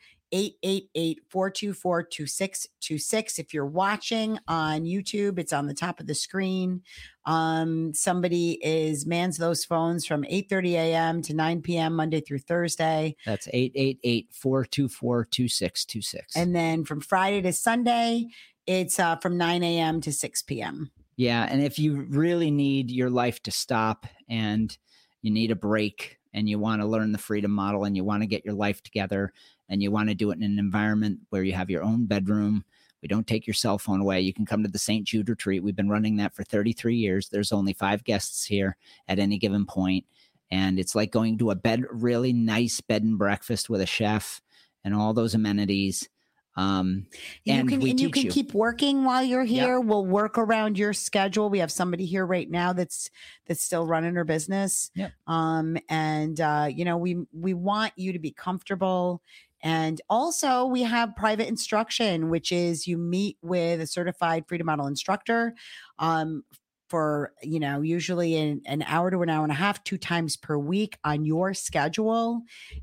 888-424-2626. 0.65 3.39
If 3.39 3.55
you're 3.55 3.67
watching 3.67 4.39
on 4.49 4.85
YouTube, 4.85 5.39
it's 5.39 5.53
on 5.53 5.67
the 5.67 5.75
top 5.75 6.01
of 6.01 6.07
the 6.07 6.15
screen. 6.15 6.83
Um, 7.25 7.93
somebody 7.95 8.59
is 8.63 9.07
mans 9.07 9.37
those 9.37 9.65
phones 9.65 10.07
from 10.07 10.25
8:30 10.25 10.73
a.m. 10.73 11.23
to 11.23 11.35
9 11.35 11.63
p.m. 11.63 11.95
Monday 11.95 12.21
through 12.21 12.41
Thursday. 12.41 13.17
That's 13.25 13.49
888 13.49 14.29
424 14.33 15.25
2626. 15.25 16.37
And 16.37 16.55
then 16.55 16.85
from 16.85 17.01
Friday 17.01 17.43
to 17.43 17.53
Sunday, 17.53 18.27
it's 18.67 18.99
uh, 18.99 19.17
from 19.17 19.37
9 19.37 19.63
a.m. 19.63 20.01
to 20.03 20.13
6 20.13 20.43
p.m. 20.43 20.91
Yeah. 21.17 21.47
And 21.49 21.63
if 21.63 21.79
you 21.79 22.07
really 22.11 22.51
need 22.51 22.91
your 22.91 23.11
life 23.11 23.43
to 23.45 23.51
stop 23.51 24.07
and 24.29 24.77
you 25.23 25.31
need 25.31 25.51
a 25.51 25.57
break 25.57 26.19
and 26.37 26.49
you 26.49 26.59
want 26.59 26.83
to 26.83 26.87
learn 26.87 27.11
the 27.11 27.19
freedom 27.19 27.51
model 27.51 27.85
and 27.85 27.97
you 27.97 28.05
want 28.05 28.23
to 28.23 28.27
get 28.27 28.45
your 28.45 28.55
life 28.55 28.83
together 28.83 29.33
and 29.71 29.83
you 29.83 29.91
want 29.91 30.11
to 30.11 30.15
do 30.15 30.31
it 30.31 30.37
in 30.37 30.45
an 30.45 30.59
environment 30.59 31.19
where 31.31 31.43
you 31.43 31.55
have 31.55 31.71
your 31.71 31.83
own 31.83 32.05
bedroom, 32.05 32.63
we 33.03 33.09
don't 33.09 33.27
take 33.27 33.47
your 33.47 33.55
cell 33.55 33.79
phone 33.79 34.03
away. 34.03 34.21
You 34.21 34.35
can 34.35 34.45
come 34.45 34.63
to 34.63 34.69
the 34.69 34.79
St. 34.79 35.07
Jude 35.07 35.31
retreat. 35.31 35.63
We've 35.63 35.75
been 35.75 35.89
running 35.89 36.17
that 36.17 36.35
for 36.35 36.45
33 36.45 36.95
years. 36.95 37.29
There's 37.29 37.53
only 37.53 37.73
five 37.73 38.05
guests 38.05 38.45
here 38.45 38.77
at 39.09 39.19
any 39.19 39.39
given 39.39 39.65
point, 39.65 40.05
And 40.51 40.79
it's 40.79 40.95
like 40.95 41.11
going 41.11 41.39
to 41.39 41.51
a 41.51 41.57
bed, 41.57 41.85
really 41.91 42.35
nice 42.35 42.83
bed 42.83 43.03
and 43.03 43.19
breakfast 43.19 43.71
with 43.71 43.81
a 43.81 43.87
chef 43.87 44.43
and 44.85 44.95
all 44.95 45.15
those 45.15 45.35
amenities. 45.35 46.09
Um, 46.57 47.07
And, 47.47 47.71
you 47.71 47.77
can 47.77 47.81
we 47.81 47.91
and 47.91 48.01
you 48.01 48.11
can 48.11 48.25
you. 48.25 48.31
keep 48.31 48.55
working 48.55 49.05
while 49.05 49.23
you're 49.23 49.45
here. 49.45 49.79
We'll 49.81 50.07
work 50.07 50.39
around 50.39 50.79
your 50.79 50.93
schedule. 50.93 51.51
We 51.51 51.59
have 51.59 51.71
somebody 51.71 52.07
here 52.07 52.25
right 52.25 52.51
now 52.51 52.73
that's 52.73 53.11
that's 53.47 53.63
still 53.63 53.87
running 53.87 54.15
her 54.15 54.25
business. 54.25 54.91
Yep. 54.95 55.13
Um, 55.27 55.77
and 55.89 56.41
uh, 56.41 56.69
you 56.71 56.85
know, 56.85 56.97
we 56.97 57.17
we 57.33 57.55
want 57.55 57.93
you 57.97 58.13
to 58.13 58.19
be 58.19 58.31
comfortable. 58.31 59.23
And 59.63 60.01
also 60.09 60.65
we 60.67 60.83
have 60.83 61.17
private 61.17 61.49
instruction, 61.49 62.31
which 62.31 62.53
is 62.53 62.87
you 62.87 62.99
meet 62.99 63.37
with 63.43 63.81
a 63.81 63.87
certified 63.87 64.45
freedom 64.49 64.67
model 64.67 64.87
instructor 64.87 65.55
um 65.99 66.43
for 66.89 67.33
you 67.43 67.59
know 67.59 67.81
usually 67.81 68.37
an, 68.37 68.61
an 68.67 68.83
hour 68.83 69.11
to 69.11 69.23
an 69.23 69.29
hour 69.29 69.43
and 69.43 69.51
a 69.53 69.57
half 69.57 69.83
two 69.83 69.99
times 69.99 70.37
per 70.37 70.57
week 70.57 70.99
on 71.05 71.25
your 71.25 71.53
schedule 71.55 72.43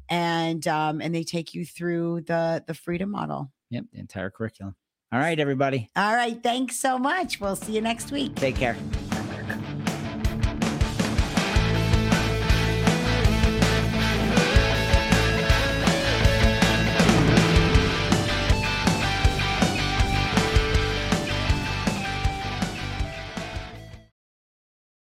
and 0.10 0.68
um 0.68 1.00
and 1.02 1.16
they 1.16 1.24
take 1.24 1.54
you 1.54 1.66
through 1.66 2.22
the 2.22 2.64
the 2.68 2.74
freedom 2.74 3.12
model 3.12 3.52
yep, 3.74 3.86
the 3.92 4.00
entire 4.00 4.30
curriculum. 4.30 4.76
All 5.12 5.20
right, 5.20 5.40
everybody. 5.40 5.90
all 5.96 6.16
right. 6.16 6.42
Thanks 6.42 6.80
so 6.80 6.98
much. 6.98 7.40
We'll 7.40 7.56
see 7.56 7.74
you 7.74 7.82
next 7.82 8.12
week. 8.12 8.36
Take 8.36 8.56
care. 8.56 8.76